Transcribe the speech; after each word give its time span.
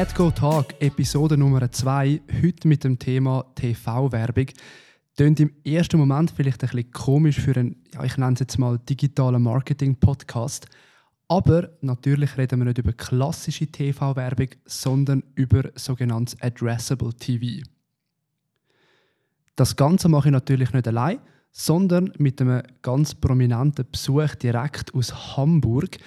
AdGo 0.00 0.30
Tag, 0.30 0.80
Episode 0.80 1.36
Nummer 1.36 1.72
2, 1.72 2.20
heute 2.40 2.68
mit 2.68 2.84
dem 2.84 3.00
Thema 3.00 3.44
TV-Werbung. 3.56 4.46
Klingt 5.16 5.40
im 5.40 5.50
ersten 5.64 5.98
Moment 5.98 6.30
vielleicht 6.30 6.62
ein 6.62 6.68
bisschen 6.70 6.92
komisch 6.92 7.40
für 7.40 7.56
einen, 7.56 7.82
ja, 7.92 8.04
ich 8.04 8.16
nenne 8.16 8.34
es 8.34 8.38
jetzt 8.38 8.58
mal 8.58 8.78
digitalen 8.78 9.42
Marketing-Podcast. 9.42 10.68
Aber 11.26 11.70
natürlich 11.80 12.38
reden 12.38 12.60
wir 12.60 12.66
nicht 12.66 12.78
über 12.78 12.92
klassische 12.92 13.66
TV-Werbung, 13.66 14.50
sondern 14.66 15.24
über 15.34 15.64
sogenanntes 15.74 16.40
Addressable 16.40 17.12
TV. 17.14 17.66
Das 19.56 19.74
Ganze 19.74 20.08
mache 20.08 20.28
ich 20.28 20.32
natürlich 20.32 20.72
nicht 20.72 20.86
allein, 20.86 21.18
sondern 21.50 22.12
mit 22.18 22.40
einem 22.40 22.62
ganz 22.82 23.16
prominenten 23.16 23.84
Besuch 23.90 24.36
direkt 24.36 24.94
aus 24.94 25.36
Hamburg. 25.36 25.98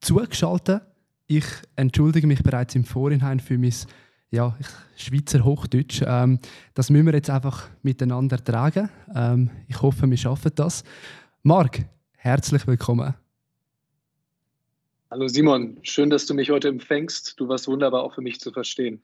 Zugeschaltet, 0.00 0.80
ich 1.26 1.44
entschuldige 1.76 2.26
mich 2.26 2.42
bereits 2.42 2.74
im 2.74 2.84
Vorhinein 2.84 3.40
für 3.40 3.58
mein 3.58 3.74
ja, 4.30 4.56
Schweizer 4.96 5.44
Hochdeutsch. 5.44 6.02
Ähm, 6.06 6.38
das 6.74 6.90
müssen 6.90 7.06
wir 7.06 7.14
jetzt 7.14 7.30
einfach 7.30 7.68
miteinander 7.82 8.42
tragen. 8.42 8.90
Ähm, 9.14 9.50
ich 9.68 9.80
hoffe, 9.80 10.08
wir 10.10 10.16
schaffen 10.16 10.52
das. 10.54 10.84
Marc, 11.42 11.84
herzlich 12.16 12.66
willkommen. 12.66 13.14
Hallo 15.10 15.28
Simon, 15.28 15.78
schön, 15.82 16.10
dass 16.10 16.26
du 16.26 16.34
mich 16.34 16.50
heute 16.50 16.68
empfängst. 16.68 17.38
Du 17.38 17.48
warst 17.48 17.68
wunderbar 17.68 18.02
auch 18.02 18.14
für 18.14 18.22
mich 18.22 18.40
zu 18.40 18.50
verstehen. 18.50 19.00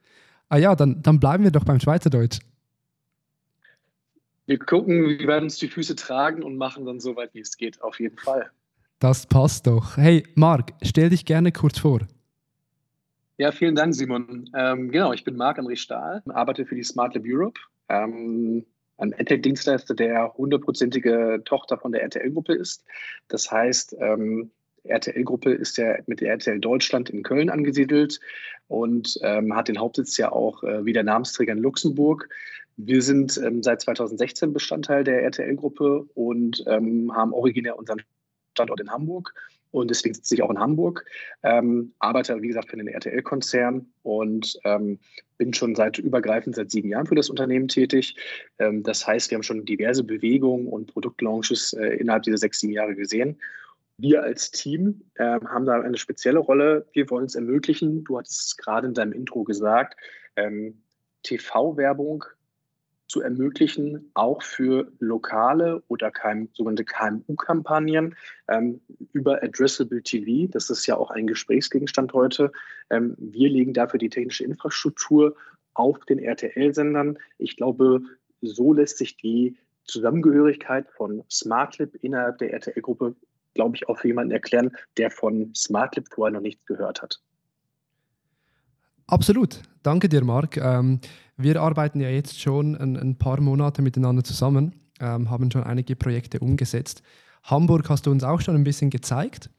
Ah 0.49 0.57
ja, 0.57 0.75
dann, 0.75 1.01
dann 1.03 1.21
bleiben 1.21 1.45
wir 1.45 1.53
doch 1.53 1.65
beim 1.65 1.79
Schweizerdeutsch. 1.79 2.41
Wir 4.47 4.59
gucken, 4.59 5.07
wir 5.07 5.29
werden 5.29 5.45
uns 5.45 5.59
die 5.59 5.69
Füße 5.69 5.95
tragen 5.95 6.43
und 6.43 6.57
machen 6.57 6.85
dann 6.85 6.99
so 6.99 7.15
weit, 7.15 7.33
wie 7.35 7.41
es 7.41 7.57
geht, 7.57 7.81
auf 7.83 8.01
jeden 8.01 8.19
Fall. 8.19 8.51
Das 9.01 9.27
passt 9.27 9.67
doch. 9.67 9.97
Hey, 9.97 10.25
Marc, 10.35 10.75
stell 10.83 11.09
dich 11.09 11.25
gerne 11.25 11.53
kurz 11.53 11.79
vor. 11.79 12.01
Ja, 13.39 13.51
vielen 13.51 13.75
Dank, 13.75 13.95
Simon. 13.95 14.51
Ähm, 14.55 14.91
genau, 14.91 15.15
ich 15.15 15.25
bin 15.25 15.37
Marc-André 15.37 15.77
Stahl, 15.77 16.23
arbeite 16.27 16.67
für 16.67 16.75
die 16.75 16.83
Smart 16.83 17.15
Lab 17.15 17.25
Europe, 17.27 17.59
ähm, 17.89 18.67
ein 18.99 19.15
AdTech-Dienstleister, 19.15 19.95
der 19.95 20.35
hundertprozentige 20.35 21.41
Tochter 21.47 21.79
von 21.79 21.93
der 21.93 22.03
RTL-Gruppe 22.03 22.53
ist. 22.53 22.85
Das 23.29 23.51
heißt, 23.51 23.97
ähm, 23.99 24.51
RTL-Gruppe 24.85 25.51
ist 25.53 25.79
ja 25.79 25.97
mit 26.07 26.21
der 26.21 26.33
RTL 26.33 26.61
Deutschland 26.61 27.09
in 27.09 27.23
Köln 27.23 27.49
angesiedelt 27.49 28.21
und 28.69 29.19
ähm, 29.23 29.57
hat 29.57 29.69
den 29.69 29.79
Hauptsitz 29.79 30.19
ja 30.19 30.31
auch 30.31 30.63
äh, 30.63 30.85
wie 30.85 30.93
der 30.93 31.05
Namensträger 31.05 31.55
in 31.55 31.61
Luxemburg. 31.61 32.29
Wir 32.77 33.01
sind 33.01 33.41
ähm, 33.43 33.63
seit 33.63 33.81
2016 33.81 34.53
Bestandteil 34.53 35.05
der 35.05 35.23
RTL-Gruppe 35.23 36.05
und 36.13 36.63
ähm, 36.67 37.11
haben 37.15 37.33
originär 37.33 37.79
unseren 37.79 38.03
Standort 38.53 38.81
in 38.81 38.91
Hamburg. 38.91 39.33
Und 39.73 39.89
deswegen 39.89 40.15
sitze 40.15 40.35
ich 40.35 40.43
auch 40.43 40.51
in 40.51 40.59
Hamburg, 40.59 41.05
ähm, 41.45 41.95
arbeite, 42.01 42.43
wie 42.43 42.49
gesagt, 42.49 42.71
für 42.71 42.77
den 42.77 42.89
RTL-Konzern 42.89 43.87
und 44.03 44.59
ähm, 44.65 44.99
bin 45.39 45.55
schon 45.55 45.77
seit 45.77 45.99
übergreifend 45.99 46.57
seit 46.57 46.73
sieben 46.73 46.89
Jahren 46.89 47.07
für 47.07 47.15
das 47.15 47.31
Unternehmen 47.31 47.69
tätig. 47.69 48.17
Ähm, 48.59 48.83
das 48.83 49.07
heißt, 49.07 49.31
wir 49.31 49.37
haben 49.37 49.45
schon 49.45 49.65
diverse 49.65 50.03
Bewegungen 50.03 50.67
und 50.67 50.93
Produktlaunches 50.93 51.73
äh, 51.75 51.95
innerhalb 51.97 52.25
dieser 52.25 52.39
sechs, 52.39 52.59
sieben 52.59 52.73
Jahre 52.73 52.97
gesehen. 52.97 53.39
Wir 53.97 54.23
als 54.23 54.51
Team 54.51 55.03
äh, 55.15 55.25
haben 55.25 55.67
da 55.67 55.81
eine 55.81 55.99
spezielle 55.99 56.41
Rolle. 56.41 56.87
Wir 56.93 57.09
wollen 57.11 57.27
es 57.27 57.35
ermöglichen, 57.35 58.03
du 58.05 58.19
hattest 58.19 58.41
es 58.41 58.57
gerade 58.57 58.89
in 58.89 58.95
deinem 58.95 59.13
Intro 59.13 59.45
gesagt, 59.45 59.97
ähm, 60.37 60.83
TV-Werbung 61.23 62.25
zu 63.11 63.23
ermöglichen, 63.23 64.09
auch 64.15 64.41
für 64.41 64.93
lokale 65.01 65.83
oder 65.89 66.13
KM, 66.13 66.49
sogenannte 66.53 66.85
KMU-Kampagnen 66.85 68.15
ähm, 68.47 68.81
über 69.13 69.43
Addressable 69.43 70.01
TV. 70.01 70.49
Das 70.49 70.71
ist 70.71 70.87
ja 70.87 70.97
auch 70.97 71.11
ein 71.11 71.27
Gesprächsgegenstand 71.27 72.13
heute. 72.13 72.53
Ähm, 72.89 73.17
wir 73.19 73.51
legen 73.51 73.75
dafür 73.75 73.99
die 73.99 74.11
technische 74.11 74.45
Infrastruktur 74.45 75.35
auf 75.75 75.99
den 76.05 76.21
RTL-Sendern. 76.21 77.19
Ich 77.39 77.57
glaube, 77.57 78.01
so 78.43 78.73
lässt 78.73 78.99
sich 78.99 79.17
die 79.17 79.57
Zusammengehörigkeit 79.87 80.87
von 80.97 81.25
SmartLib 81.29 81.97
innerhalb 82.03 82.39
der 82.39 82.53
RTL-Gruppe, 82.53 83.17
glaube 83.55 83.75
ich, 83.75 83.89
auch 83.89 83.99
für 83.99 84.07
jemanden 84.07 84.31
erklären, 84.31 84.71
der 84.99 85.11
von 85.11 85.53
SmartLib 85.57 86.07
vorher 86.15 86.33
noch 86.33 86.43
nichts 86.43 86.65
gehört 86.65 87.03
hat. 87.03 87.21
Absolut. 89.09 89.63
Danke 89.83 90.09
dir, 90.09 90.23
Marc. 90.23 90.57
Ähm, 90.59 91.01
wir 91.43 91.61
arbeiten 91.61 92.01
ja 92.01 92.09
jetzt 92.09 92.41
schon 92.41 92.77
ein, 92.77 92.97
ein 92.97 93.17
paar 93.17 93.41
Monate 93.41 93.83
miteinander 93.83 94.25
zusammen, 94.25 94.75
ähm, 95.01 95.31
haben 95.31 95.51
schon 95.51 95.65
einige 95.65 95.97
Projekte 95.97 96.41
umgesetzt. 96.41 97.03
Hamburg 97.43 97.89
hast 97.89 98.07
du 98.07 98.11
uns 98.11 98.25
auch 98.25 98.41
schon 98.41 98.55
ein 98.55 98.65
bisschen 98.65 98.91
gezeigt. 98.91 99.51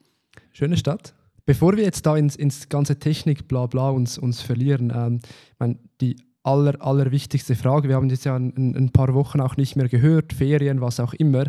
Schöne 0.54 0.78
Stadt. 0.78 1.14
Bevor 1.46 1.76
wir 1.76 1.84
jetzt 1.84 2.06
da 2.06 2.16
ins, 2.16 2.36
ins 2.36 2.70
ganze 2.70 3.00
Technik 3.00 3.48
bla 3.48 3.66
uns, 3.90 4.18
uns 4.18 4.42
verlieren, 4.42 4.94
ähm, 4.96 5.20
mein, 5.58 5.80
die 6.00 6.18
aller, 6.44 6.82
allerwichtigste 6.82 7.56
Frage, 7.56 7.90
wir 7.90 7.96
haben 7.96 8.10
das 8.10 8.24
ja 8.24 8.36
ein, 8.36 8.76
ein, 8.76 8.92
paar 8.92 9.14
Wochen 9.14 9.42
auch 9.42 9.58
nicht 9.58 9.76
mehr 9.76 9.90
gehört, 9.90 10.34
Ferien, 10.34 10.82
was 10.82 11.00
auch 11.00 11.14
immer. 11.14 11.46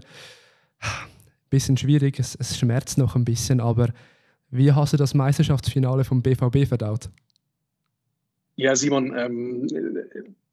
Bisschen 1.50 1.76
schwierig, 1.76 2.18
es, 2.18 2.34
es 2.34 2.58
schmerzt 2.58 2.98
noch 2.98 3.14
ein 3.14 3.24
bisschen, 3.24 3.60
aber 3.60 3.88
wie 4.50 4.72
hast 4.72 4.92
du 4.92 4.96
das 4.96 5.14
Meisterschaftsfinale 5.14 6.04
vom 6.04 6.22
BVB 6.22 6.66
verdaut? 6.66 7.10
Ja, 8.56 8.76
Simon, 8.76 9.16
ähm, 9.16 9.66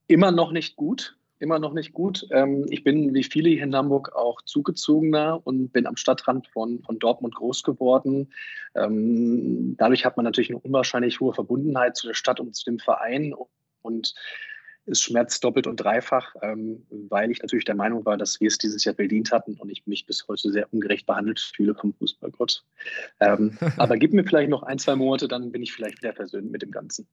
immer 0.08 0.32
noch 0.32 0.52
nicht 0.52 0.76
gut. 0.76 1.16
Immer 1.42 1.60
noch 1.60 1.74
nicht 1.74 1.94
gut. 1.94 2.28
Ähm, 2.32 2.66
ich 2.70 2.84
bin 2.84 3.14
wie 3.14 3.24
viele 3.24 3.50
hier 3.50 3.64
in 3.64 3.76
Hamburg 3.76 4.14
auch 4.14 4.42
zugezogener 4.42 5.40
und 5.46 5.72
bin 5.72 5.88
am 5.88 5.96
Stadtrand 5.96 6.48
von, 6.48 6.82
von 6.84 7.00
Dortmund 7.00 7.34
groß 7.36 7.64
geworden. 7.64 8.34
Ähm, 8.76 9.76
dadurch 9.78 10.04
hat 10.04 10.18
man 10.18 10.26
natürlich 10.26 10.50
eine 10.50 10.60
unwahrscheinlich 10.60 11.22
hohe 11.22 11.34
Verbundenheit 11.34 11.96
zu 11.96 12.08
der 12.08 12.14
Stadt 12.14 12.42
und 12.42 12.56
zu 12.56 12.66
dem 12.66 12.78
Verein. 12.78 13.34
Und 13.82 14.14
es 14.90 15.02
schmerzt 15.02 15.44
doppelt 15.44 15.68
und 15.68 15.78
dreifach, 15.78 16.36
ähm, 16.42 16.84
weil 16.90 17.32
ich 17.32 17.42
natürlich 17.42 17.66
der 17.66 17.76
Meinung 17.76 18.06
war, 18.06 18.18
dass 18.18 18.40
wir 18.40 18.48
es 18.48 18.58
dieses 18.58 18.84
Jahr 18.84 18.96
bedient 18.96 19.32
hatten 19.32 19.54
und 19.56 19.70
ich 19.70 19.86
mich 19.86 20.06
bis 20.06 20.28
heute 20.28 20.52
sehr 20.52 20.72
ungerecht 20.74 21.06
behandelt 21.06 21.40
fühle 21.40 21.76
vom 21.76 21.94
Fußballgott. 21.94 22.64
Ähm, 23.20 23.58
aber 23.78 23.98
gib 23.98 24.14
mir 24.14 24.24
vielleicht 24.24 24.50
noch 24.50 24.64
ein, 24.64 24.80
zwei 24.80 24.96
Monate, 24.96 25.28
dann 25.28 25.52
bin 25.52 25.62
ich 25.62 25.74
vielleicht 25.74 26.02
wieder 26.02 26.14
versöhnt 26.14 26.52
mit 26.52 26.62
dem 26.62 26.72
Ganzen. 26.72 27.08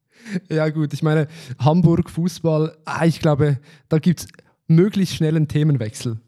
Ja 0.48 0.69
gut, 0.69 0.92
ich 0.92 1.03
meine, 1.03 1.28
Hamburg, 1.59 2.10
Fußball, 2.10 2.76
ah, 2.84 3.06
ich 3.06 3.20
glaube, 3.20 3.59
da 3.88 3.98
gibt 3.98 4.20
es 4.20 4.28
möglichst 4.66 5.14
schnell 5.14 5.37
einen 5.37 5.48
Themenwechsel 5.48 6.20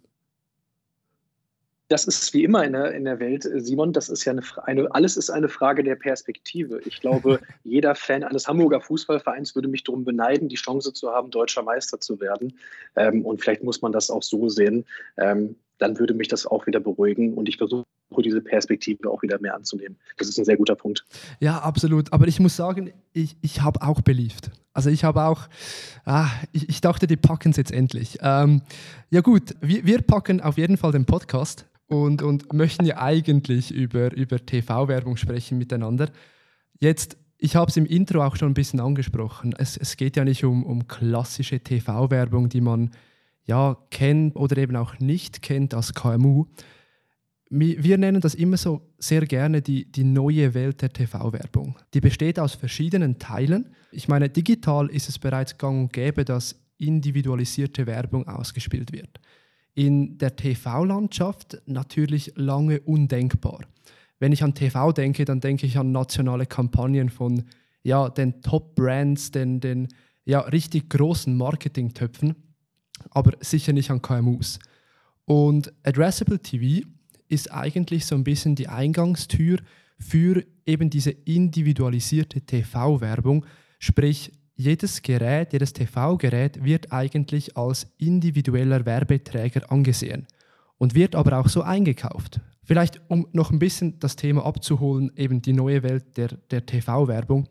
das 1.88 2.04
ist 2.04 2.34
wie 2.34 2.44
immer 2.44 2.64
in 2.64 2.74
der, 2.74 2.92
in 2.92 3.04
der 3.04 3.18
Welt, 3.18 3.46
äh, 3.46 3.60
Simon, 3.60 3.92
das 3.92 4.08
ist 4.08 4.24
ja 4.24 4.32
eine, 4.32 4.42
eine, 4.64 4.94
alles 4.94 5.16
ist 5.16 5.30
eine 5.30 5.48
Frage 5.48 5.82
der 5.82 5.96
Perspektive. 5.96 6.80
Ich 6.84 7.00
glaube, 7.00 7.40
jeder 7.64 7.94
Fan 7.94 8.22
eines 8.22 8.46
Hamburger 8.46 8.80
Fußballvereins 8.80 9.54
würde 9.54 9.68
mich 9.68 9.84
darum 9.84 10.04
beneiden, 10.04 10.48
die 10.48 10.56
Chance 10.56 10.92
zu 10.92 11.10
haben, 11.10 11.30
deutscher 11.30 11.62
Meister 11.62 11.98
zu 11.98 12.20
werden. 12.20 12.52
Ähm, 12.96 13.24
und 13.24 13.40
vielleicht 13.40 13.64
muss 13.64 13.80
man 13.80 13.92
das 13.92 14.10
auch 14.10 14.22
so 14.22 14.48
sehen. 14.48 14.84
Ähm, 15.16 15.56
dann 15.78 15.98
würde 15.98 16.12
mich 16.12 16.28
das 16.28 16.44
auch 16.44 16.66
wieder 16.66 16.80
beruhigen 16.80 17.34
und 17.34 17.48
ich 17.48 17.56
versuche 17.56 17.86
diese 18.18 18.40
Perspektive 18.40 19.08
auch 19.08 19.22
wieder 19.22 19.40
mehr 19.40 19.54
anzunehmen. 19.54 19.96
Das 20.16 20.28
ist 20.28 20.36
ein 20.36 20.44
sehr 20.44 20.56
guter 20.56 20.74
Punkt. 20.74 21.04
Ja, 21.38 21.58
absolut. 21.58 22.12
Aber 22.12 22.26
ich 22.26 22.40
muss 22.40 22.56
sagen, 22.56 22.92
ich, 23.12 23.36
ich 23.42 23.60
habe 23.60 23.80
auch 23.82 24.00
beliebt. 24.00 24.50
Also 24.72 24.90
ich 24.90 25.04
habe 25.04 25.22
auch, 25.22 25.48
ah, 26.04 26.28
ich, 26.52 26.68
ich, 26.68 26.80
dachte, 26.80 27.06
die 27.06 27.16
packen 27.16 27.50
es 27.50 27.56
jetzt 27.56 27.70
endlich. 27.70 28.18
Ähm, 28.22 28.62
ja 29.10 29.20
gut, 29.20 29.54
wir, 29.60 29.86
wir 29.86 30.02
packen 30.02 30.40
auf 30.40 30.58
jeden 30.58 30.76
Fall 30.76 30.90
den 30.90 31.04
Podcast 31.04 31.64
und, 31.88 32.22
und 32.22 32.52
möchten 32.52 32.84
ja 32.84 32.98
eigentlich 32.98 33.72
über, 33.72 34.14
über 34.14 34.44
TV-Werbung 34.44 35.16
sprechen 35.16 35.58
miteinander. 35.58 36.10
Jetzt, 36.80 37.16
ich 37.38 37.56
habe 37.56 37.70
es 37.70 37.76
im 37.76 37.86
Intro 37.86 38.22
auch 38.24 38.36
schon 38.36 38.50
ein 38.50 38.54
bisschen 38.54 38.80
angesprochen. 38.80 39.54
Es, 39.58 39.76
es 39.76 39.96
geht 39.96 40.16
ja 40.16 40.24
nicht 40.24 40.44
um, 40.44 40.64
um 40.64 40.86
klassische 40.86 41.60
TV-Werbung, 41.60 42.48
die 42.48 42.60
man 42.60 42.90
ja 43.44 43.76
kennt 43.90 44.36
oder 44.36 44.58
eben 44.58 44.76
auch 44.76 44.98
nicht 44.98 45.40
kennt 45.40 45.72
als 45.74 45.94
KMU. 45.94 46.46
Wir 47.50 47.96
nennen 47.96 48.20
das 48.20 48.34
immer 48.34 48.58
so 48.58 48.82
sehr 48.98 49.24
gerne 49.24 49.62
die, 49.62 49.90
die 49.90 50.04
neue 50.04 50.52
Welt 50.52 50.82
der 50.82 50.92
TV-Werbung. 50.92 51.76
Die 51.94 52.00
besteht 52.02 52.38
aus 52.38 52.54
verschiedenen 52.54 53.18
Teilen. 53.18 53.74
Ich 53.90 54.06
meine, 54.06 54.28
digital 54.28 54.88
ist 54.90 55.08
es 55.08 55.18
bereits 55.18 55.56
gang 55.56 55.84
und 55.84 55.92
gäbe, 55.94 56.26
dass 56.26 56.60
individualisierte 56.76 57.86
Werbung 57.86 58.28
ausgespielt 58.28 58.92
wird 58.92 59.18
in 59.78 60.18
der 60.18 60.34
TV-Landschaft 60.34 61.62
natürlich 61.66 62.32
lange 62.34 62.80
undenkbar. 62.80 63.60
Wenn 64.18 64.32
ich 64.32 64.42
an 64.42 64.52
TV 64.52 64.90
denke, 64.90 65.24
dann 65.24 65.38
denke 65.38 65.66
ich 65.66 65.78
an 65.78 65.92
nationale 65.92 66.46
Kampagnen 66.46 67.10
von 67.10 67.44
ja, 67.84 68.08
den 68.08 68.42
Top-Brands, 68.42 69.30
den, 69.30 69.60
den 69.60 69.86
ja, 70.24 70.40
richtig 70.40 70.90
großen 70.90 71.36
Marketingtöpfen, 71.36 72.34
aber 73.10 73.34
sicher 73.38 73.72
nicht 73.72 73.92
an 73.92 74.02
KMUs. 74.02 74.58
Und 75.26 75.72
Addressable 75.84 76.40
TV 76.40 76.84
ist 77.28 77.52
eigentlich 77.52 78.04
so 78.04 78.16
ein 78.16 78.24
bisschen 78.24 78.56
die 78.56 78.66
Eingangstür 78.66 79.58
für 80.00 80.44
eben 80.66 80.90
diese 80.90 81.12
individualisierte 81.12 82.40
TV-Werbung, 82.40 83.46
sprich 83.78 84.32
jedes 84.58 85.02
Gerät, 85.02 85.52
jedes 85.52 85.72
TV-Gerät 85.72 86.64
wird 86.64 86.92
eigentlich 86.92 87.56
als 87.56 87.86
individueller 87.96 88.84
Werbeträger 88.84 89.70
angesehen 89.70 90.26
und 90.78 90.96
wird 90.96 91.14
aber 91.14 91.38
auch 91.38 91.48
so 91.48 91.62
eingekauft. 91.62 92.40
Vielleicht, 92.64 93.00
um 93.08 93.28
noch 93.32 93.52
ein 93.52 93.60
bisschen 93.60 94.00
das 94.00 94.16
Thema 94.16 94.44
abzuholen, 94.44 95.12
eben 95.16 95.40
die 95.40 95.52
neue 95.52 95.82
Welt 95.84 96.16
der, 96.16 96.28
der 96.50 96.66
TV-Werbung. 96.66 97.48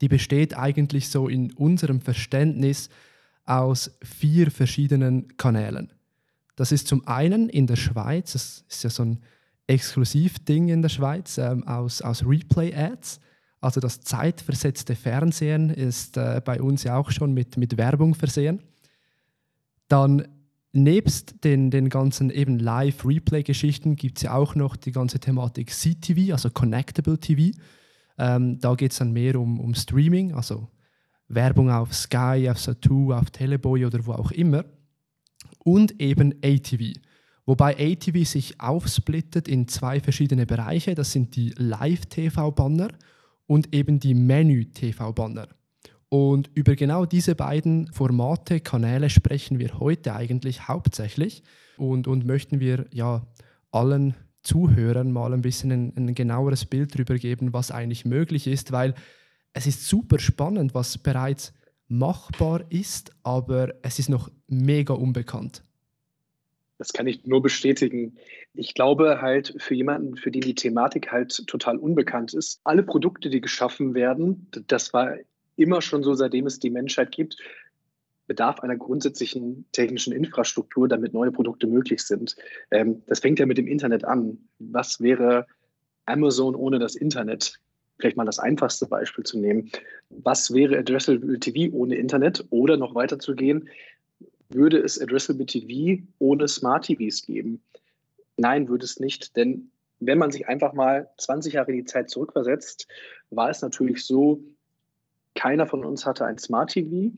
die 0.00 0.08
besteht 0.08 0.56
eigentlich 0.56 1.10
so 1.10 1.28
in 1.28 1.52
unserem 1.52 2.00
Verständnis 2.00 2.88
aus 3.44 3.98
vier 4.02 4.50
verschiedenen 4.50 5.36
Kanälen. 5.36 5.92
Das 6.56 6.72
ist 6.72 6.86
zum 6.86 7.06
einen 7.06 7.48
in 7.50 7.66
der 7.66 7.76
Schweiz, 7.76 8.32
das 8.32 8.64
ist 8.68 8.84
ja 8.84 8.90
so 8.90 9.02
ein 9.02 9.18
Exklusivding 9.66 10.68
in 10.68 10.80
der 10.80 10.88
Schweiz, 10.88 11.38
ähm, 11.38 11.66
aus, 11.66 12.02
aus 12.02 12.24
Replay-Ads. 12.24 13.20
Also 13.60 13.80
das 13.80 14.00
zeitversetzte 14.00 14.94
Fernsehen 14.94 15.70
ist 15.70 16.16
äh, 16.16 16.40
bei 16.44 16.62
uns 16.62 16.82
ja 16.82 16.96
auch 16.96 17.10
schon 17.10 17.34
mit, 17.34 17.56
mit 17.56 17.76
Werbung 17.76 18.14
versehen. 18.14 18.60
Dann 19.88 20.26
nebst 20.72 21.44
den, 21.44 21.70
den 21.70 21.88
ganzen 21.88 22.30
eben 22.30 22.58
Live-Replay-Geschichten 22.58 23.96
gibt 23.96 24.18
es 24.18 24.22
ja 24.22 24.34
auch 24.34 24.54
noch 24.54 24.76
die 24.76 24.92
ganze 24.92 25.18
Thematik 25.18 25.70
CTV, 25.70 26.32
also 26.32 26.48
Connectable 26.50 27.18
TV. 27.18 27.56
Ähm, 28.18 28.58
da 28.60 28.74
geht 28.74 28.92
es 28.92 28.98
dann 28.98 29.12
mehr 29.12 29.38
um, 29.38 29.60
um 29.60 29.74
Streaming, 29.74 30.34
also 30.34 30.68
Werbung 31.28 31.70
auf 31.70 31.94
Sky, 31.94 32.48
auf 32.50 32.58
Satu, 32.58 33.12
auf 33.12 33.30
Teleboy 33.30 33.84
oder 33.84 34.04
wo 34.06 34.12
auch 34.12 34.30
immer. 34.30 34.64
Und 35.58 36.00
eben 36.00 36.34
ATV. 36.42 36.94
Wobei 37.46 37.76
ATV 37.78 38.24
sich 38.24 38.60
aufsplittet 38.60 39.48
in 39.48 39.68
zwei 39.68 40.00
verschiedene 40.00 40.46
Bereiche. 40.46 40.94
Das 40.94 41.12
sind 41.12 41.34
die 41.36 41.52
Live-TV-Banner 41.56 42.88
und 43.50 43.74
eben 43.74 43.98
die 43.98 44.14
Menü-TV-Banner. 44.14 45.48
Und 46.08 46.52
über 46.54 46.76
genau 46.76 47.04
diese 47.04 47.34
beiden 47.34 47.92
Formate, 47.92 48.60
Kanäle 48.60 49.10
sprechen 49.10 49.58
wir 49.58 49.80
heute 49.80 50.14
eigentlich 50.14 50.68
hauptsächlich 50.68 51.42
und, 51.76 52.06
und 52.06 52.24
möchten 52.24 52.60
wir 52.60 52.86
ja 52.92 53.26
allen 53.72 54.14
Zuhörern 54.44 55.10
mal 55.10 55.34
ein 55.34 55.42
bisschen 55.42 55.72
ein, 55.72 55.92
ein 55.96 56.14
genaueres 56.14 56.64
Bild 56.64 56.94
darüber 56.94 57.16
geben, 57.16 57.52
was 57.52 57.72
eigentlich 57.72 58.04
möglich 58.04 58.46
ist, 58.46 58.70
weil 58.70 58.94
es 59.52 59.66
ist 59.66 59.88
super 59.88 60.20
spannend, 60.20 60.72
was 60.72 60.96
bereits 60.98 61.52
machbar 61.88 62.62
ist, 62.70 63.10
aber 63.24 63.74
es 63.82 63.98
ist 63.98 64.10
noch 64.10 64.30
mega 64.46 64.94
unbekannt. 64.94 65.64
Das 66.80 66.94
kann 66.94 67.06
ich 67.06 67.26
nur 67.26 67.42
bestätigen. 67.42 68.16
Ich 68.54 68.72
glaube 68.72 69.20
halt 69.20 69.54
für 69.58 69.74
jemanden, 69.74 70.16
für 70.16 70.30
den 70.30 70.40
die 70.40 70.54
Thematik 70.54 71.12
halt 71.12 71.46
total 71.46 71.76
unbekannt 71.76 72.32
ist, 72.32 72.62
alle 72.64 72.82
Produkte, 72.82 73.28
die 73.28 73.42
geschaffen 73.42 73.92
werden, 73.92 74.46
das 74.66 74.94
war 74.94 75.16
immer 75.56 75.82
schon 75.82 76.02
so, 76.02 76.14
seitdem 76.14 76.46
es 76.46 76.58
die 76.58 76.70
Menschheit 76.70 77.12
gibt, 77.12 77.36
bedarf 78.26 78.60
einer 78.60 78.76
grundsätzlichen 78.76 79.66
technischen 79.72 80.14
Infrastruktur, 80.14 80.88
damit 80.88 81.12
neue 81.12 81.32
Produkte 81.32 81.66
möglich 81.66 82.00
sind. 82.02 82.34
Ähm, 82.70 83.02
das 83.06 83.20
fängt 83.20 83.38
ja 83.38 83.44
mit 83.44 83.58
dem 83.58 83.68
Internet 83.68 84.06
an. 84.06 84.38
Was 84.58 85.02
wäre 85.02 85.46
Amazon 86.06 86.54
ohne 86.54 86.78
das 86.78 86.94
Internet? 86.94 87.60
Vielleicht 87.98 88.16
mal 88.16 88.24
das 88.24 88.38
einfachste 88.38 88.86
Beispiel 88.86 89.24
zu 89.24 89.38
nehmen. 89.38 89.70
Was 90.08 90.54
wäre 90.54 90.78
Addressable 90.78 91.38
TV 91.40 91.76
ohne 91.76 91.96
Internet? 91.96 92.46
Oder 92.48 92.78
noch 92.78 92.94
weiter 92.94 93.18
zu 93.18 93.34
gehen, 93.34 93.68
würde 94.50 94.78
es 94.78 95.00
Addressable 95.00 95.46
TV 95.46 96.02
ohne 96.18 96.48
Smart 96.48 96.84
TVs 96.84 97.22
geben? 97.22 97.62
Nein, 98.36 98.68
würde 98.68 98.84
es 98.84 99.00
nicht, 99.00 99.36
denn 99.36 99.70
wenn 100.00 100.18
man 100.18 100.30
sich 100.30 100.48
einfach 100.48 100.72
mal 100.72 101.10
20 101.18 101.54
Jahre 101.54 101.70
in 101.72 101.78
die 101.78 101.84
Zeit 101.84 102.10
zurückversetzt, 102.10 102.88
war 103.30 103.50
es 103.50 103.62
natürlich 103.62 104.04
so, 104.04 104.42
keiner 105.34 105.66
von 105.66 105.84
uns 105.84 106.06
hatte 106.06 106.24
ein 106.24 106.38
Smart 106.38 106.70
TV 106.70 107.12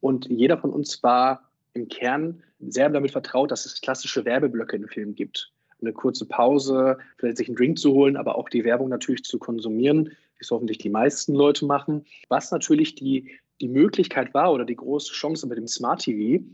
und 0.00 0.26
jeder 0.26 0.58
von 0.58 0.70
uns 0.70 1.02
war 1.02 1.50
im 1.72 1.88
Kern 1.88 2.42
sehr 2.60 2.90
damit 2.90 3.12
vertraut, 3.12 3.50
dass 3.50 3.66
es 3.66 3.80
klassische 3.80 4.24
Werbeblöcke 4.24 4.76
in 4.76 4.88
Filmen 4.88 5.14
gibt. 5.14 5.52
Eine 5.80 5.92
kurze 5.92 6.26
Pause, 6.26 6.98
vielleicht 7.18 7.36
sich 7.36 7.48
einen 7.48 7.56
Drink 7.56 7.78
zu 7.78 7.92
holen, 7.92 8.16
aber 8.16 8.36
auch 8.36 8.48
die 8.48 8.64
Werbung 8.64 8.88
natürlich 8.88 9.24
zu 9.24 9.38
konsumieren, 9.38 10.06
wie 10.06 10.40
es 10.40 10.50
hoffentlich 10.50 10.78
die 10.78 10.90
meisten 10.90 11.34
Leute 11.34 11.66
machen. 11.66 12.06
Was 12.28 12.50
natürlich 12.50 12.94
die, 12.94 13.30
die 13.60 13.68
Möglichkeit 13.68 14.32
war 14.34 14.52
oder 14.52 14.64
die 14.64 14.76
große 14.76 15.12
Chance 15.12 15.46
mit 15.46 15.58
dem 15.58 15.68
Smart 15.68 16.02
TV, 16.02 16.44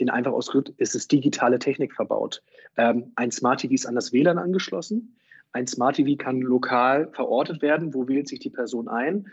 in 0.00 0.10
einfach 0.10 0.32
ausgedrückt, 0.32 0.72
ist 0.78 0.94
es 0.94 1.08
digitale 1.08 1.58
Technik 1.58 1.94
verbaut. 1.94 2.42
Ähm, 2.76 3.12
ein 3.16 3.30
Smart 3.30 3.60
TV 3.60 3.74
ist 3.74 3.86
an 3.86 3.94
das 3.94 4.12
WLAN 4.12 4.38
angeschlossen. 4.38 5.16
Ein 5.52 5.66
Smart 5.66 5.96
TV 5.96 6.16
kann 6.16 6.40
lokal 6.40 7.08
verortet 7.12 7.60
werden. 7.60 7.92
Wo 7.92 8.08
wählt 8.08 8.28
sich 8.28 8.38
die 8.38 8.50
Person 8.50 8.88
ein? 8.88 9.28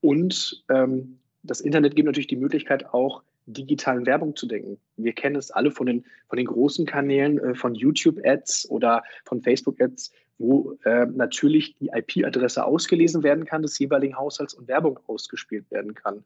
Und 0.00 0.64
ähm, 0.68 1.18
das 1.42 1.60
Internet 1.60 1.94
gibt 1.94 2.06
natürlich 2.06 2.26
die 2.26 2.36
Möglichkeit, 2.36 2.92
auch 2.92 3.22
digitalen 3.46 4.06
Werbung 4.06 4.36
zu 4.36 4.46
denken. 4.46 4.78
Wir 4.96 5.12
kennen 5.12 5.36
es 5.36 5.50
alle 5.50 5.70
von 5.70 5.86
den, 5.86 6.04
von 6.28 6.36
den 6.36 6.46
großen 6.46 6.86
Kanälen, 6.86 7.38
äh, 7.38 7.54
von 7.54 7.74
YouTube-Ads 7.74 8.68
oder 8.70 9.02
von 9.24 9.42
Facebook-Ads, 9.42 10.12
wo 10.38 10.76
äh, 10.84 11.06
natürlich 11.06 11.76
die 11.76 11.90
IP-Adresse 11.92 12.64
ausgelesen 12.64 13.22
werden 13.22 13.44
kann 13.44 13.62
des 13.62 13.78
jeweiligen 13.78 14.16
Haushalts 14.16 14.54
und 14.54 14.66
Werbung 14.68 14.98
ausgespielt 15.06 15.70
werden 15.70 15.94
kann. 15.94 16.24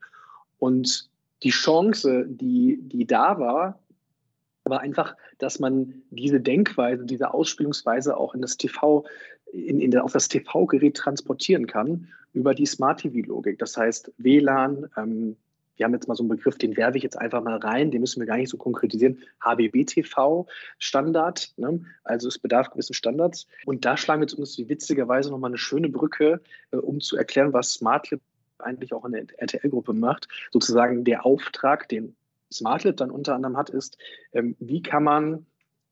Und 0.58 1.10
die 1.44 1.50
Chance, 1.50 2.24
die, 2.26 2.80
die 2.82 3.06
da 3.06 3.38
war, 3.38 3.78
war 4.64 4.80
einfach, 4.80 5.14
dass 5.38 5.60
man 5.60 6.02
diese 6.10 6.40
Denkweise, 6.40 7.04
diese 7.04 7.34
Ausspielungsweise 7.34 8.16
auch 8.16 8.34
in 8.34 8.40
das 8.40 8.56
TV, 8.56 9.04
in, 9.52 9.78
in, 9.78 9.96
auf 9.98 10.12
das 10.12 10.28
TV-Gerät 10.28 10.96
transportieren 10.96 11.66
kann 11.66 12.08
über 12.32 12.54
die 12.54 12.66
Smart 12.66 13.00
TV-Logik. 13.00 13.58
Das 13.58 13.76
heißt 13.76 14.12
WLAN, 14.16 14.88
ähm, 14.96 15.36
wir 15.76 15.84
haben 15.84 15.92
jetzt 15.92 16.06
mal 16.06 16.14
so 16.14 16.22
einen 16.22 16.30
Begriff, 16.30 16.56
den 16.56 16.76
werfe 16.76 16.96
ich 16.96 17.02
jetzt 17.02 17.18
einfach 17.18 17.42
mal 17.42 17.56
rein, 17.56 17.90
den 17.90 18.00
müssen 18.00 18.20
wir 18.20 18.26
gar 18.26 18.36
nicht 18.36 18.48
so 18.48 18.56
konkretisieren. 18.56 19.18
HBB-TV-Standard, 19.42 21.52
ne? 21.56 21.84
also 22.04 22.28
es 22.28 22.38
bedarf 22.38 22.70
gewissen 22.70 22.94
Standards. 22.94 23.48
Und 23.66 23.84
da 23.84 23.96
schlagen 23.96 24.20
wir 24.20 24.26
jetzt 24.26 24.38
uns 24.38 24.56
witzigerweise 24.56 25.30
nochmal 25.30 25.50
eine 25.50 25.58
schöne 25.58 25.88
Brücke, 25.88 26.40
äh, 26.70 26.76
um 26.76 27.00
zu 27.00 27.16
erklären, 27.16 27.52
was 27.52 27.74
SmartLib 27.74 28.20
eigentlich 28.64 28.92
auch 28.92 29.04
in 29.04 29.12
der 29.12 29.26
RTL-Gruppe 29.36 29.92
macht. 29.92 30.28
Sozusagen 30.52 31.04
der 31.04 31.24
Auftrag, 31.24 31.88
den 31.88 32.14
SmartLib 32.52 32.96
dann 32.96 33.10
unter 33.10 33.34
anderem 33.34 33.56
hat, 33.56 33.70
ist, 33.70 33.98
ähm, 34.32 34.56
wie 34.58 34.82
kann 34.82 35.04
man 35.04 35.46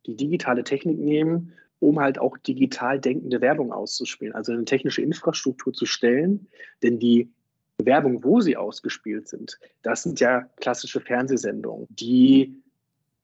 die 0.07 0.17
digitale 0.17 0.65
Technik 0.65 0.99
nehmen, 0.99 1.53
um 1.79 2.01
halt 2.01 2.19
auch 2.19 2.39
digital 2.39 3.01
denkende 3.01 3.41
Werbung 3.41 3.73
auszuspielen, 3.73 4.35
also 4.35 4.53
eine 4.53 4.65
technische 4.65 5.03
Infrastruktur 5.03 5.73
zu 5.73 5.87
stellen. 5.87 6.47
Denn 6.83 6.99
die 6.99 7.29
Werbung, 7.79 8.23
wo 8.23 8.41
sie 8.41 8.57
ausgespielt 8.57 9.29
sind, 9.29 9.59
das 9.83 10.05
sind 10.05 10.21
ja 10.21 10.43
klassische 10.61 11.01
Fernsehsendungen, 11.01 11.87
die 11.91 12.63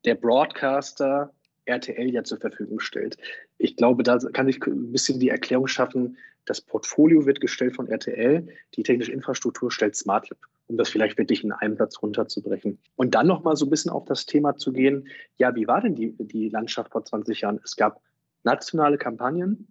der 0.05 0.15
Broadcaster 0.15 1.31
RTL 1.65 2.09
ja 2.09 2.23
zur 2.23 2.39
Verfügung 2.39 2.79
stellt. 2.79 3.17
Ich 3.57 3.75
glaube, 3.75 4.03
da 4.03 4.17
kann 4.17 4.49
ich 4.49 4.61
ein 4.65 4.91
bisschen 4.91 5.19
die 5.19 5.29
Erklärung 5.29 5.67
schaffen, 5.67 6.17
das 6.49 6.61
Portfolio 6.61 7.27
wird 7.27 7.41
gestellt 7.41 7.75
von 7.75 7.87
RTL, 7.87 8.47
die 8.73 8.81
technische 8.81 9.11
Infrastruktur 9.11 9.71
stellt 9.71 9.95
SmartLab, 9.95 10.39
um 10.65 10.77
das 10.77 10.89
vielleicht 10.89 11.19
wirklich 11.19 11.43
in 11.43 11.51
einem 11.51 11.75
Platz 11.75 12.01
runterzubrechen. 12.01 12.79
Und 12.95 13.13
dann 13.13 13.27
nochmal 13.27 13.55
so 13.55 13.67
ein 13.67 13.69
bisschen 13.69 13.91
auf 13.91 14.05
das 14.05 14.25
Thema 14.25 14.55
zu 14.55 14.73
gehen, 14.73 15.07
ja, 15.37 15.53
wie 15.53 15.67
war 15.67 15.79
denn 15.79 15.93
die, 15.93 16.15
die 16.17 16.49
Landschaft 16.49 16.91
vor 16.91 17.05
20 17.05 17.41
Jahren? 17.41 17.59
Es 17.63 17.75
gab 17.75 18.01
nationale 18.43 18.97
Kampagnen, 18.97 19.67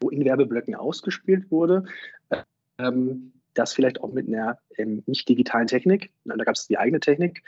wo 0.00 0.10
in 0.10 0.24
Werbeblöcken 0.24 0.74
ausgespielt 0.74 1.52
wurde. 1.52 1.84
Ähm, 2.78 3.32
das 3.54 3.72
vielleicht 3.72 4.00
auch 4.00 4.12
mit 4.12 4.26
einer 4.26 4.58
ähm, 4.78 5.04
nicht 5.06 5.28
digitalen 5.28 5.68
Technik. 5.68 6.10
Da 6.24 6.34
gab 6.36 6.56
es 6.56 6.66
die 6.66 6.78
eigene 6.78 6.98
Technik. 6.98 7.44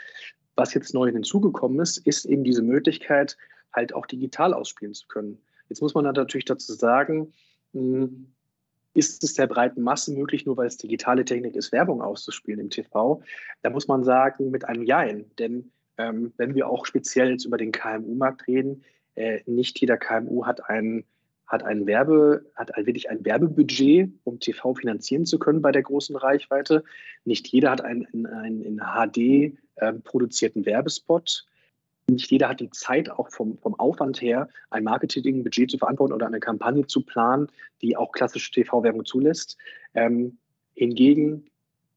Was 0.54 0.75
jetzt 0.75 0.94
neu 0.94 1.11
hinzugekommen 1.11 1.80
ist, 1.80 2.06
ist 2.06 2.25
eben 2.25 2.44
diese 2.44 2.62
Möglichkeit, 2.62 3.37
halt 3.73 3.92
auch 3.94 4.06
digital 4.06 4.54
ausspielen 4.54 4.94
zu 4.94 5.08
können. 5.08 5.42
Jetzt 5.68 5.82
muss 5.82 5.94
man 5.94 6.04
natürlich 6.04 6.44
dazu 6.44 6.73
sagen, 6.75 7.32
hm, 7.73 8.34
ist 8.95 9.23
es 9.25 9.35
der 9.35 9.47
breiten 9.47 9.83
Masse 9.83 10.13
möglich, 10.13 10.47
nur 10.47 10.57
weil 10.57 10.67
es 10.67 10.77
digitale 10.77 11.25
Technik 11.25 11.57
ist, 11.57 11.73
Werbung 11.73 12.01
auszuspielen 12.01 12.61
im 12.61 12.71
TV? 12.71 13.23
Da 13.63 13.71
muss 13.71 13.89
man 13.89 14.05
sagen, 14.05 14.51
mit 14.51 14.65
einem 14.67 14.85
Jein. 14.85 15.27
Denn 15.39 15.71
ähm, 15.99 16.33
wenn 16.37 16.55
wir 16.55 16.69
auch 16.69 16.87
speziell 16.87 17.31
jetzt 17.31 17.45
über 17.45 17.57
den 17.57 17.73
KMU-Markt 17.73 18.47
reden, 18.47 18.85
äh, 19.17 19.41
nicht 19.47 19.81
jeder 19.81 19.97
KMU 19.97 20.47
hat 20.47 20.69
ein, 20.69 21.05
hat 21.47 21.63
ein 21.63 21.87
Werbe, 21.87 22.47
hat 22.55 22.71
wirklich 22.77 23.11
ein 23.11 23.25
Werbebudget, 23.25 24.11
um 24.25 24.41
TV 24.41 24.75
finanzieren 24.75 25.27
zu 25.27 25.39
können 25.39 25.63
bei 25.63 25.73
der 25.73 25.83
großen 25.83 26.17
Reichweite. 26.17 26.85
Nicht 27.25 27.49
jeder 27.49 27.71
hat 27.71 27.83
einen, 27.83 28.27
einen 28.27 28.63
in 28.63 28.79
HD 28.79 29.59
äh, 29.77 29.93
produzierten 30.05 30.65
Werbespot 30.67 31.47
nicht 32.08 32.30
jeder 32.30 32.49
hat 32.49 32.61
die 32.61 32.70
Zeit, 32.70 33.11
auch 33.11 33.30
vom, 33.30 33.58
vom 33.58 33.75
Aufwand 33.75 34.20
her, 34.20 34.49
ein 34.70 34.84
Marketingbudget 34.84 35.70
zu 35.70 35.78
verantworten 35.78 36.12
oder 36.12 36.26
eine 36.26 36.40
Kampagne 36.40 36.87
zu 36.87 37.02
planen, 37.02 37.49
die 37.82 37.96
auch 37.96 38.12
klassische 38.12 38.52
TV-Werbung 38.52 39.04
zulässt. 39.04 39.56
Ähm, 39.94 40.38
hingegen 40.75 41.46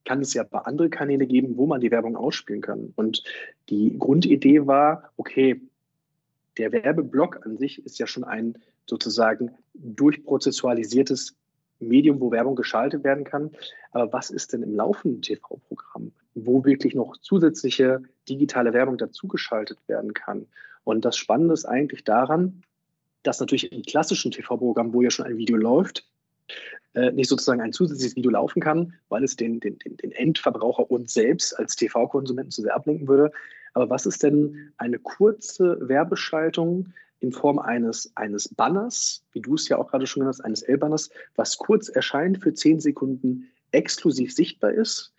kann 0.05 0.21
es 0.21 0.33
ja 0.33 0.43
bei 0.43 0.59
anderen 0.59 0.91
Kanäle 0.91 1.27
geben, 1.27 1.57
wo 1.57 1.65
man 1.65 1.81
die 1.81 1.91
Werbung 1.91 2.15
ausspielen 2.15 2.61
kann. 2.61 2.93
Und 2.95 3.23
die 3.69 3.97
Grundidee 3.97 4.65
war, 4.65 5.11
okay, 5.17 5.61
der 6.57 6.71
Werbeblock 6.71 7.45
an 7.45 7.57
sich 7.57 7.85
ist 7.85 7.99
ja 7.99 8.07
schon 8.07 8.23
ein 8.23 8.57
sozusagen 8.85 9.51
durchprozessualisiertes 9.73 11.35
Medium, 11.79 12.19
wo 12.19 12.31
Werbung 12.31 12.55
geschaltet 12.55 13.03
werden 13.03 13.23
kann. 13.23 13.51
Aber 13.91 14.11
was 14.13 14.29
ist 14.29 14.53
denn 14.53 14.63
im 14.63 14.75
laufenden 14.75 15.21
TV-Programm, 15.21 16.11
wo 16.35 16.65
wirklich 16.65 16.95
noch 16.95 17.17
zusätzliche 17.17 18.01
digitale 18.27 18.73
Werbung 18.73 18.97
dazugeschaltet 18.97 19.79
werden 19.87 20.13
kann? 20.13 20.47
Und 20.83 21.05
das 21.05 21.17
Spannende 21.17 21.53
ist 21.53 21.65
eigentlich 21.65 22.03
daran, 22.03 22.63
dass 23.23 23.39
natürlich 23.39 23.71
im 23.71 23.81
klassischen 23.81 24.31
TV-Programm, 24.31 24.93
wo 24.93 25.01
ja 25.01 25.09
schon 25.09 25.25
ein 25.25 25.37
Video 25.37 25.57
läuft, 25.57 26.05
äh, 26.93 27.11
nicht 27.11 27.29
sozusagen 27.29 27.61
ein 27.61 27.73
zusätzliches 27.73 28.15
Video 28.15 28.31
laufen 28.31 28.61
kann, 28.61 28.93
weil 29.09 29.23
es 29.23 29.35
den, 29.35 29.59
den, 29.59 29.77
den, 29.79 30.11
Endverbraucher 30.11 30.89
uns 30.89 31.13
selbst 31.13 31.57
als 31.59 31.75
TV-Konsumenten 31.75 32.51
zu 32.51 32.61
sehr 32.61 32.75
ablenken 32.75 33.07
würde. 33.07 33.31
Aber 33.73 33.89
was 33.89 34.05
ist 34.05 34.23
denn 34.23 34.71
eine 34.77 34.97
kurze 34.97 35.77
Werbeschaltung 35.81 36.93
in 37.19 37.31
Form 37.31 37.59
eines, 37.59 38.11
eines 38.15 38.47
Banners, 38.49 39.23
wie 39.31 39.41
du 39.41 39.55
es 39.55 39.67
ja 39.69 39.77
auch 39.77 39.89
gerade 39.89 40.05
schon 40.05 40.21
genannt 40.21 40.37
hast, 40.37 40.45
eines 40.45 40.61
L-Banners, 40.63 41.09
was 41.35 41.57
kurz 41.57 41.89
erscheint 41.89 42.41
für 42.41 42.53
zehn 42.53 42.79
Sekunden 42.79 43.49
exklusiv 43.71 44.33
sichtbar 44.33 44.71
ist 44.71 45.13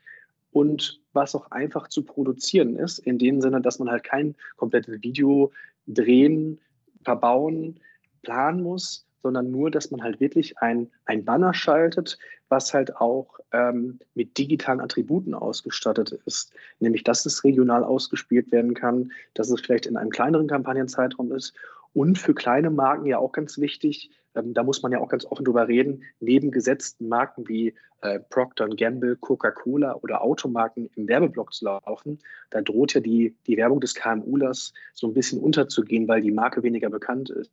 und 0.52 1.00
was 1.12 1.34
auch 1.34 1.50
einfach 1.50 1.88
zu 1.88 2.04
produzieren 2.04 2.76
ist, 2.76 2.98
in 3.00 3.18
dem 3.18 3.40
Sinne, 3.40 3.60
dass 3.60 3.78
man 3.78 3.90
halt 3.90 4.04
kein 4.04 4.36
komplettes 4.56 5.02
Video 5.02 5.52
drehen, 5.86 6.60
verbauen, 7.02 7.80
planen 8.22 8.62
muss, 8.62 9.06
sondern 9.22 9.50
nur, 9.50 9.70
dass 9.70 9.90
man 9.90 10.02
halt 10.02 10.20
wirklich 10.20 10.58
ein, 10.58 10.90
ein 11.04 11.24
Banner 11.24 11.52
schaltet, 11.52 12.18
was 12.48 12.72
halt 12.72 12.96
auch 12.96 13.38
ähm, 13.52 13.98
mit 14.14 14.38
digitalen 14.38 14.80
Attributen 14.80 15.34
ausgestattet 15.34 16.12
ist. 16.24 16.52
Nämlich, 16.80 17.04
dass 17.04 17.26
es 17.26 17.44
regional 17.44 17.84
ausgespielt 17.84 18.52
werden 18.52 18.74
kann, 18.74 19.12
dass 19.34 19.50
es 19.50 19.60
vielleicht 19.60 19.86
in 19.86 19.96
einem 19.96 20.10
kleineren 20.10 20.46
Kampagnenzeitraum 20.46 21.32
ist 21.32 21.54
und 21.98 22.16
für 22.16 22.32
kleine 22.32 22.70
Marken 22.70 23.06
ja 23.06 23.18
auch 23.18 23.32
ganz 23.32 23.58
wichtig, 23.58 24.12
ähm, 24.36 24.54
da 24.54 24.62
muss 24.62 24.82
man 24.82 24.92
ja 24.92 25.00
auch 25.00 25.08
ganz 25.08 25.24
offen 25.24 25.44
drüber 25.44 25.66
reden, 25.66 26.04
neben 26.20 26.52
gesetzten 26.52 27.08
Marken 27.08 27.48
wie 27.48 27.74
äh, 28.02 28.20
Procter 28.20 28.68
Gamble, 28.68 29.16
Coca-Cola 29.16 29.96
oder 29.96 30.22
Automarken 30.22 30.88
im 30.94 31.08
Werbeblock 31.08 31.52
zu 31.52 31.64
laufen, 31.64 32.20
da 32.50 32.60
droht 32.60 32.94
ja 32.94 33.00
die, 33.00 33.34
die 33.48 33.56
Werbung 33.56 33.80
des 33.80 33.96
KMUlers 33.96 34.74
so 34.94 35.08
ein 35.08 35.12
bisschen 35.12 35.40
unterzugehen, 35.40 36.06
weil 36.06 36.20
die 36.20 36.30
Marke 36.30 36.62
weniger 36.62 36.88
bekannt 36.88 37.30
ist. 37.30 37.50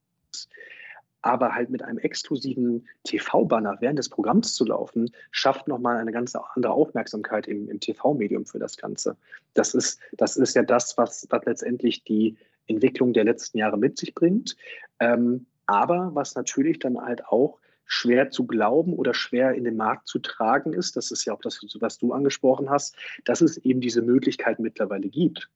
Aber 1.23 1.55
halt 1.55 1.71
mit 1.71 1.81
einem 1.81 1.97
exklusiven 1.97 2.87
TV-Banner 3.03 3.77
während 3.79 3.97
des 3.97 4.09
Programms 4.09 4.53
zu 4.53 4.63
laufen, 4.63 5.09
schafft 5.31 5.67
nochmal 5.67 5.97
eine 5.97 6.11
ganz 6.11 6.35
andere 6.35 6.73
Aufmerksamkeit 6.73 7.47
im, 7.47 7.67
im 7.67 7.79
TV-Medium 7.79 8.45
für 8.45 8.59
das 8.59 8.77
Ganze. 8.77 9.17
Das 9.55 9.73
ist, 9.73 9.99
das 10.17 10.37
ist 10.37 10.55
ja 10.55 10.61
das, 10.61 10.99
was, 10.99 11.25
was 11.31 11.45
letztendlich 11.45 12.03
die 12.03 12.37
Entwicklung 12.67 13.13
der 13.13 13.23
letzten 13.23 13.57
Jahre 13.57 13.77
mit 13.77 13.97
sich 13.97 14.13
bringt. 14.13 14.55
Ähm, 14.99 15.45
aber 15.65 16.11
was 16.13 16.35
natürlich 16.35 16.79
dann 16.79 16.99
halt 16.99 17.25
auch 17.25 17.59
schwer 17.85 18.31
zu 18.31 18.45
glauben 18.47 18.93
oder 18.93 19.13
schwer 19.13 19.53
in 19.53 19.63
den 19.63 19.77
Markt 19.77 20.07
zu 20.07 20.19
tragen 20.19 20.73
ist, 20.73 20.95
das 20.95 21.11
ist 21.11 21.25
ja 21.25 21.33
auch 21.33 21.41
das, 21.41 21.59
was 21.79 21.97
du 21.97 22.13
angesprochen 22.13 22.69
hast, 22.69 22.95
dass 23.25 23.41
es 23.41 23.57
eben 23.57 23.81
diese 23.81 24.01
Möglichkeit 24.01 24.59
mittlerweile 24.59 25.07
gibt. 25.09 25.49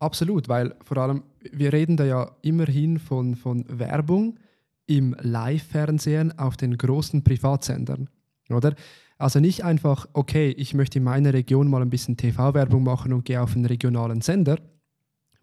Absolut, 0.00 0.48
weil 0.48 0.74
vor 0.84 0.98
allem, 0.98 1.22
wir 1.40 1.72
reden 1.72 1.96
da 1.96 2.04
ja 2.04 2.36
immerhin 2.42 2.98
von, 2.98 3.36
von 3.36 3.64
Werbung 3.68 4.38
im 4.86 5.16
Live-Fernsehen 5.20 6.38
auf 6.38 6.56
den 6.56 6.76
großen 6.76 7.22
Privatsendern, 7.22 8.10
oder? 8.50 8.74
Also 9.16 9.38
nicht 9.38 9.64
einfach, 9.64 10.08
okay, 10.12 10.50
ich 10.50 10.74
möchte 10.74 10.98
in 10.98 11.04
meiner 11.04 11.32
Region 11.32 11.70
mal 11.70 11.80
ein 11.80 11.88
bisschen 11.88 12.16
TV-Werbung 12.16 12.82
machen 12.82 13.12
und 13.12 13.24
gehe 13.24 13.40
auf 13.40 13.54
einen 13.54 13.64
regionalen 13.64 14.20
Sender, 14.20 14.58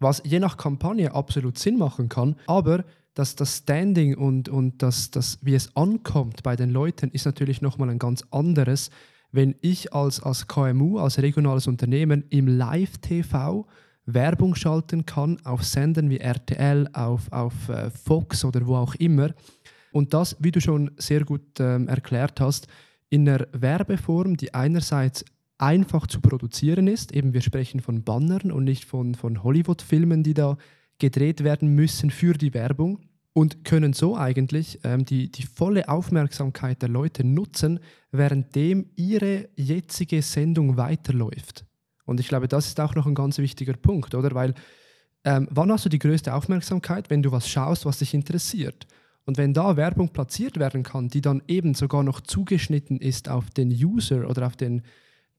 was 0.02 0.22
je 0.24 0.38
nach 0.38 0.56
Kampagne 0.56 1.14
absolut 1.14 1.58
Sinn 1.58 1.78
machen 1.78 2.08
kann, 2.08 2.36
aber 2.46 2.84
dass 3.14 3.36
das 3.36 3.58
Standing 3.58 4.16
und, 4.16 4.48
und 4.48 4.82
das, 4.82 5.10
das, 5.10 5.38
wie 5.42 5.54
es 5.54 5.76
ankommt 5.76 6.42
bei 6.42 6.56
den 6.56 6.70
Leuten, 6.70 7.10
ist 7.10 7.26
natürlich 7.26 7.60
nochmal 7.60 7.90
ein 7.90 7.98
ganz 7.98 8.24
anderes, 8.30 8.90
wenn 9.32 9.54
ich 9.60 9.92
als, 9.92 10.22
als 10.22 10.46
KMU, 10.46 10.98
als 10.98 11.20
regionales 11.20 11.66
Unternehmen 11.66 12.24
im 12.30 12.46
Live-TV 12.46 13.66
Werbung 14.04 14.54
schalten 14.54 15.06
kann 15.06 15.38
auf 15.44 15.62
Sendern 15.64 16.10
wie 16.10 16.18
RTL, 16.18 16.88
auf, 16.92 17.30
auf 17.30 17.68
äh, 17.68 17.90
Fox 17.90 18.44
oder 18.44 18.66
wo 18.66 18.76
auch 18.76 18.94
immer. 18.96 19.30
Und 19.92 20.14
das, 20.14 20.36
wie 20.40 20.50
du 20.50 20.60
schon 20.60 20.90
sehr 20.96 21.24
gut 21.24 21.60
ähm, 21.60 21.86
erklärt 21.88 22.40
hast, 22.40 22.66
in 23.10 23.28
einer 23.28 23.46
Werbeform, 23.52 24.36
die 24.36 24.54
einerseits 24.54 25.24
einfach 25.58 26.06
zu 26.06 26.20
produzieren 26.20 26.88
ist. 26.88 27.12
Eben 27.12 27.32
wir 27.32 27.40
sprechen 27.40 27.80
von 27.80 28.04
Bannern 28.04 28.50
und 28.52 28.64
nicht 28.64 28.84
von, 28.84 29.14
von 29.14 29.42
Hollywood-Filmen, 29.42 30.22
die 30.22 30.34
da 30.34 30.56
gedreht 30.98 31.44
werden 31.44 31.74
müssen 31.74 32.10
für 32.10 32.34
die 32.34 32.54
Werbung 32.54 33.00
und 33.32 33.64
können 33.64 33.92
so 33.92 34.16
eigentlich 34.16 34.80
ähm, 34.84 35.04
die, 35.04 35.30
die 35.30 35.44
volle 35.44 35.88
Aufmerksamkeit 35.88 36.82
der 36.82 36.88
Leute 36.88 37.24
nutzen, 37.24 37.80
währenddem 38.10 38.90
ihre 38.96 39.48
jetzige 39.56 40.22
Sendung 40.22 40.76
weiterläuft. 40.76 41.64
Und 42.04 42.20
ich 42.20 42.28
glaube, 42.28 42.48
das 42.48 42.66
ist 42.66 42.80
auch 42.80 42.94
noch 42.94 43.06
ein 43.06 43.14
ganz 43.14 43.38
wichtiger 43.38 43.74
Punkt, 43.74 44.14
oder? 44.14 44.34
Weil 44.34 44.54
ähm, 45.24 45.48
wann 45.50 45.70
hast 45.70 45.84
du 45.84 45.88
die 45.88 45.98
größte 45.98 46.34
Aufmerksamkeit, 46.34 47.08
wenn 47.10 47.22
du 47.22 47.32
was 47.32 47.48
schaust, 47.48 47.86
was 47.86 47.98
dich 47.98 48.12
interessiert? 48.12 48.86
Und 49.24 49.38
wenn 49.38 49.54
da 49.54 49.76
Werbung 49.76 50.08
platziert 50.08 50.58
werden 50.58 50.82
kann, 50.82 51.08
die 51.08 51.20
dann 51.20 51.42
eben 51.46 51.74
sogar 51.74 52.02
noch 52.02 52.20
zugeschnitten 52.20 52.98
ist 52.98 53.28
auf 53.28 53.50
den 53.50 53.70
User 53.70 54.28
oder 54.28 54.46
auf 54.46 54.56
den 54.56 54.82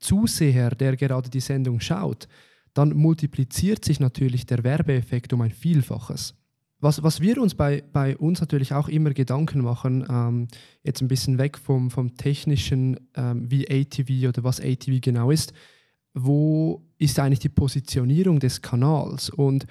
Zuseher, 0.04 0.72
der 0.72 0.96
gerade 0.98 1.30
die 1.30 1.40
Sendung 1.40 1.80
schaut, 1.80 2.28
dann 2.74 2.96
multipliziert 2.96 3.86
sich 3.86 4.00
natürlich 4.00 4.46
der 4.46 4.64
Werbeeffekt 4.64 5.34
um 5.34 5.42
ein 5.42 5.52
Vielfaches. 5.52 6.36
Was, 6.80 7.02
was 7.02 7.22
wir 7.22 7.42
uns 7.42 7.56
bei, 7.56 7.82
bei 7.94 8.18
uns 8.18 8.42
natürlich 8.42 8.74
auch 8.74 8.90
immer 8.90 9.12
Gedanken 9.12 9.62
machen, 9.62 10.06
ähm, 10.10 10.48
jetzt 10.84 11.02
ein 11.02 11.08
bisschen 11.08 11.38
weg 11.38 11.58
vom, 11.58 11.90
vom 11.90 12.18
technischen, 12.18 13.00
ähm, 13.16 13.50
wie 13.50 13.70
ATV 13.70 14.28
oder 14.28 14.44
was 14.44 14.60
ATV 14.60 15.00
genau 15.00 15.32
ist, 15.32 15.54
wo 16.14 16.84
ist 16.98 17.18
eigentlich 17.20 17.40
die 17.40 17.50
Positionierung 17.50 18.40
des 18.40 18.62
Kanals? 18.62 19.30
Und 19.30 19.66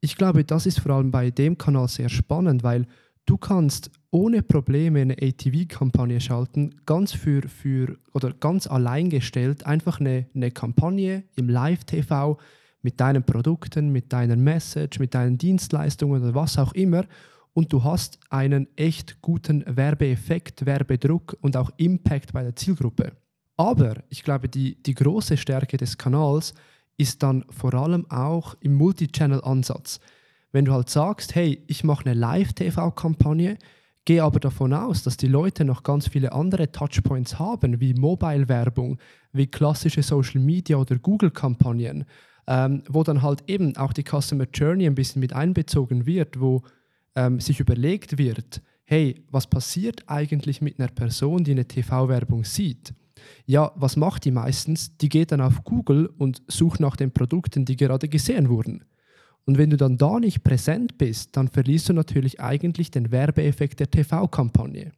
ich 0.00 0.16
glaube, 0.16 0.44
das 0.44 0.66
ist 0.66 0.80
vor 0.80 0.96
allem 0.96 1.12
bei 1.12 1.30
dem 1.30 1.56
Kanal 1.56 1.86
sehr 1.88 2.08
spannend, 2.08 2.64
weil 2.64 2.86
du 3.26 3.36
kannst 3.36 3.90
ohne 4.16 4.42
Probleme 4.42 5.02
eine 5.02 5.16
ATV-Kampagne 5.20 6.22
schalten, 6.22 6.74
ganz 6.86 7.12
für, 7.12 7.42
für 7.42 7.98
oder 8.14 8.32
ganz 8.32 8.66
alleingestellt, 8.66 9.66
einfach 9.66 10.00
eine, 10.00 10.24
eine 10.34 10.50
Kampagne 10.50 11.24
im 11.36 11.50
Live-TV 11.50 12.38
mit 12.80 12.98
deinen 12.98 13.24
Produkten, 13.24 13.90
mit 13.90 14.14
deiner 14.14 14.36
Message, 14.36 15.00
mit 15.00 15.12
deinen 15.12 15.36
Dienstleistungen 15.36 16.22
oder 16.22 16.34
was 16.34 16.56
auch 16.56 16.72
immer. 16.72 17.04
Und 17.52 17.74
du 17.74 17.84
hast 17.84 18.18
einen 18.30 18.68
echt 18.76 19.20
guten 19.20 19.62
Werbeeffekt, 19.66 20.64
Werbedruck 20.64 21.36
und 21.42 21.54
auch 21.54 21.70
Impact 21.76 22.32
bei 22.32 22.42
der 22.42 22.56
Zielgruppe. 22.56 23.12
Aber 23.58 24.02
ich 24.08 24.24
glaube, 24.24 24.48
die, 24.48 24.82
die 24.82 24.94
große 24.94 25.36
Stärke 25.36 25.76
des 25.76 25.98
Kanals 25.98 26.54
ist 26.96 27.22
dann 27.22 27.44
vor 27.50 27.74
allem 27.74 28.10
auch 28.10 28.56
im 28.60 28.76
Multi-Channel-Ansatz 28.76 30.00
wenn 30.52 30.64
du 30.64 30.72
halt 30.72 30.88
sagst, 30.88 31.34
hey, 31.34 31.62
ich 31.66 31.84
mache 31.84 32.06
eine 32.06 32.14
Live-TV-Kampagne, 32.14 33.58
gehe 34.06 34.22
aber 34.22 34.40
davon 34.40 34.72
aus, 34.72 35.02
dass 35.02 35.18
die 35.18 35.26
Leute 35.26 35.66
noch 35.66 35.82
ganz 35.82 36.08
viele 36.08 36.32
andere 36.32 36.72
Touchpoints 36.72 37.38
haben, 37.38 37.80
wie 37.80 37.92
Mobile-Werbung, 37.92 38.98
wie 39.32 39.48
klassische 39.48 40.02
Social-Media 40.02 40.78
oder 40.78 40.96
Google-Kampagnen, 40.96 42.06
ähm, 42.46 42.82
wo 42.88 43.02
dann 43.02 43.20
halt 43.20 43.42
eben 43.48 43.76
auch 43.76 43.92
die 43.92 44.04
Customer 44.04 44.46
Journey 44.54 44.86
ein 44.86 44.94
bisschen 44.94 45.20
mit 45.20 45.32
einbezogen 45.32 46.06
wird, 46.06 46.40
wo 46.40 46.62
ähm, 47.16 47.40
sich 47.40 47.58
überlegt 47.60 48.16
wird, 48.16 48.62
hey, 48.84 49.24
was 49.30 49.48
passiert 49.48 50.04
eigentlich 50.06 50.62
mit 50.62 50.78
einer 50.78 50.88
Person, 50.88 51.42
die 51.42 51.50
eine 51.50 51.66
TV-Werbung 51.66 52.44
sieht? 52.44 52.94
Ja, 53.44 53.72
was 53.74 53.96
macht 53.96 54.24
die 54.24 54.30
meistens? 54.30 54.96
Die 54.98 55.08
geht 55.08 55.32
dann 55.32 55.40
auf 55.40 55.64
Google 55.64 56.06
und 56.18 56.42
sucht 56.46 56.78
nach 56.78 56.94
den 56.94 57.10
Produkten, 57.10 57.64
die 57.64 57.76
gerade 57.76 58.08
gesehen 58.08 58.48
wurden. 58.48 58.84
Und 59.46 59.58
wenn 59.58 59.70
du 59.70 59.76
dann 59.76 59.96
da 59.96 60.18
nicht 60.18 60.42
präsent 60.42 60.98
bist, 60.98 61.36
dann 61.36 61.48
verlierst 61.48 61.88
du 61.88 61.92
natürlich 61.92 62.40
eigentlich 62.40 62.90
den 62.90 63.12
Werbeeffekt 63.12 63.80
der 63.80 63.90
TV-Kampagne. 63.90 64.92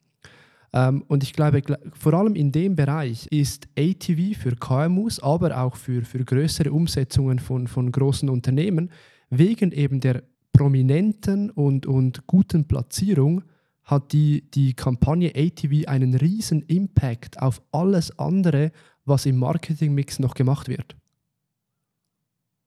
Ähm, 0.73 1.05
und 1.09 1.23
ich 1.23 1.33
glaube, 1.33 1.63
vor 1.93 2.15
allem 2.15 2.35
in 2.35 2.51
dem 2.51 2.75
Bereich 2.75 3.27
ist 3.29 3.69
ATV 3.79 4.37
für 4.39 4.57
KMUs, 4.57 5.21
aber 5.21 5.61
auch 5.61 5.77
für, 5.77 6.03
für 6.03 6.25
größere 6.25 6.73
Umsetzungen 6.73 7.39
von, 7.39 7.67
von 7.67 7.93
großen 7.93 8.29
Unternehmen, 8.29 8.91
wegen 9.31 9.73
eben 9.73 10.01
der 10.01 10.23
prominenten 10.53 11.51
und, 11.51 11.87
und 11.87 12.27
guten 12.27 12.67
Platzierung, 12.67 13.45
hat 13.85 14.13
die, 14.13 14.51
die 14.51 14.75
Kampagne 14.75 15.33
ATV 15.35 15.87
einen 15.87 16.15
riesen 16.15 16.63
Impact 16.63 17.41
auf 17.41 17.63
alles 17.73 18.19
andere, 18.19 18.73
was 19.05 19.25
im 19.25 19.39
Marketingmix 19.39 20.19
noch 20.19 20.35
gemacht 20.35 20.69
wird. 20.69 20.98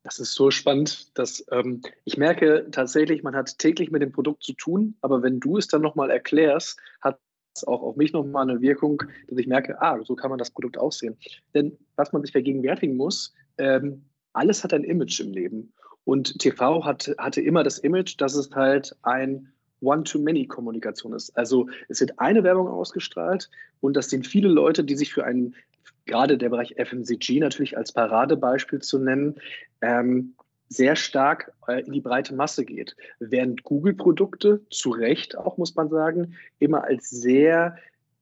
Das 0.04 0.20
ist 0.20 0.34
so 0.34 0.50
spannend, 0.50 1.18
dass 1.18 1.46
ähm, 1.52 1.82
ich 2.06 2.18
merke 2.18 2.68
tatsächlich, 2.72 3.22
man 3.22 3.36
hat 3.36 3.60
täglich 3.60 3.92
mit 3.92 4.02
dem 4.02 4.12
Produkt 4.12 4.44
zu 4.44 4.54
tun, 4.54 4.96
aber 5.02 5.22
wenn 5.22 5.40
du 5.40 5.58
es 5.58 5.68
dann 5.68 5.82
nochmal 5.82 6.10
erklärst, 6.10 6.80
hat 7.02 7.20
es 7.56 7.64
auch 7.66 7.82
auf 7.84 7.98
mich 7.98 8.14
nochmal 8.14 8.50
eine 8.50 8.62
Wirkung, 8.62 9.04
dass 9.28 9.38
ich 9.38 9.48
merke, 9.48 9.80
ah, 9.82 10.00
so 10.04 10.16
kann 10.16 10.30
man 10.30 10.40
das 10.40 10.52
Produkt 10.52 10.78
aussehen. 10.78 11.18
Denn 11.54 11.78
was 11.96 12.14
man 12.14 12.24
sich 12.24 12.32
vergegenwärtigen 12.32 12.96
muss, 12.96 13.34
ähm, 13.58 14.06
alles 14.34 14.64
hat 14.64 14.74
ein 14.74 14.84
Image 14.84 15.20
im 15.20 15.32
Leben. 15.32 15.74
Und 16.04 16.40
TV 16.40 16.84
hat, 16.84 17.14
hatte 17.18 17.42
immer 17.42 17.64
das 17.64 17.78
Image, 17.78 18.20
dass 18.20 18.36
es 18.36 18.50
halt 18.52 18.96
ein 19.04 19.52
One-to-Many-Kommunikation 19.82 21.14
ist. 21.14 21.36
Also 21.38 21.68
es 21.90 22.00
wird 22.00 22.20
eine 22.20 22.44
Werbung 22.44 22.68
ausgestrahlt 22.68 23.50
und 23.82 23.96
das 23.96 24.10
sind 24.10 24.26
viele 24.26 24.48
Leute, 24.48 24.84
die 24.84 24.96
sich 24.96 25.14
für 25.14 25.26
einen 25.26 25.56
gerade 26.06 26.38
der 26.38 26.50
Bereich 26.50 26.76
FMCG 26.78 27.40
natürlich 27.40 27.78
als 27.78 27.92
Paradebeispiel 27.92 28.80
zu 28.80 29.00
nennen, 29.00 29.36
ähm, 29.82 30.36
sehr 30.70 30.96
stark 30.96 31.52
äh, 31.68 31.82
in 31.82 31.92
die 31.92 32.02
breite 32.02 32.34
Masse 32.34 32.64
geht. 32.64 32.96
Während 33.20 33.64
Google-Produkte, 33.64 34.62
zu 34.70 34.92
Recht 34.92 35.38
auch 35.38 35.58
muss 35.58 35.76
man 35.76 35.90
sagen, 35.90 36.36
immer 36.60 36.86
als 36.86 37.10
sehr 37.10 37.76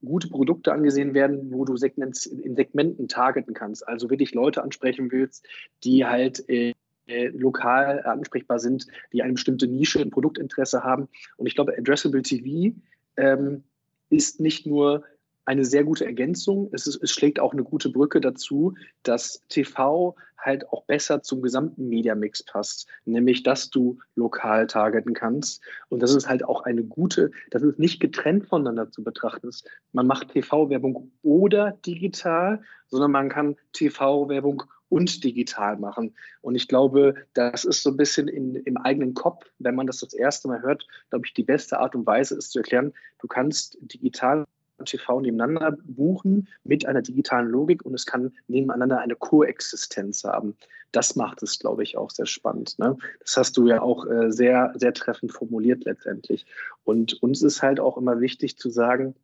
gute 0.04 0.28
Produkte 0.28 0.72
angesehen 0.72 1.14
werden, 1.14 1.52
wo 1.52 1.64
du 1.64 1.76
Segments, 1.76 2.26
in 2.26 2.56
Segmenten 2.56 3.06
targeten 3.06 3.54
kannst. 3.54 3.86
Also 3.86 4.10
wirklich 4.10 4.34
Leute 4.34 4.62
ansprechen 4.62 5.12
willst, 5.12 5.46
die 5.84 6.06
halt 6.06 6.48
äh, 6.48 6.74
lokal 7.06 8.02
ansprechbar 8.04 8.58
sind, 8.58 8.86
die 9.12 9.22
eine 9.22 9.34
bestimmte 9.34 9.66
Nische, 9.66 10.00
ein 10.00 10.10
Produktinteresse 10.10 10.82
haben. 10.82 11.08
Und 11.36 11.46
ich 11.46 11.54
glaube, 11.54 11.76
Addressable 11.76 12.22
TV 12.22 12.76
ähm, 13.16 13.64
ist 14.08 14.40
nicht 14.40 14.66
nur 14.66 15.04
eine 15.44 15.64
sehr 15.64 15.84
gute 15.84 16.04
Ergänzung. 16.04 16.68
Es, 16.72 16.86
ist, 16.86 17.02
es, 17.02 17.10
schlägt 17.10 17.40
auch 17.40 17.52
eine 17.52 17.64
gute 17.64 17.90
Brücke 17.90 18.20
dazu, 18.20 18.74
dass 19.02 19.42
TV 19.48 20.14
halt 20.38 20.68
auch 20.70 20.84
besser 20.84 21.22
zum 21.22 21.42
gesamten 21.42 21.88
Mediamix 21.88 22.42
passt, 22.42 22.88
nämlich 23.04 23.42
dass 23.42 23.70
du 23.70 23.98
lokal 24.14 24.66
targeten 24.66 25.14
kannst. 25.14 25.62
Und 25.88 26.00
das 26.02 26.14
ist 26.14 26.28
halt 26.28 26.44
auch 26.44 26.62
eine 26.62 26.82
gute, 26.82 27.30
das 27.50 27.62
ist 27.62 27.78
nicht 27.78 28.00
getrennt 28.00 28.46
voneinander 28.46 28.90
zu 28.90 29.02
betrachten. 29.02 29.50
Man 29.92 30.06
macht 30.06 30.30
TV-Werbung 30.30 31.10
oder 31.22 31.72
digital, 31.84 32.62
sondern 32.88 33.10
man 33.10 33.28
kann 33.28 33.56
TV-Werbung 33.72 34.64
und 34.88 35.22
digital 35.24 35.78
machen. 35.78 36.14
Und 36.42 36.56
ich 36.56 36.68
glaube, 36.68 37.14
das 37.32 37.64
ist 37.64 37.82
so 37.82 37.90
ein 37.90 37.96
bisschen 37.96 38.28
in, 38.28 38.56
im 38.56 38.76
eigenen 38.76 39.14
Kopf, 39.14 39.46
wenn 39.58 39.74
man 39.74 39.86
das 39.86 40.00
das 40.00 40.12
erste 40.12 40.48
Mal 40.48 40.62
hört, 40.62 40.86
glaube 41.10 41.26
ich, 41.26 41.32
die 41.32 41.44
beste 41.44 41.78
Art 41.78 41.94
und 41.94 42.06
Weise 42.06 42.36
ist 42.36 42.50
zu 42.50 42.58
erklären, 42.58 42.92
du 43.20 43.28
kannst 43.28 43.78
digital 43.80 44.44
TV 44.84 45.20
nebeneinander 45.20 45.76
buchen 45.84 46.48
mit 46.64 46.86
einer 46.86 47.02
digitalen 47.02 47.48
Logik 47.48 47.84
und 47.84 47.94
es 47.94 48.06
kann 48.06 48.32
nebeneinander 48.48 48.98
eine 48.98 49.16
Koexistenz 49.16 50.24
haben. 50.24 50.56
Das 50.92 51.16
macht 51.16 51.42
es, 51.42 51.58
glaube 51.58 51.82
ich, 51.82 51.96
auch 51.96 52.10
sehr 52.10 52.26
spannend. 52.26 52.78
Ne? 52.78 52.96
Das 53.20 53.36
hast 53.36 53.56
du 53.56 53.66
ja 53.66 53.80
auch 53.80 54.06
äh, 54.06 54.32
sehr, 54.32 54.72
sehr 54.76 54.92
treffend 54.92 55.32
formuliert 55.32 55.84
letztendlich. 55.84 56.46
Und 56.84 57.22
uns 57.22 57.42
ist 57.42 57.62
halt 57.62 57.80
auch 57.80 57.96
immer 57.96 58.20
wichtig 58.20 58.56
zu 58.56 58.70
sagen, 58.70 59.14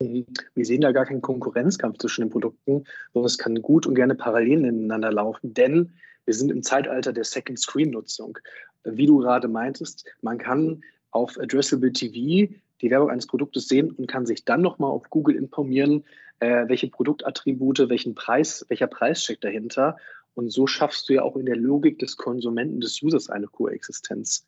wir 0.00 0.64
sehen 0.64 0.80
da 0.80 0.92
gar 0.92 1.06
keinen 1.06 1.22
Konkurrenzkampf 1.22 1.98
zwischen 1.98 2.22
den 2.22 2.30
Produkten, 2.30 2.84
sondern 3.12 3.26
es 3.26 3.36
kann 3.36 3.60
gut 3.60 3.86
und 3.86 3.96
gerne 3.96 4.14
parallel 4.14 4.60
nebeneinander 4.60 5.12
laufen, 5.12 5.54
denn 5.54 5.90
wir 6.24 6.34
sind 6.34 6.52
im 6.52 6.62
Zeitalter 6.62 7.12
der 7.12 7.24
Second 7.24 7.58
Screen 7.58 7.90
Nutzung. 7.90 8.38
Wie 8.84 9.06
du 9.06 9.18
gerade 9.18 9.48
meintest, 9.48 10.04
man 10.22 10.38
kann 10.38 10.82
auf 11.10 11.38
Addressable 11.38 11.92
TV 11.92 12.52
die 12.80 12.90
Werbung 12.90 13.10
eines 13.10 13.26
Produktes 13.26 13.68
sehen 13.68 13.90
und 13.90 14.06
kann 14.06 14.26
sich 14.26 14.44
dann 14.44 14.62
nochmal 14.62 14.90
auf 14.90 15.10
Google 15.10 15.36
informieren, 15.36 16.04
äh, 16.40 16.68
welche 16.68 16.88
Produktattribute, 16.88 17.88
welchen 17.88 18.14
Preis, 18.14 18.64
welcher 18.68 18.86
Preis 18.86 19.22
steckt 19.22 19.44
dahinter. 19.44 19.96
Und 20.34 20.50
so 20.50 20.66
schaffst 20.66 21.08
du 21.08 21.14
ja 21.14 21.22
auch 21.22 21.36
in 21.36 21.46
der 21.46 21.56
Logik 21.56 21.98
des 21.98 22.16
Konsumenten, 22.16 22.80
des 22.80 23.02
Users 23.02 23.28
eine 23.28 23.46
Koexistenz. 23.46 24.46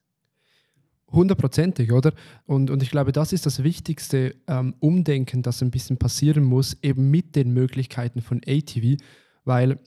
Hundertprozentig, 1.12 1.90
oder? 1.90 2.12
Und, 2.46 2.70
und 2.70 2.82
ich 2.82 2.90
glaube, 2.90 3.10
das 3.10 3.32
ist 3.32 3.44
das 3.44 3.64
wichtigste 3.64 4.37
ähm, 4.46 4.75
Umdenken, 4.78 5.42
das 5.42 5.60
ein 5.60 5.72
bisschen 5.72 5.96
passieren 5.96 6.44
muss, 6.44 6.76
eben 6.82 7.10
mit 7.10 7.34
den 7.34 7.52
Möglichkeiten 7.52 8.20
von 8.20 8.40
ATV, 8.46 8.96
weil 9.44 9.80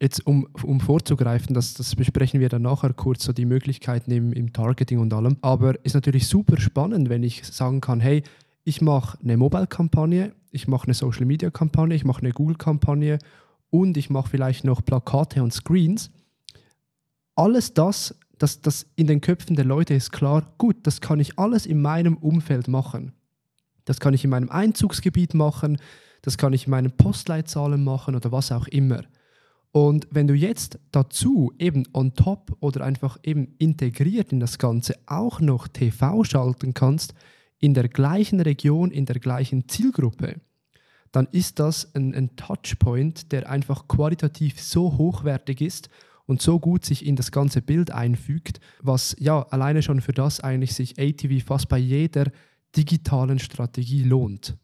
Jetzt, 0.00 0.26
um, 0.26 0.48
um 0.62 0.80
vorzugreifen, 0.80 1.54
das, 1.54 1.74
das 1.74 1.94
besprechen 1.94 2.40
wir 2.40 2.48
dann 2.48 2.62
nachher 2.62 2.92
kurz, 2.92 3.24
so 3.24 3.32
die 3.32 3.44
Möglichkeiten 3.44 4.10
im, 4.10 4.32
im 4.32 4.52
Targeting 4.52 4.98
und 4.98 5.12
allem. 5.14 5.36
Aber 5.40 5.82
ist 5.84 5.94
natürlich 5.94 6.26
super 6.26 6.60
spannend, 6.60 7.08
wenn 7.08 7.22
ich 7.22 7.44
sagen 7.44 7.80
kann, 7.80 8.00
hey, 8.00 8.22
ich 8.64 8.80
mache 8.80 9.18
eine 9.22 9.36
Mobile-Kampagne, 9.36 10.32
ich 10.50 10.68
mache 10.68 10.86
eine 10.86 10.94
Social-Media-Kampagne, 10.94 11.94
ich 11.94 12.04
mache 12.04 12.22
eine 12.22 12.32
Google-Kampagne 12.32 13.18
und 13.70 13.96
ich 13.96 14.10
mache 14.10 14.30
vielleicht 14.30 14.64
noch 14.64 14.84
Plakate 14.84 15.42
und 15.42 15.52
Screens. 15.52 16.10
Alles 17.36 17.74
das, 17.74 18.14
das, 18.38 18.60
das 18.60 18.86
in 18.96 19.06
den 19.06 19.20
Köpfen 19.20 19.56
der 19.56 19.64
Leute 19.64 19.94
ist 19.94 20.12
klar, 20.12 20.44
gut, 20.58 20.76
das 20.84 21.00
kann 21.00 21.20
ich 21.20 21.38
alles 21.38 21.66
in 21.66 21.80
meinem 21.82 22.16
Umfeld 22.16 22.68
machen. 22.68 23.12
Das 23.84 24.00
kann 24.00 24.14
ich 24.14 24.24
in 24.24 24.30
meinem 24.30 24.50
Einzugsgebiet 24.50 25.34
machen, 25.34 25.78
das 26.22 26.38
kann 26.38 26.52
ich 26.52 26.66
in 26.66 26.70
meinen 26.70 26.92
Postleitzahlen 26.92 27.84
machen 27.84 28.14
oder 28.14 28.32
was 28.32 28.50
auch 28.50 28.66
immer. 28.68 29.02
Und 29.76 30.06
wenn 30.12 30.28
du 30.28 30.34
jetzt 30.34 30.78
dazu 30.92 31.52
eben 31.58 31.82
on 31.92 32.14
top 32.14 32.56
oder 32.60 32.84
einfach 32.84 33.18
eben 33.24 33.56
integriert 33.58 34.30
in 34.30 34.38
das 34.38 34.58
Ganze 34.58 34.94
auch 35.06 35.40
noch 35.40 35.66
TV 35.66 36.22
schalten 36.22 36.74
kannst, 36.74 37.12
in 37.58 37.74
der 37.74 37.88
gleichen 37.88 38.38
Region, 38.38 38.92
in 38.92 39.04
der 39.04 39.18
gleichen 39.18 39.68
Zielgruppe, 39.68 40.40
dann 41.10 41.26
ist 41.32 41.58
das 41.58 41.92
ein, 41.96 42.14
ein 42.14 42.36
Touchpoint, 42.36 43.32
der 43.32 43.50
einfach 43.50 43.88
qualitativ 43.88 44.60
so 44.60 44.96
hochwertig 44.96 45.60
ist 45.60 45.88
und 46.26 46.40
so 46.40 46.60
gut 46.60 46.84
sich 46.84 47.04
in 47.04 47.16
das 47.16 47.32
ganze 47.32 47.60
Bild 47.60 47.90
einfügt, 47.90 48.60
was 48.80 49.16
ja 49.18 49.42
alleine 49.42 49.82
schon 49.82 50.00
für 50.00 50.12
das 50.12 50.38
eigentlich 50.38 50.72
sich 50.74 51.00
ATV 51.00 51.44
fast 51.44 51.68
bei 51.68 51.78
jeder 51.78 52.30
digitalen 52.76 53.40
Strategie 53.40 54.04
lohnt. 54.04 54.56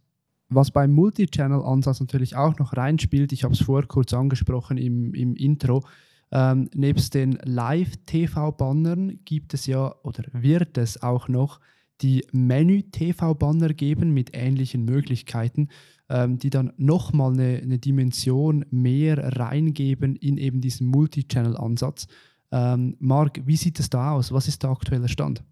Was 0.50 0.72
beim 0.72 0.92
Multi-Channel-Ansatz 0.92 2.00
natürlich 2.00 2.34
auch 2.34 2.58
noch 2.58 2.76
reinspielt, 2.76 3.32
ich 3.32 3.44
habe 3.44 3.54
es 3.54 3.60
vorher 3.60 3.86
kurz 3.86 4.12
angesprochen 4.12 4.78
im, 4.78 5.14
im 5.14 5.36
Intro, 5.36 5.84
ähm, 6.32 6.68
nebst 6.74 7.14
den 7.14 7.38
Live-TV-Bannern 7.44 9.20
gibt 9.24 9.54
es 9.54 9.66
ja 9.66 9.94
oder 10.02 10.24
wird 10.32 10.76
es 10.76 11.02
auch 11.02 11.28
noch 11.28 11.60
die 12.02 12.24
Menü-TV-Banner 12.32 13.74
geben 13.74 14.12
mit 14.12 14.30
ähnlichen 14.32 14.84
Möglichkeiten, 14.84 15.68
ähm, 16.08 16.38
die 16.38 16.50
dann 16.50 16.72
nochmal 16.76 17.32
eine, 17.32 17.60
eine 17.62 17.78
Dimension 17.78 18.64
mehr 18.70 19.36
reingeben 19.38 20.16
in 20.16 20.36
eben 20.36 20.60
diesen 20.60 20.86
Multi-Channel-Ansatz. 20.88 22.08
Ähm, 22.52 22.96
Marc, 22.98 23.40
wie 23.46 23.56
sieht 23.56 23.78
es 23.78 23.90
da 23.90 24.12
aus? 24.12 24.32
Was 24.32 24.48
ist 24.48 24.62
der 24.62 24.70
aktuelle 24.70 25.08
Stand? 25.08 25.44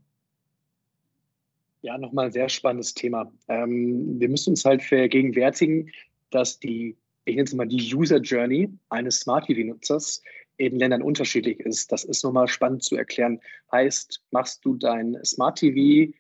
Ja, 1.89 1.97
nochmal 1.97 2.27
ein 2.27 2.33
sehr 2.33 2.51
spannendes 2.51 2.93
Thema. 2.93 3.33
Ähm, 3.49 4.21
wir 4.21 4.29
müssen 4.29 4.51
uns 4.51 4.63
halt 4.67 4.83
vergegenwärtigen, 4.83 5.91
dass 6.29 6.61
die, 6.61 6.99
ich 7.25 7.35
nenne 7.35 7.47
es 7.47 7.55
mal 7.55 7.67
die 7.67 7.95
User 7.95 8.19
Journey 8.19 8.69
eines 8.91 9.21
Smart 9.21 9.47
TV-Nutzers 9.47 10.23
in 10.59 10.79
Ländern 10.79 11.01
unterschiedlich 11.01 11.61
ist. 11.61 11.91
Das 11.91 12.05
ist 12.05 12.23
nochmal 12.25 12.47
spannend 12.47 12.83
zu 12.83 12.95
erklären. 12.95 13.41
Heißt, 13.73 14.23
machst 14.33 14.67
du 14.67 14.75
dein 14.77 15.17
Smart 15.25 15.61
TV 15.61 16.13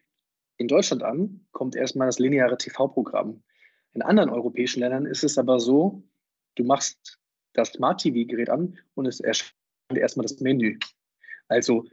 in 0.56 0.68
Deutschland 0.68 1.02
an, 1.02 1.46
kommt 1.52 1.76
erstmal 1.76 2.08
das 2.08 2.18
lineare 2.18 2.56
TV-Programm. 2.56 3.42
In 3.92 4.00
anderen 4.00 4.30
europäischen 4.30 4.80
Ländern 4.80 5.04
ist 5.04 5.22
es 5.22 5.36
aber 5.36 5.60
so, 5.60 6.02
du 6.54 6.64
machst 6.64 7.18
das 7.52 7.72
Smart 7.72 8.00
TV-Gerät 8.00 8.48
an 8.48 8.78
und 8.94 9.04
es 9.04 9.20
erscheint 9.20 9.52
erstmal 9.94 10.24
das 10.24 10.40
Menü. 10.40 10.78
Also 11.48 11.84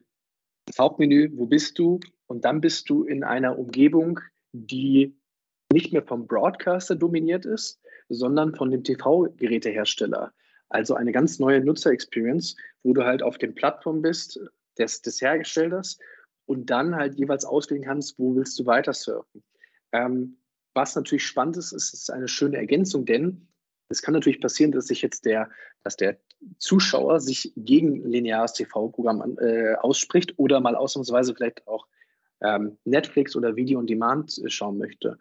das 0.66 0.80
Hauptmenü, 0.80 1.30
wo 1.36 1.46
bist 1.46 1.78
du? 1.78 2.00
Und 2.28 2.46
dann 2.46 2.62
bist 2.62 2.90
du 2.90 3.04
in 3.04 3.24
einer 3.24 3.58
Umgebung, 3.58 4.20
die 4.52 5.18
nicht 5.72 5.94
mehr 5.94 6.04
vom 6.04 6.28
Broadcaster 6.28 6.96
dominiert 6.96 7.46
ist, 7.46 7.82
sondern 8.10 8.56
von 8.56 8.72
dem 8.72 8.84
TV-Gerätehersteller. 8.84 10.34
Also 10.70 10.96
eine 10.96 11.12
ganz 11.12 11.40
neue 11.40 11.64
Nutzer-Experience, 11.64 12.56
wo 12.84 12.94
du 12.94 13.04
halt 13.04 13.22
auf 13.22 13.38
den 13.38 13.56
Plattformen 13.56 14.02
bist 14.02 14.40
des, 14.78 15.02
des 15.02 15.22
Herstellers 15.22 16.00
und 16.46 16.70
dann 16.70 16.96
halt 16.96 17.16
jeweils 17.16 17.46
auswählen 17.46 17.84
kannst, 17.84 18.18
wo 18.20 18.36
willst 18.36 18.58
du 18.60 18.66
weiter 18.66 18.94
surfen. 18.94 19.44
Ähm, 19.92 20.38
was 20.74 20.96
natürlich 20.96 21.26
spannend 21.26 21.58
ist, 21.58 21.72
ist, 21.72 21.94
ist 21.94 22.10
eine 22.12 22.28
schöne 22.28 22.58
Ergänzung, 22.58 23.06
denn 23.06 23.48
es 23.90 24.02
kann 24.02 24.14
natürlich 24.14 24.42
passieren, 24.42 24.72
dass 24.72 24.88
sich 24.88 25.02
jetzt 25.02 25.26
der, 25.26 25.50
dass 25.84 25.96
der 25.96 26.18
Zuschauer 26.58 27.20
sich 27.20 27.54
gegen 27.56 28.04
lineares 28.04 28.54
TV-Programm 28.54 29.38
äh, 29.40 29.76
ausspricht 29.76 30.38
oder 30.38 30.60
mal 30.60 30.76
ausnahmsweise 30.76 31.34
vielleicht 31.36 31.68
auch 31.68 31.88
ähm, 32.41 32.78
Netflix 32.86 33.36
oder 33.36 33.56
Video 33.56 33.80
on 33.80 33.88
Demand 33.88 34.38
äh, 34.43 34.50
schauen 34.50 34.78
möchte. 34.78 35.17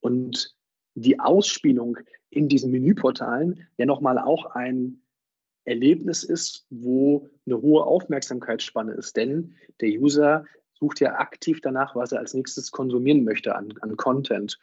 Und 0.00 0.54
die 0.94 1.20
Ausspielung 1.20 1.98
in 2.30 2.48
diesen 2.48 2.70
Menüportalen 2.70 3.66
ja 3.76 3.86
nochmal 3.86 4.18
auch 4.18 4.46
ein 4.54 5.02
Erlebnis 5.64 6.24
ist, 6.24 6.66
wo 6.70 7.28
eine 7.46 7.60
hohe 7.60 7.84
Aufmerksamkeitsspanne 7.84 8.92
ist. 8.92 9.16
Denn 9.16 9.54
der 9.80 9.90
User 9.90 10.44
sucht 10.74 11.00
ja 11.00 11.16
aktiv 11.16 11.60
danach, 11.60 11.94
was 11.94 12.12
er 12.12 12.20
als 12.20 12.34
nächstes 12.34 12.70
konsumieren 12.70 13.24
möchte 13.24 13.54
an, 13.54 13.72
an 13.80 13.96
Content. 13.96 14.58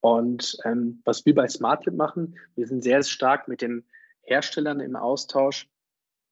Und 0.00 0.56
ähm, 0.64 1.02
was 1.04 1.26
wir 1.26 1.34
bei 1.34 1.48
SmartLib 1.48 1.94
machen, 1.94 2.38
wir 2.54 2.66
sind 2.66 2.82
sehr 2.82 3.02
stark 3.02 3.48
mit 3.48 3.62
den 3.62 3.84
Herstellern 4.22 4.80
im 4.80 4.96
Austausch, 4.96 5.68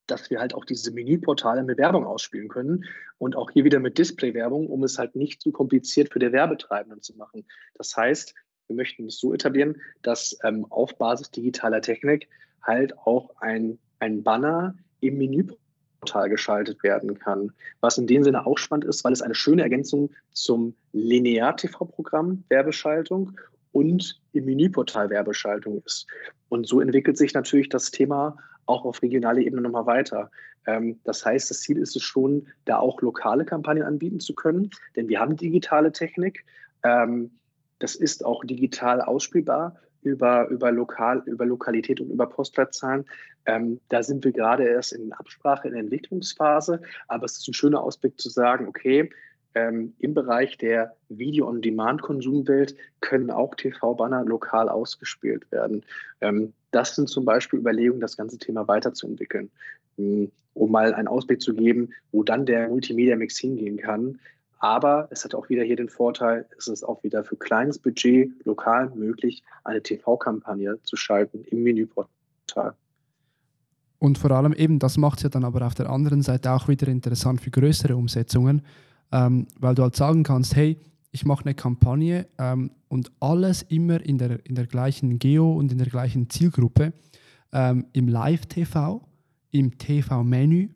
dass 0.06 0.30
wir 0.30 0.40
halt 0.40 0.54
auch 0.54 0.64
diese 0.64 0.92
Menüportale 0.92 1.62
mit 1.62 1.78
Werbung 1.78 2.04
ausspielen 2.04 2.48
können 2.48 2.84
und 3.18 3.36
auch 3.36 3.50
hier 3.50 3.64
wieder 3.64 3.80
mit 3.80 3.98
Display-Werbung, 3.98 4.68
um 4.68 4.84
es 4.84 4.98
halt 4.98 5.16
nicht 5.16 5.40
zu 5.40 5.52
kompliziert 5.52 6.12
für 6.12 6.18
die 6.18 6.32
Werbetreibenden 6.32 7.02
zu 7.02 7.16
machen. 7.16 7.44
Das 7.74 7.96
heißt, 7.96 8.34
wir 8.68 8.76
möchten 8.76 9.06
es 9.06 9.18
so 9.18 9.32
etablieren, 9.32 9.80
dass 10.02 10.38
ähm, 10.42 10.66
auf 10.70 10.96
Basis 10.96 11.30
digitaler 11.30 11.80
Technik 11.80 12.28
halt 12.62 12.96
auch 12.98 13.30
ein, 13.40 13.78
ein 14.00 14.22
Banner 14.22 14.74
im 15.00 15.18
Menüportal 15.18 16.28
geschaltet 16.28 16.82
werden 16.82 17.18
kann. 17.18 17.52
Was 17.80 17.98
in 17.98 18.06
dem 18.06 18.24
Sinne 18.24 18.46
auch 18.46 18.58
spannend 18.58 18.86
ist, 18.86 19.04
weil 19.04 19.12
es 19.12 19.22
eine 19.22 19.34
schöne 19.34 19.62
Ergänzung 19.62 20.10
zum 20.32 20.74
Linear-TV-Programm 20.92 22.44
Werbeschaltung 22.48 23.38
und 23.72 24.20
im 24.32 24.46
Menüportal 24.46 25.10
Werbeschaltung 25.10 25.82
ist. 25.84 26.06
Und 26.48 26.66
so 26.66 26.80
entwickelt 26.80 27.18
sich 27.18 27.34
natürlich 27.34 27.68
das 27.68 27.90
Thema 27.90 28.36
auch 28.66 28.84
auf 28.84 29.02
regionaler 29.02 29.40
Ebene 29.40 29.62
nochmal 29.62 29.86
weiter. 29.86 30.30
Ähm, 30.66 31.00
das 31.04 31.24
heißt, 31.24 31.50
das 31.50 31.60
Ziel 31.60 31.78
ist 31.78 31.96
es 31.96 32.02
schon, 32.02 32.46
da 32.64 32.78
auch 32.78 33.00
lokale 33.00 33.44
Kampagnen 33.44 33.84
anbieten 33.84 34.20
zu 34.20 34.34
können, 34.34 34.70
denn 34.94 35.08
wir 35.08 35.20
haben 35.20 35.36
digitale 35.36 35.92
Technik. 35.92 36.44
Ähm, 36.82 37.30
das 37.78 37.94
ist 37.94 38.24
auch 38.24 38.44
digital 38.44 39.00
ausspielbar 39.00 39.76
über, 40.02 40.48
über, 40.48 40.70
Lokal, 40.70 41.22
über 41.26 41.44
Lokalität 41.44 42.00
und 42.00 42.10
über 42.10 42.26
Postleitzahlen. 42.26 43.04
Ähm, 43.44 43.80
da 43.88 44.02
sind 44.02 44.24
wir 44.24 44.32
gerade 44.32 44.64
erst 44.64 44.92
in 44.92 45.12
Absprache, 45.12 45.68
in 45.68 45.74
der 45.74 45.82
Entwicklungsphase, 45.82 46.80
aber 47.08 47.24
es 47.24 47.38
ist 47.38 47.48
ein 47.48 47.54
schöner 47.54 47.82
Ausblick 47.82 48.18
zu 48.20 48.28
sagen, 48.28 48.66
okay, 48.66 49.10
ähm, 49.56 49.94
im 49.98 50.12
Bereich 50.12 50.58
der 50.58 50.94
Video-on-Demand-Konsumwelt 51.08 52.76
können 53.00 53.30
auch 53.30 53.54
TV-Banner 53.54 54.22
lokal 54.26 54.68
ausgespielt 54.68 55.50
werden. 55.50 55.82
Ähm, 56.20 56.52
das 56.72 56.94
sind 56.94 57.08
zum 57.08 57.24
Beispiel 57.24 57.58
Überlegungen, 57.58 58.02
das 58.02 58.18
ganze 58.18 58.36
Thema 58.36 58.68
weiterzuentwickeln, 58.68 59.50
ähm, 59.96 60.30
um 60.52 60.70
mal 60.70 60.92
einen 60.92 61.08
Ausblick 61.08 61.40
zu 61.40 61.54
geben, 61.54 61.88
wo 62.12 62.22
dann 62.22 62.44
der 62.44 62.68
Multimedia-Mix 62.68 63.38
hingehen 63.38 63.78
kann. 63.78 64.20
Aber 64.58 65.08
es 65.10 65.24
hat 65.24 65.34
auch 65.34 65.48
wieder 65.48 65.64
hier 65.64 65.76
den 65.76 65.88
Vorteil, 65.88 66.46
es 66.58 66.68
ist 66.68 66.84
auch 66.84 67.02
wieder 67.02 67.24
für 67.24 67.36
kleines 67.36 67.78
Budget 67.78 68.30
lokal 68.44 68.90
möglich, 68.94 69.42
eine 69.64 69.82
TV-Kampagne 69.82 70.78
zu 70.82 70.96
schalten 70.96 71.44
im 71.44 71.62
Menüportal. 71.62 72.74
Und 73.98 74.18
vor 74.18 74.30
allem 74.32 74.52
eben, 74.52 74.78
das 74.78 74.98
macht 74.98 75.18
es 75.18 75.22
ja 75.22 75.28
dann 75.30 75.44
aber 75.44 75.66
auf 75.66 75.74
der 75.74 75.88
anderen 75.88 76.20
Seite 76.20 76.52
auch 76.52 76.68
wieder 76.68 76.88
interessant 76.88 77.40
für 77.40 77.50
größere 77.50 77.96
Umsetzungen, 77.96 78.62
ähm, 79.12 79.46
weil 79.58 79.74
du 79.74 79.82
halt 79.82 79.96
sagen 79.96 80.22
kannst, 80.22 80.56
hey, 80.56 80.78
ich 81.10 81.24
mache 81.24 81.44
eine 81.44 81.54
Kampagne 81.54 82.26
ähm, 82.38 82.70
und 82.88 83.10
alles 83.20 83.62
immer 83.62 84.00
in 84.00 84.18
der, 84.18 84.44
in 84.46 84.54
der 84.54 84.66
gleichen 84.66 85.18
Geo 85.18 85.52
und 85.52 85.72
in 85.72 85.78
der 85.78 85.86
gleichen 85.86 86.28
Zielgruppe, 86.28 86.92
ähm, 87.52 87.86
im 87.92 88.08
Live-TV, 88.08 89.02
im 89.50 89.78
TV-Menü, 89.78 90.68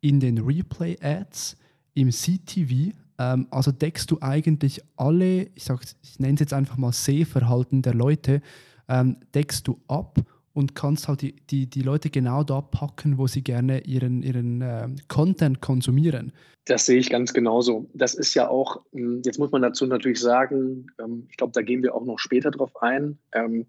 in 0.00 0.20
den 0.20 0.38
Replay-Ads, 0.38 1.56
im 1.94 2.10
CTV. 2.10 2.92
Ähm, 3.18 3.46
also 3.50 3.72
deckst 3.72 4.10
du 4.10 4.18
eigentlich 4.20 4.82
alle, 4.96 5.44
ich, 5.54 5.70
ich 6.02 6.18
nenne 6.18 6.34
es 6.34 6.40
jetzt 6.40 6.52
einfach 6.52 6.76
mal 6.76 6.92
Sehverhalten 6.92 7.82
der 7.82 7.94
Leute, 7.94 8.42
ähm, 8.88 9.16
deckst 9.32 9.66
du 9.66 9.80
ab 9.88 10.20
und 10.54 10.74
kannst 10.74 11.08
halt 11.08 11.22
die, 11.22 11.34
die, 11.50 11.66
die 11.66 11.82
Leute 11.82 12.10
genau 12.10 12.44
da 12.44 12.60
packen, 12.60 13.18
wo 13.18 13.26
sie 13.26 13.42
gerne 13.42 13.80
ihren, 13.80 14.22
ihren 14.22 14.60
äh, 14.60 14.88
Content 15.08 15.60
konsumieren. 15.60 16.32
Das 16.66 16.86
sehe 16.86 16.98
ich 16.98 17.10
ganz 17.10 17.32
genauso. 17.32 17.88
Das 17.94 18.14
ist 18.14 18.34
ja 18.34 18.48
auch, 18.48 18.82
hm, 18.92 19.22
jetzt 19.24 19.38
muss 19.38 19.50
man 19.50 19.62
dazu 19.62 19.86
natürlich 19.86 20.20
sagen, 20.20 20.86
ähm, 21.00 21.26
ich 21.30 21.36
glaube, 21.36 21.52
da 21.52 21.62
gehen 21.62 21.82
wir 21.82 21.94
auch 21.94 22.04
noch 22.04 22.18
später 22.18 22.50
drauf 22.50 22.82
ein. 22.82 23.18
Ähm, 23.32 23.66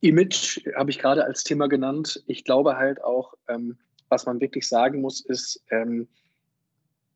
Image 0.00 0.60
habe 0.76 0.90
ich 0.90 0.98
gerade 0.98 1.24
als 1.24 1.44
Thema 1.44 1.68
genannt. 1.68 2.22
Ich 2.26 2.44
glaube 2.44 2.76
halt 2.76 3.02
auch, 3.02 3.34
ähm, 3.48 3.76
was 4.08 4.26
man 4.26 4.40
wirklich 4.40 4.68
sagen 4.68 5.00
muss, 5.00 5.20
ist, 5.20 5.62
ähm, 5.70 6.08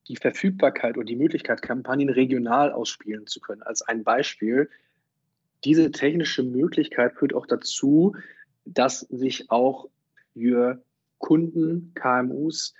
die 0.08 0.16
Verfügbarkeit 0.16 0.98
und 0.98 1.08
die 1.08 1.16
Möglichkeit, 1.16 1.62
Kampagnen 1.62 2.08
regional 2.08 2.72
ausspielen 2.72 3.26
zu 3.26 3.40
können. 3.40 3.62
Als 3.62 3.82
ein 3.82 4.02
Beispiel, 4.02 4.68
diese 5.64 5.90
technische 5.90 6.42
Möglichkeit 6.42 7.14
führt 7.14 7.34
auch 7.34 7.46
dazu, 7.46 8.16
dass 8.64 9.00
sich 9.00 9.50
auch 9.50 9.88
für 10.32 10.82
Kunden, 11.18 11.92
KMUs, 11.94 12.74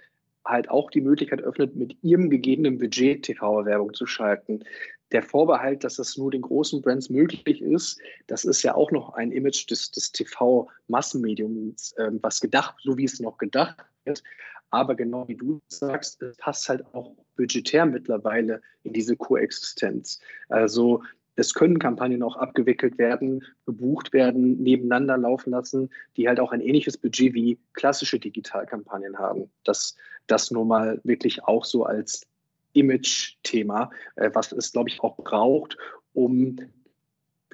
halt 0.44 0.68
auch 0.68 0.90
die 0.90 1.00
Möglichkeit 1.00 1.40
öffnet, 1.42 1.76
mit 1.76 1.96
ihrem 2.02 2.28
gegebenen 2.28 2.78
Budget 2.78 3.24
TV-Werbung 3.24 3.94
zu 3.94 4.06
schalten. 4.06 4.64
Der 5.12 5.22
Vorbehalt, 5.22 5.84
dass 5.84 5.96
das 5.96 6.16
nur 6.16 6.30
den 6.30 6.42
großen 6.42 6.82
Brands 6.82 7.10
möglich 7.10 7.62
ist, 7.62 8.00
das 8.26 8.44
ist 8.44 8.62
ja 8.62 8.74
auch 8.74 8.90
noch 8.90 9.14
ein 9.14 9.30
Image 9.30 9.70
des, 9.70 9.90
des 9.90 10.10
TV-Massenmediums, 10.10 11.92
äh, 11.98 12.10
was 12.22 12.40
gedacht, 12.40 12.76
so 12.82 12.96
wie 12.96 13.04
es 13.04 13.20
noch 13.20 13.38
gedacht 13.38 13.76
wird. 14.04 14.22
Aber 14.70 14.94
genau 14.94 15.28
wie 15.28 15.36
du 15.36 15.60
sagst, 15.68 16.22
es 16.22 16.36
passt 16.38 16.68
halt 16.68 16.82
auch 16.94 17.14
budgetär 17.36 17.84
mittlerweile 17.84 18.62
in 18.84 18.94
diese 18.94 19.16
Koexistenz. 19.16 20.18
Also 20.48 21.02
es 21.36 21.54
können 21.54 21.78
Kampagnen 21.78 22.22
auch 22.22 22.36
abgewickelt 22.36 22.98
werden, 22.98 23.44
gebucht 23.64 24.12
werden, 24.12 24.62
nebeneinander 24.62 25.16
laufen 25.16 25.50
lassen, 25.50 25.90
die 26.16 26.28
halt 26.28 26.40
auch 26.40 26.52
ein 26.52 26.60
ähnliches 26.60 26.98
Budget 26.98 27.34
wie 27.34 27.58
klassische 27.72 28.18
Digitalkampagnen 28.18 29.18
haben. 29.18 29.50
Das, 29.64 29.96
das 30.26 30.50
nur 30.50 30.66
mal 30.66 31.00
wirklich 31.04 31.44
auch 31.44 31.64
so 31.64 31.84
als 31.84 32.26
Image-Thema, 32.74 33.90
äh, 34.16 34.30
was 34.32 34.52
es, 34.52 34.72
glaube 34.72 34.90
ich, 34.90 35.00
auch 35.00 35.16
braucht, 35.16 35.76
um 36.12 36.58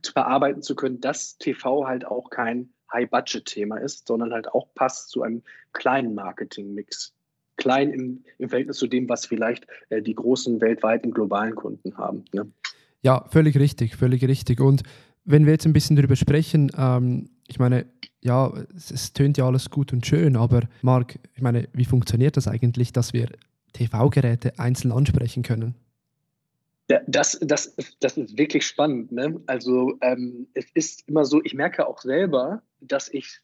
zu 0.03 0.13
verarbeiten 0.13 0.63
zu 0.63 0.75
können, 0.77 1.01
dass 1.01 1.39
TV 1.39 1.87
halt 1.87 2.05
auch 2.05 2.31
kein 2.31 2.73
High-Budget-Thema 2.93 3.79
ist, 3.79 4.07
sondern 4.07 4.33
halt 4.33 4.49
auch 4.49 4.73
passt 4.75 5.11
zu 5.11 5.23
einem 5.23 5.43
kleinen 5.73 6.15
Marketing-Mix. 6.15 7.15
Klein 7.57 7.91
im, 7.91 8.25
im 8.39 8.49
Verhältnis 8.49 8.79
zu 8.79 8.87
dem, 8.87 9.09
was 9.09 9.27
vielleicht 9.27 9.67
äh, 9.89 10.01
die 10.01 10.15
großen 10.15 10.61
weltweiten 10.61 11.11
globalen 11.11 11.57
Kunden 11.57 11.97
haben. 11.97 12.25
Ne? 12.33 12.51
Ja, 13.03 13.25
völlig 13.31 13.57
richtig, 13.59 13.97
völlig 13.97 14.23
richtig. 14.25 14.61
Und 14.61 14.83
wenn 15.25 15.45
wir 15.45 15.53
jetzt 15.53 15.67
ein 15.67 15.73
bisschen 15.73 15.97
darüber 15.97 16.17
sprechen, 16.17 16.71
ähm, 16.77 17.29
ich 17.47 17.59
meine, 17.59 17.87
ja, 18.23 18.53
es, 18.75 18.91
es, 18.91 19.13
tönt 19.13 19.39
ja 19.39 19.47
alles 19.47 19.71
gut 19.71 19.93
und 19.93 20.07
schön, 20.07 20.37
aber 20.37 20.63
Marc, 20.83 21.19
ich 21.35 21.43
meine, 21.43 21.69
wie 21.73 21.85
funktioniert 21.85 22.37
das 22.37 22.49
eigentlich, 22.49 22.93
dass 22.93 23.13
wir 23.13 23.29
TV-Geräte 23.73 24.59
einzeln 24.59 24.93
ansprechen 24.93 25.43
können? 25.43 25.75
Das, 27.07 27.39
das, 27.43 27.75
das 28.01 28.17
ist 28.17 28.39
wirklich 28.39 28.67
spannend. 28.67 29.13
Ne? 29.13 29.41
Also 29.47 29.99
ähm, 30.01 30.49
es 30.55 30.67
ist 30.73 31.07
immer 31.07 31.27
so, 31.27 31.43
ich 31.45 31.53
merke 31.53 31.87
auch 31.87 32.01
selber, 32.01 32.63
dass 32.81 33.13
ich 33.13 33.41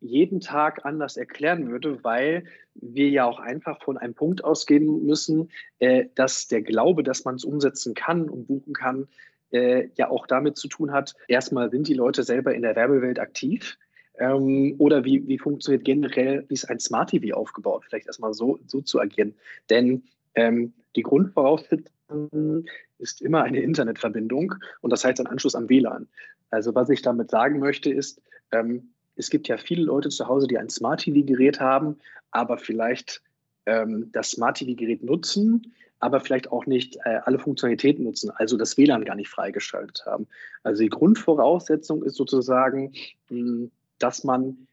jeden 0.00 0.40
Tag 0.40 0.84
anders 0.84 1.16
erklären 1.16 1.70
würde, 1.70 2.04
weil 2.04 2.44
wir 2.74 3.08
ja 3.08 3.24
auch 3.24 3.40
einfach 3.40 3.82
von 3.82 3.96
einem 3.96 4.14
Punkt 4.14 4.44
ausgehen 4.44 5.04
müssen, 5.04 5.50
äh, 5.78 6.06
dass 6.14 6.48
der 6.48 6.62
Glaube, 6.62 7.02
dass 7.02 7.24
man 7.24 7.36
es 7.36 7.44
umsetzen 7.44 7.94
kann 7.94 8.28
und 8.28 8.46
buchen 8.46 8.74
kann, 8.74 9.08
äh, 9.52 9.88
ja 9.94 10.10
auch 10.10 10.26
damit 10.26 10.56
zu 10.56 10.68
tun 10.68 10.92
hat, 10.92 11.14
erstmal 11.28 11.70
sind 11.70 11.88
die 11.88 11.94
Leute 11.94 12.22
selber 12.22 12.54
in 12.54 12.62
der 12.62 12.76
Werbewelt 12.76 13.18
aktiv. 13.18 13.78
Ähm, 14.18 14.74
oder 14.78 15.04
wie, 15.04 15.26
wie 15.28 15.38
funktioniert 15.38 15.84
generell, 15.84 16.44
wie 16.48 16.54
ist 16.54 16.68
ein 16.70 16.80
Smart 16.80 17.10
TV 17.10 17.36
aufgebaut? 17.36 17.84
Vielleicht 17.86 18.06
erstmal 18.06 18.34
so, 18.34 18.58
so 18.66 18.80
zu 18.80 19.00
agieren. 19.00 19.34
Denn 19.70 20.04
ähm, 20.34 20.72
die 20.96 21.02
Grundvoraussetzung 21.02 22.64
ist 22.98 23.20
immer 23.20 23.42
eine 23.42 23.60
Internetverbindung 23.60 24.54
und 24.80 24.90
das 24.90 25.04
heißt 25.04 25.20
ein 25.20 25.26
Anschluss 25.26 25.54
am 25.54 25.68
WLAN. 25.68 26.08
Also 26.50 26.74
was 26.74 26.88
ich 26.88 27.02
damit 27.02 27.30
sagen 27.30 27.58
möchte 27.58 27.92
ist, 27.92 28.22
ähm, 28.52 28.90
es 29.16 29.30
gibt 29.30 29.48
ja 29.48 29.56
viele 29.56 29.84
Leute 29.84 30.08
zu 30.10 30.28
Hause, 30.28 30.46
die 30.46 30.58
ein 30.58 30.68
Smart 30.68 31.00
TV-Gerät 31.00 31.60
haben, 31.60 31.98
aber 32.30 32.58
vielleicht 32.58 33.22
ähm, 33.66 34.10
das 34.12 34.30
Smart 34.30 34.58
TV-Gerät 34.58 35.02
nutzen, 35.02 35.74
aber 35.98 36.20
vielleicht 36.20 36.52
auch 36.52 36.66
nicht 36.66 36.96
äh, 37.04 37.20
alle 37.24 37.38
Funktionalitäten 37.38 38.04
nutzen, 38.04 38.30
also 38.30 38.56
das 38.56 38.76
WLAN 38.76 39.04
gar 39.04 39.16
nicht 39.16 39.28
freigeschaltet 39.28 40.04
haben. 40.06 40.26
Also 40.62 40.82
die 40.82 40.90
Grundvoraussetzung 40.90 42.02
ist 42.02 42.16
sozusagen, 42.16 42.92
mh, 43.30 43.38
hm, 43.38 43.70
dass 43.98 44.24
man 44.24 44.66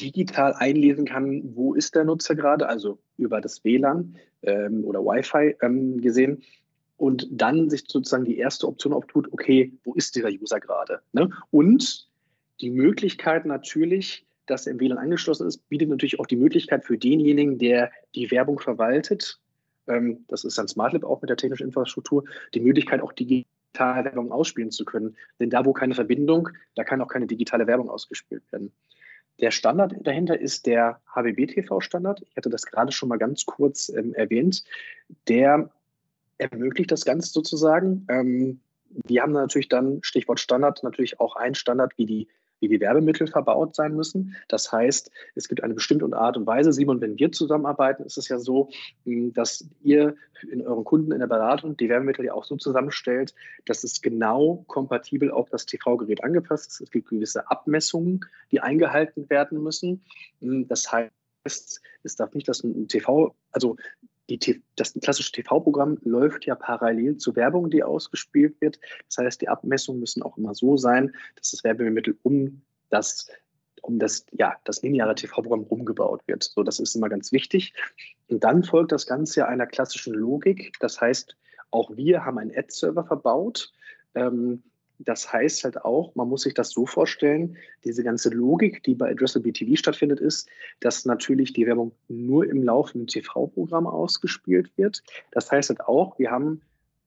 digital 0.00 0.54
einlesen 0.54 1.04
kann, 1.04 1.54
wo 1.54 1.74
ist 1.74 1.94
der 1.94 2.04
Nutzer 2.04 2.34
gerade, 2.34 2.68
also 2.68 2.98
über 3.16 3.40
das 3.40 3.64
WLAN 3.64 4.16
ähm, 4.42 4.84
oder 4.84 5.00
Wi-Fi 5.04 5.56
ähm, 5.62 6.00
gesehen. 6.00 6.42
Und 6.96 7.28
dann 7.30 7.70
sich 7.70 7.84
sozusagen 7.86 8.24
die 8.24 8.38
erste 8.38 8.66
Option 8.66 8.92
auftut, 8.92 9.32
okay, 9.32 9.72
wo 9.84 9.94
ist 9.94 10.16
dieser 10.16 10.30
User 10.30 10.58
gerade? 10.58 11.00
Ne? 11.12 11.30
Und 11.52 12.07
die 12.60 12.70
Möglichkeit 12.70 13.46
natürlich, 13.46 14.26
dass 14.46 14.66
er 14.66 14.72
im 14.72 14.80
WLAN 14.80 14.98
angeschlossen 14.98 15.46
ist, 15.46 15.68
bietet 15.68 15.88
natürlich 15.88 16.18
auch 16.18 16.26
die 16.26 16.36
Möglichkeit 16.36 16.84
für 16.84 16.98
denjenigen, 16.98 17.58
der 17.58 17.90
die 18.14 18.30
Werbung 18.30 18.58
verwaltet, 18.58 19.38
ähm, 19.88 20.24
das 20.28 20.44
ist 20.44 20.58
ein 20.58 20.68
SmartLab 20.68 21.04
auch 21.04 21.20
mit 21.20 21.30
der 21.30 21.36
technischen 21.36 21.66
Infrastruktur, 21.66 22.24
die 22.54 22.60
Möglichkeit 22.60 23.00
auch 23.00 23.12
digitale 23.12 24.04
Werbung 24.04 24.30
ausspielen 24.30 24.70
zu 24.70 24.84
können. 24.84 25.16
Denn 25.40 25.50
da, 25.50 25.64
wo 25.64 25.72
keine 25.72 25.94
Verbindung, 25.94 26.50
da 26.76 26.84
kann 26.84 27.00
auch 27.00 27.08
keine 27.08 27.26
digitale 27.26 27.66
Werbung 27.66 27.90
ausgespielt 27.90 28.42
werden. 28.52 28.72
Der 29.40 29.50
Standard 29.50 29.94
dahinter 30.00 30.38
ist 30.38 30.66
der 30.66 31.00
HBB-TV-Standard. 31.14 32.22
Ich 32.28 32.36
hatte 32.36 32.50
das 32.50 32.66
gerade 32.66 32.92
schon 32.92 33.08
mal 33.08 33.18
ganz 33.18 33.46
kurz 33.46 33.88
ähm, 33.88 34.14
erwähnt. 34.14 34.64
Der 35.28 35.70
ermöglicht 36.38 36.90
das 36.90 37.04
Ganze 37.04 37.30
sozusagen. 37.30 38.06
Ähm, 38.08 38.60
wir 38.90 39.22
haben 39.22 39.32
natürlich 39.32 39.68
dann, 39.68 40.00
Stichwort 40.02 40.40
Standard, 40.40 40.82
natürlich 40.82 41.20
auch 41.20 41.36
einen 41.36 41.54
Standard 41.54 41.92
wie 41.96 42.06
die 42.06 42.28
wie 42.60 42.68
die 42.68 42.80
Werbemittel 42.80 43.26
verbaut 43.26 43.74
sein 43.74 43.94
müssen. 43.94 44.36
Das 44.48 44.72
heißt, 44.72 45.10
es 45.34 45.48
gibt 45.48 45.62
eine 45.62 45.74
bestimmte 45.74 46.06
Art 46.16 46.36
und 46.36 46.46
Weise. 46.46 46.72
Simon, 46.72 47.00
wenn 47.00 47.18
wir 47.18 47.32
zusammenarbeiten, 47.32 48.04
ist 48.04 48.18
es 48.18 48.28
ja 48.28 48.38
so, 48.38 48.70
hm, 49.04 49.32
dass 49.32 49.68
ihr 49.82 50.16
in 50.50 50.66
euren 50.66 50.84
Kunden 50.84 51.12
in 51.12 51.18
der 51.18 51.26
Beratung 51.26 51.76
die 51.76 51.88
Werbemittel 51.88 52.24
ja 52.24 52.34
auch 52.34 52.44
so 52.44 52.56
zusammenstellt, 52.56 53.34
dass 53.66 53.84
es 53.84 54.00
genau 54.00 54.64
kompatibel 54.68 55.30
auf 55.30 55.50
das 55.50 55.66
TV-Gerät 55.66 56.22
angepasst 56.22 56.70
ist. 56.70 56.80
Es 56.80 56.90
gibt 56.90 57.08
gewisse 57.08 57.50
Abmessungen, 57.50 58.20
die 58.52 58.60
eingehalten 58.60 59.28
werden 59.30 59.62
müssen. 59.62 60.02
Hm, 60.40 60.68
das 60.68 60.90
heißt, 60.90 61.12
es 61.44 62.16
darf 62.16 62.34
nicht 62.34 62.48
das 62.48 62.62
TV, 62.88 63.34
also 63.52 63.76
die, 64.28 64.62
das 64.76 64.94
klassische 64.94 65.32
TV-Programm 65.32 65.98
läuft 66.02 66.46
ja 66.46 66.54
parallel 66.54 67.16
zur 67.16 67.36
Werbung, 67.36 67.70
die 67.70 67.82
ausgespielt 67.82 68.60
wird. 68.60 68.78
Das 69.08 69.18
heißt, 69.18 69.40
die 69.40 69.48
Abmessungen 69.48 70.00
müssen 70.00 70.22
auch 70.22 70.36
immer 70.36 70.54
so 70.54 70.76
sein, 70.76 71.14
dass 71.36 71.50
das 71.50 71.64
Werbemittel 71.64 72.18
um 72.22 72.62
das 72.90 73.28
um 73.80 73.98
das, 73.98 74.26
ja, 74.32 74.56
das 74.64 74.82
lineare 74.82 75.14
TV-Programm 75.14 75.62
rumgebaut 75.62 76.22
wird. 76.26 76.42
So, 76.42 76.62
das 76.62 76.78
ist 76.80 76.94
immer 76.94 77.08
ganz 77.08 77.32
wichtig. 77.32 77.72
Und 78.28 78.44
dann 78.44 78.64
folgt 78.64 78.92
das 78.92 79.06
Ganze 79.06 79.46
einer 79.46 79.66
klassischen 79.66 80.14
Logik. 80.14 80.74
Das 80.80 81.00
heißt, 81.00 81.36
auch 81.70 81.96
wir 81.96 82.24
haben 82.24 82.38
einen 82.38 82.54
Ad-Server 82.54 83.04
verbaut, 83.04 83.72
Ähm, 84.14 84.62
das 84.98 85.32
heißt 85.32 85.64
halt 85.64 85.84
auch, 85.84 86.14
man 86.14 86.28
muss 86.28 86.42
sich 86.42 86.54
das 86.54 86.70
so 86.70 86.86
vorstellen, 86.86 87.56
diese 87.84 88.02
ganze 88.02 88.30
Logik, 88.30 88.82
die 88.82 88.94
bei 88.94 89.10
Addressable 89.10 89.52
TV 89.52 89.76
stattfindet, 89.76 90.20
ist, 90.20 90.48
dass 90.80 91.04
natürlich 91.04 91.52
die 91.52 91.66
Werbung 91.66 91.92
nur 92.08 92.48
im 92.48 92.62
laufenden 92.62 93.06
TV-Programm 93.06 93.86
ausgespielt 93.86 94.70
wird. 94.76 95.02
Das 95.30 95.50
heißt 95.50 95.70
halt 95.70 95.80
auch, 95.82 96.18
wir 96.18 96.30
haben 96.30 96.62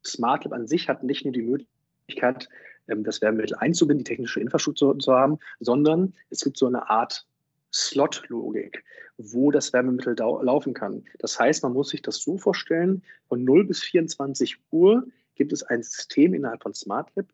SmartLab 0.06 0.54
an 0.54 0.68
sich 0.68 0.90
hat 0.90 1.04
nicht 1.04 1.26
nur 1.26 1.34
die 1.34 1.44
Möglichkeit, 1.44 2.50
ähm, 2.88 3.04
das 3.04 3.22
Werbemittel 3.22 3.58
einzubinden, 3.58 4.04
die 4.04 4.10
technische 4.10 4.40
Infrastruktur 4.40 4.98
zu 5.00 5.14
haben, 5.14 5.38
sondern 5.60 6.14
es 6.30 6.42
gibt 6.42 6.58
so 6.58 6.68
eine 6.68 6.90
Art 6.90 7.26
Slot-Logik, 7.74 8.84
wo 9.18 9.52
das 9.52 9.72
Wärmemittel 9.74 10.16
laufen 10.18 10.74
kann. 10.74 11.04
Das 11.20 11.40
heißt, 11.40 11.64
man 11.64 11.74
muss 11.74 11.90
sich 11.90 12.02
das 12.02 12.18
so 12.18 12.38
vorstellen, 12.38 13.04
von 13.28 13.44
0 13.44 13.66
bis 13.66 13.82
24 13.82 14.58
Uhr 14.72 15.08
gibt 15.36 15.54
es 15.54 15.64
ein 15.64 15.82
System 15.82 16.34
innerhalb 16.34 16.62
von 16.62 16.74
SmartLab, 16.74 17.28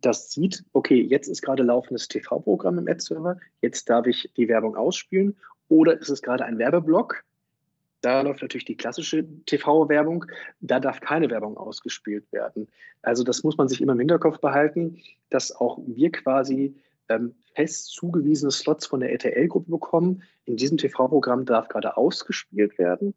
das 0.00 0.30
sieht, 0.32 0.64
okay, 0.72 1.00
jetzt 1.00 1.28
ist 1.28 1.42
gerade 1.42 1.62
laufendes 1.62 2.08
TV-Programm 2.08 2.78
im 2.78 2.88
Ad-Server, 2.88 3.38
jetzt 3.60 3.88
darf 3.88 4.06
ich 4.06 4.30
die 4.36 4.48
Werbung 4.48 4.76
ausspielen 4.76 5.36
oder 5.68 5.98
ist 5.98 6.08
es 6.08 6.22
gerade 6.22 6.44
ein 6.44 6.58
Werbeblock, 6.58 7.24
da 8.04 8.20
läuft 8.20 8.42
natürlich 8.42 8.66
die 8.66 8.76
klassische 8.76 9.24
TV-Werbung, 9.46 10.26
da 10.60 10.78
darf 10.78 11.00
keine 11.00 11.30
Werbung 11.30 11.56
ausgespielt 11.56 12.30
werden. 12.32 12.68
Also 13.00 13.24
das 13.24 13.44
muss 13.44 13.56
man 13.56 13.66
sich 13.66 13.80
immer 13.80 13.94
im 13.94 13.98
Hinterkopf 13.98 14.40
behalten, 14.40 15.00
dass 15.30 15.56
auch 15.56 15.78
wir 15.86 16.12
quasi 16.12 16.74
ähm, 17.08 17.34
fest 17.54 17.92
zugewiesene 17.92 18.50
Slots 18.50 18.86
von 18.86 19.00
der 19.00 19.10
RTL-Gruppe 19.12 19.70
bekommen. 19.70 20.22
In 20.44 20.56
diesem 20.56 20.76
TV-Programm 20.76 21.46
darf 21.46 21.68
gerade 21.68 21.96
ausgespielt 21.96 22.76
werden. 22.78 23.14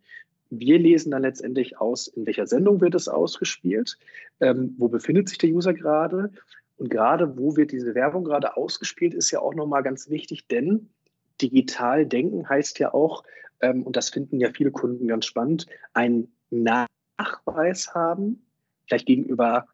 Wir 0.50 0.80
lesen 0.80 1.12
dann 1.12 1.24
letztendlich 1.24 1.80
aus, 1.80 2.08
in 2.08 2.26
welcher 2.26 2.48
Sendung 2.48 2.82
wird 2.82 2.96
es 2.96 3.08
ausgespielt, 3.08 3.98
ähm, 4.40 4.76
wo 4.78 4.88
befindet 4.88 5.30
sich 5.30 5.38
der 5.38 5.50
User 5.50 5.74
gerade 5.74 6.32
und 6.78 6.90
gerade 6.90 7.38
wo 7.38 7.56
wird 7.56 7.72
diese 7.72 7.96
Werbung 7.96 8.24
gerade 8.24 8.56
ausgespielt, 8.56 9.14
ist 9.14 9.32
ja 9.32 9.40
auch 9.40 9.54
nochmal 9.54 9.84
ganz 9.84 10.10
wichtig, 10.10 10.48
denn 10.48 10.90
digital 11.42 12.06
denken 12.06 12.48
heißt 12.48 12.80
ja 12.80 12.94
auch, 12.94 13.24
ähm, 13.62 13.84
und 13.84 13.96
das 13.96 14.10
finden 14.10 14.40
ja 14.40 14.52
viele 14.52 14.72
Kunden 14.72 15.08
ganz 15.08 15.26
spannend, 15.26 15.66
einen 15.94 16.32
Nachweis 16.50 17.94
haben, 17.94 18.46
vielleicht 18.86 19.08
gegenüber 19.08 19.68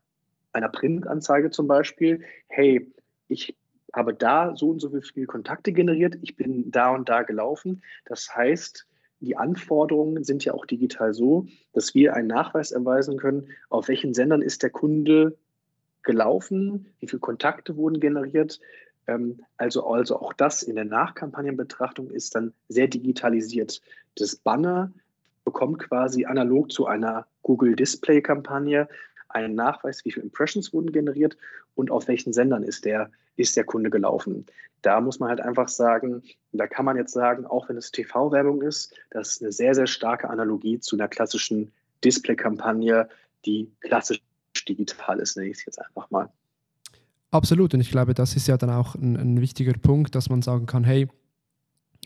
einer 0.53 0.69
Printanzeige 0.69 1.51
zum 1.51 1.67
Beispiel, 1.67 2.21
hey, 2.47 2.91
ich 3.27 3.55
habe 3.93 4.13
da 4.13 4.55
so 4.55 4.69
und 4.69 4.79
so 4.79 4.89
viele 5.01 5.27
Kontakte 5.27 5.71
generiert, 5.71 6.17
ich 6.21 6.35
bin 6.35 6.71
da 6.71 6.89
und 6.89 7.09
da 7.09 7.23
gelaufen. 7.23 7.83
Das 8.05 8.35
heißt, 8.35 8.87
die 9.23 9.37
Anforderungen 9.37 10.25
sind 10.25 10.43
ja 10.43 10.53
auch 10.53 10.65
digital 10.65 11.13
so, 11.13 11.47
dass 11.71 11.95
wir 11.95 12.13
einen 12.13 12.27
Nachweis 12.27 12.71
erweisen 12.71 13.17
können, 13.17 13.47
auf 13.69 13.87
welchen 13.87 14.13
Sendern 14.13 14.41
ist 14.41 14.63
der 14.63 14.69
Kunde 14.69 15.37
gelaufen, 16.03 16.87
wie 16.99 17.07
viele 17.07 17.21
Kontakte 17.21 17.77
wurden 17.77 18.01
generiert. 18.01 18.59
Ähm, 19.07 19.39
also, 19.55 19.87
also 19.87 20.19
auch 20.19 20.33
das 20.33 20.61
in 20.61 20.75
der 20.75 20.83
Nachkampagnenbetrachtung 20.83 22.11
ist 22.11 22.35
dann 22.35 22.53
sehr 22.67 22.89
digitalisiert. 22.89 23.81
Das 24.15 24.35
Banner 24.35 24.91
bekommt 25.45 25.79
quasi 25.79 26.25
analog 26.25 26.73
zu 26.73 26.85
einer 26.85 27.25
Google 27.43 27.77
Display 27.77 28.21
Kampagne 28.21 28.89
einen 29.29 29.55
Nachweis, 29.55 30.03
wie 30.03 30.11
viele 30.11 30.25
Impressions 30.25 30.73
wurden 30.73 30.91
generiert 30.91 31.37
und 31.75 31.91
auf 31.91 32.09
welchen 32.09 32.33
Sendern 32.33 32.63
ist 32.63 32.83
der, 32.83 33.09
ist 33.35 33.55
der 33.55 33.63
Kunde 33.63 33.89
gelaufen. 33.89 34.45
Da 34.81 34.99
muss 34.99 35.19
man 35.19 35.29
halt 35.29 35.41
einfach 35.41 35.69
sagen, 35.69 36.23
da 36.51 36.67
kann 36.67 36.85
man 36.85 36.97
jetzt 36.97 37.13
sagen, 37.13 37.45
auch 37.45 37.69
wenn 37.69 37.77
es 37.77 37.91
TV-Werbung 37.91 38.61
ist, 38.61 38.93
das 39.11 39.29
ist 39.29 39.41
eine 39.41 39.51
sehr, 39.51 39.75
sehr 39.75 39.87
starke 39.87 40.29
Analogie 40.29 40.79
zu 40.79 40.95
einer 40.95 41.07
klassischen 41.07 41.71
Display-Kampagne, 42.03 43.07
die 43.45 43.71
klassisch 43.79 44.21
digital 44.67 45.19
ist, 45.19 45.37
nenne 45.37 45.49
ich 45.49 45.57
es 45.57 45.65
jetzt 45.65 45.81
einfach 45.81 46.09
mal. 46.11 46.29
Absolut. 47.31 47.73
Und 47.73 47.81
ich 47.81 47.89
glaube, 47.89 48.13
das 48.13 48.35
ist 48.35 48.47
ja 48.47 48.57
dann 48.57 48.69
auch 48.69 48.95
ein, 48.95 49.15
ein 49.15 49.41
wichtiger 49.41 49.73
Punkt, 49.73 50.13
dass 50.15 50.29
man 50.29 50.41
sagen 50.41 50.65
kann, 50.65 50.83
hey, 50.83 51.07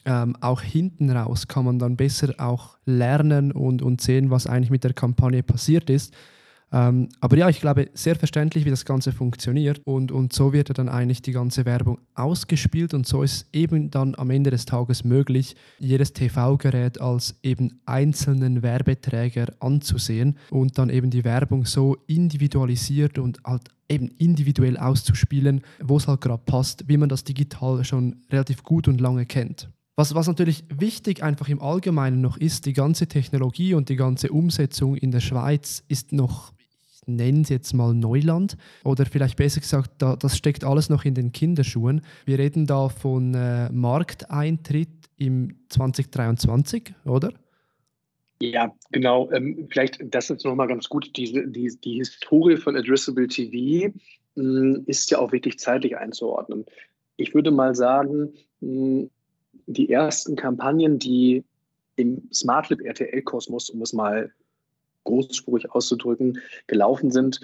ähm, 0.05 0.37
auch 0.39 0.61
hinten 0.61 1.09
raus 1.09 1.47
kann 1.47 1.65
man 1.65 1.79
dann 1.79 1.97
besser 1.97 2.33
auch 2.37 2.77
lernen 2.85 3.51
und, 3.51 3.81
und 3.81 3.99
sehen, 3.99 4.29
was 4.29 4.47
eigentlich 4.47 4.69
mit 4.69 4.85
der 4.85 4.93
Kampagne 4.93 5.43
passiert 5.43 5.89
ist. 5.89 6.13
Ähm, 6.71 7.07
aber 7.21 7.37
ja, 7.37 7.47
ich 7.47 7.61
glaube, 7.61 7.89
sehr 7.93 8.15
verständlich, 8.15 8.65
wie 8.65 8.69
das 8.69 8.83
Ganze 8.83 9.11
funktioniert. 9.11 9.79
Und, 9.85 10.11
und 10.11 10.33
so 10.33 10.51
wird 10.51 10.77
dann 10.77 10.89
eigentlich 10.89 11.21
die 11.21 11.31
ganze 11.31 11.65
Werbung 11.65 11.99
ausgespielt. 12.13 12.93
Und 12.93 13.07
so 13.07 13.23
ist 13.23 13.47
eben 13.53 13.89
dann 13.89 14.15
am 14.15 14.29
Ende 14.29 14.51
des 14.51 14.65
Tages 14.65 15.03
möglich, 15.03 15.55
jedes 15.79 16.13
TV-Gerät 16.13 16.99
als 16.99 17.35
eben 17.41 17.79
einzelnen 17.85 18.63
Werbeträger 18.63 19.53
anzusehen 19.59 20.37
und 20.49 20.77
dann 20.77 20.89
eben 20.89 21.09
die 21.09 21.23
Werbung 21.23 21.65
so 21.65 21.95
individualisiert 22.07 23.17
und 23.17 23.39
halt 23.45 23.69
eben 23.89 24.09
individuell 24.17 24.77
auszuspielen, 24.77 25.61
wo 25.81 25.95
es 25.95 26.07
halt 26.09 26.19
gerade 26.19 26.43
passt, 26.45 26.89
wie 26.89 26.97
man 26.97 27.07
das 27.07 27.23
digital 27.23 27.85
schon 27.85 28.17
relativ 28.29 28.63
gut 28.63 28.89
und 28.89 28.99
lange 28.99 29.25
kennt. 29.25 29.69
Was, 29.95 30.13
was 30.13 30.27
natürlich 30.27 30.63
wichtig 30.69 31.23
einfach 31.23 31.47
im 31.47 31.61
Allgemeinen 31.61 32.21
noch 32.21 32.37
ist, 32.37 32.65
die 32.65 32.73
ganze 32.73 33.07
Technologie 33.07 33.73
und 33.73 33.89
die 33.89 33.95
ganze 33.95 34.29
Umsetzung 34.29 34.95
in 34.95 35.11
der 35.11 35.21
Schweiz 35.21 35.83
ist 35.87 36.11
noch 36.11 36.53
nenne 37.07 37.41
es 37.41 37.49
jetzt 37.49 37.73
mal 37.73 37.93
Neuland 37.93 38.57
oder 38.83 39.05
vielleicht 39.05 39.37
besser 39.37 39.61
gesagt, 39.61 39.91
da, 39.99 40.15
das 40.15 40.37
steckt 40.37 40.63
alles 40.63 40.89
noch 40.89 41.05
in 41.05 41.15
den 41.15 41.31
Kinderschuhen. 41.31 42.01
Wir 42.25 42.39
reden 42.39 42.65
da 42.65 42.89
von 42.89 43.33
äh, 43.33 43.69
Markteintritt 43.71 44.89
im 45.17 45.55
2023, 45.69 46.93
oder? 47.05 47.33
Ja, 48.39 48.71
genau. 48.91 49.31
Ähm, 49.31 49.67
vielleicht, 49.69 49.99
das 50.13 50.29
ist 50.29 50.45
nochmal 50.45 50.67
ganz 50.67 50.87
gut. 50.89 51.15
Die, 51.17 51.51
die, 51.51 51.75
die 51.83 51.97
Historie 51.97 52.57
von 52.57 52.75
Addressable 52.75 53.27
TV 53.27 53.91
mh, 54.35 54.43
hm, 54.43 54.83
ist 54.85 55.09
ja 55.09 55.19
auch 55.19 55.31
wirklich 55.31 55.57
zeitlich 55.57 55.97
einzuordnen. 55.97 56.65
Ich 57.15 57.33
würde 57.33 57.49
mal 57.49 57.73
sagen, 57.73 58.33
mh, 58.61 58.69
hm, 58.69 59.09
die 59.65 59.89
ersten 59.89 60.35
Kampagnen, 60.35 60.97
die 60.99 61.43
im 61.97 62.29
SmartLib 62.31 62.81
RTL-Kosmos, 62.81 63.69
um 63.71 63.81
es 63.81 63.91
mal 63.91 64.31
großspurig 65.07 65.71
auszudrücken, 65.71 66.39
gelaufen 66.67 67.11
sind, 67.11 67.39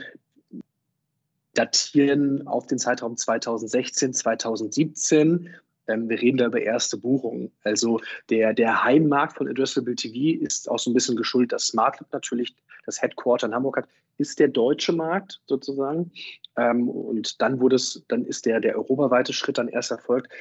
datieren 1.54 2.47
auf 2.47 2.67
den 2.67 2.80
Zeitraum 2.80 3.17
2016, 3.17 4.13
2017. 4.13 5.49
Ähm, 5.88 6.10
wir 6.10 6.21
reden 6.21 6.38
da 6.38 6.45
über 6.45 6.62
erste 6.62 6.97
Buchungen. 6.97 7.52
Also 7.63 7.99
der, 8.30 8.54
der 8.54 8.84
Heimmarkt 8.84 9.38
von 9.38 9.47
Addressable 9.47 9.95
TV 9.95 10.41
ist 10.43 10.69
auch 10.69 10.80
so 10.80 10.89
ein 10.89 10.93
bisschen 10.93 11.15
geschuldet, 11.15 11.54
dass 11.54 11.67
SmartLab 11.67 12.12
natürlich 12.12 12.56
das 12.86 13.02
Headquarter 13.02 13.47
in 13.47 13.56
Hamburg 13.56 13.78
hat, 13.78 13.88
ist 14.17 14.39
der 14.39 14.47
deutsche 14.47 14.93
Markt 14.93 15.41
sozusagen. 15.45 16.12
Ähm, 16.58 16.89
und 16.89 17.41
dann 17.41 17.60
wurde 17.60 17.76
es, 17.76 18.04
dann 18.08 18.26
ist 18.26 18.45
der, 18.45 18.60
der 18.60 18.76
europaweite 18.76 19.34
Schritt 19.34 19.58
dann 19.58 19.67
erst 19.67 19.91
erfolgt. 19.91 20.32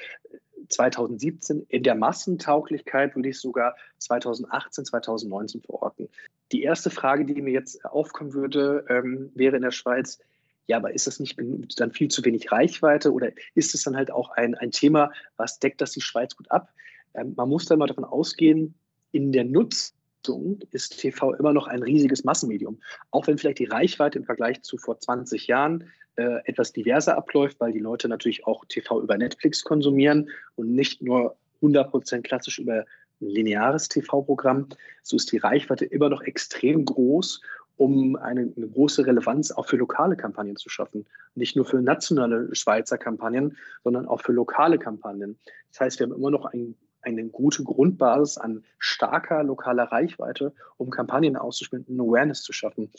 2017 0.73 1.67
in 1.69 1.83
der 1.83 1.95
Massentauglichkeit 1.95 3.15
würde 3.15 3.29
ich 3.29 3.41
sogar 3.41 3.77
2018, 3.99 4.85
2019 4.87 5.63
verorten. 5.63 6.09
Die 6.51 6.63
erste 6.63 6.91
Frage, 6.91 7.25
die 7.25 7.41
mir 7.41 7.53
jetzt 7.53 7.85
aufkommen 7.85 8.35
würde, 8.35 8.85
ähm, 8.89 9.31
wäre 9.35 9.57
in 9.57 9.63
der 9.63 9.71
Schweiz, 9.71 10.19
ja, 10.67 10.77
aber 10.77 10.95
ist 10.95 11.07
das 11.07 11.21
nicht 11.21 11.39
dann 11.77 11.93
viel 11.93 12.09
zu 12.09 12.25
wenig 12.25 12.53
Reichweite 12.53 13.13
oder 13.13 13.31
ist 13.55 13.75
es 13.75 13.83
dann 13.85 13.97
halt 13.97 14.11
auch 14.11 14.31
ein, 14.31 14.55
ein 14.55 14.71
Thema, 14.71 15.11
was 15.37 15.59
deckt 15.59 15.81
das 15.81 15.93
die 15.93 16.01
Schweiz 16.01 16.37
gut 16.37 16.51
ab? 16.51 16.73
Ähm, 17.15 17.35
man 17.37 17.49
muss 17.49 17.67
dann 17.67 17.79
mal 17.79 17.87
davon 17.87 18.05
ausgehen, 18.05 18.75
in 19.11 19.33
der 19.33 19.45
Nutzung 19.45 20.61
ist 20.71 20.99
TV 20.99 21.35
immer 21.35 21.53
noch 21.53 21.67
ein 21.67 21.83
riesiges 21.83 22.25
Massenmedium. 22.25 22.81
Auch 23.11 23.27
wenn 23.27 23.39
vielleicht 23.39 23.59
die 23.59 23.67
Reichweite 23.67 24.19
im 24.19 24.25
Vergleich 24.25 24.63
zu 24.63 24.79
vor 24.79 24.99
20 24.99 25.47
Jahren 25.49 25.91
äh, 26.16 26.40
etwas 26.44 26.72
diverser 26.72 27.16
abläuft, 27.16 27.61
weil 27.61 27.72
die 27.72 27.79
Leute 27.79 28.09
natürlich 28.09 28.46
auch 28.46 28.64
TV 28.66 29.01
über 29.01 29.16
Netflix 29.16 29.64
konsumieren 29.64 30.29
und 30.57 30.75
nicht 30.75 31.03
nur 31.03 31.37
100% 31.62 32.22
klassisch 32.22 32.59
über 32.59 32.85
ein 33.20 33.29
lineares 33.29 33.88
TV-Programm. 33.88 34.68
So 35.03 35.16
ist 35.16 35.33
die 35.33 35.38
Reichweite 35.38 35.85
immer 35.85 36.09
noch 36.09 36.22
extrem 36.22 36.85
groß, 36.85 37.40
um 37.77 38.16
eine, 38.16 38.53
eine, 38.57 38.68
große 38.68 39.07
Relevanz 39.07 39.53
auch 39.53 39.66
für 39.66 39.77
lokale 39.77 40.16
Kampagnen 40.16 40.57
zu 40.57 40.68
schaffen. 40.68 41.07
Nicht 41.35 41.57
nur 41.57 41.64
für 41.64 41.81
nationale 41.81 42.55
Schweizer 42.55 42.98
Kampagnen, 42.98 43.57
sondern 43.83 44.07
auch 44.07 44.20
für 44.20 44.33
lokale 44.33 44.79
Kampagnen. 44.79 45.38
Das 45.70 45.81
heißt, 45.81 45.98
wir 45.98 46.07
haben 46.07 46.14
immer 46.14 46.31
noch 46.31 46.44
ein, 46.44 46.75
eine 47.01 47.25
gute 47.25 47.64
Grundbasis 47.64 48.38
an 48.38 48.64
starker 48.79 49.42
lokaler 49.42 49.85
Reichweite, 49.85 50.53
um 50.77 50.90
Kampagnen 50.90 51.37
auszuspielen 51.37 51.87
Awareness 51.98 52.42
zu 52.42 52.53
schaffen. 52.53 52.90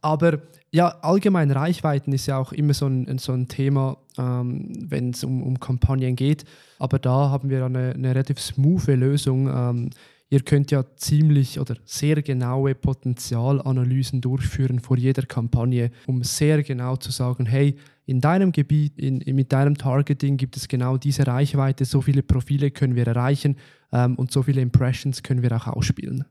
Aber 0.00 0.38
ja, 0.70 0.88
allgemein 1.02 1.50
Reichweiten 1.50 2.12
ist 2.12 2.26
ja 2.26 2.38
auch 2.38 2.52
immer 2.52 2.74
so 2.74 2.86
ein, 2.86 3.18
so 3.18 3.32
ein 3.32 3.48
Thema, 3.48 3.96
ähm, 4.16 4.70
wenn 4.88 5.10
es 5.10 5.24
um, 5.24 5.42
um 5.42 5.58
Kampagnen 5.58 6.14
geht. 6.14 6.44
Aber 6.78 6.98
da 6.98 7.30
haben 7.30 7.50
wir 7.50 7.64
eine, 7.64 7.94
eine 7.94 8.10
relativ 8.10 8.40
smooth 8.40 8.86
Lösung. 8.88 9.48
Ähm, 9.48 9.90
ihr 10.30 10.40
könnt 10.40 10.70
ja 10.70 10.84
ziemlich 10.96 11.58
oder 11.58 11.76
sehr 11.84 12.22
genaue 12.22 12.74
Potenzialanalysen 12.74 14.20
durchführen 14.20 14.78
vor 14.78 14.96
jeder 14.98 15.22
Kampagne, 15.22 15.90
um 16.06 16.22
sehr 16.22 16.62
genau 16.62 16.96
zu 16.96 17.10
sagen, 17.10 17.46
hey, 17.46 17.76
in 18.04 18.20
deinem 18.20 18.52
Gebiet, 18.52 18.98
in, 18.98 19.22
mit 19.34 19.52
deinem 19.52 19.76
Targeting 19.76 20.36
gibt 20.36 20.56
es 20.56 20.68
genau 20.68 20.96
diese 20.96 21.26
Reichweite, 21.26 21.84
so 21.84 22.00
viele 22.00 22.22
Profile 22.22 22.70
können 22.70 22.94
wir 22.94 23.06
erreichen 23.06 23.56
ähm, 23.92 24.16
und 24.16 24.32
so 24.32 24.42
viele 24.42 24.60
Impressions 24.60 25.22
können 25.22 25.42
wir 25.42 25.52
auch 25.52 25.66
ausspielen. 25.66 26.24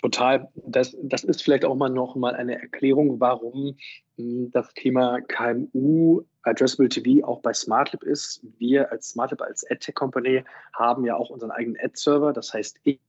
Total. 0.00 0.48
Das, 0.54 0.96
das 1.02 1.24
ist 1.24 1.42
vielleicht 1.42 1.64
auch 1.64 1.76
mal 1.76 1.90
noch 1.90 2.16
mal 2.16 2.34
eine 2.34 2.60
Erklärung, 2.60 3.20
warum 3.20 3.76
hm, 4.16 4.50
das 4.50 4.72
Thema 4.74 5.20
KMU 5.20 6.22
Addressable 6.42 6.88
TV 6.88 7.26
auch 7.26 7.42
bei 7.42 7.52
SmartLib 7.52 8.02
ist. 8.04 8.40
Wir 8.58 8.90
als 8.90 9.10
SmartLib 9.10 9.42
als 9.42 9.68
AdTech 9.70 9.94
Company 9.94 10.42
haben 10.72 11.04
ja 11.04 11.16
auch 11.16 11.28
unseren 11.28 11.50
eigenen 11.50 11.76
Ad-Server. 11.82 12.32
Das 12.32 12.54
heißt, 12.54 12.80
ich 12.84 13.00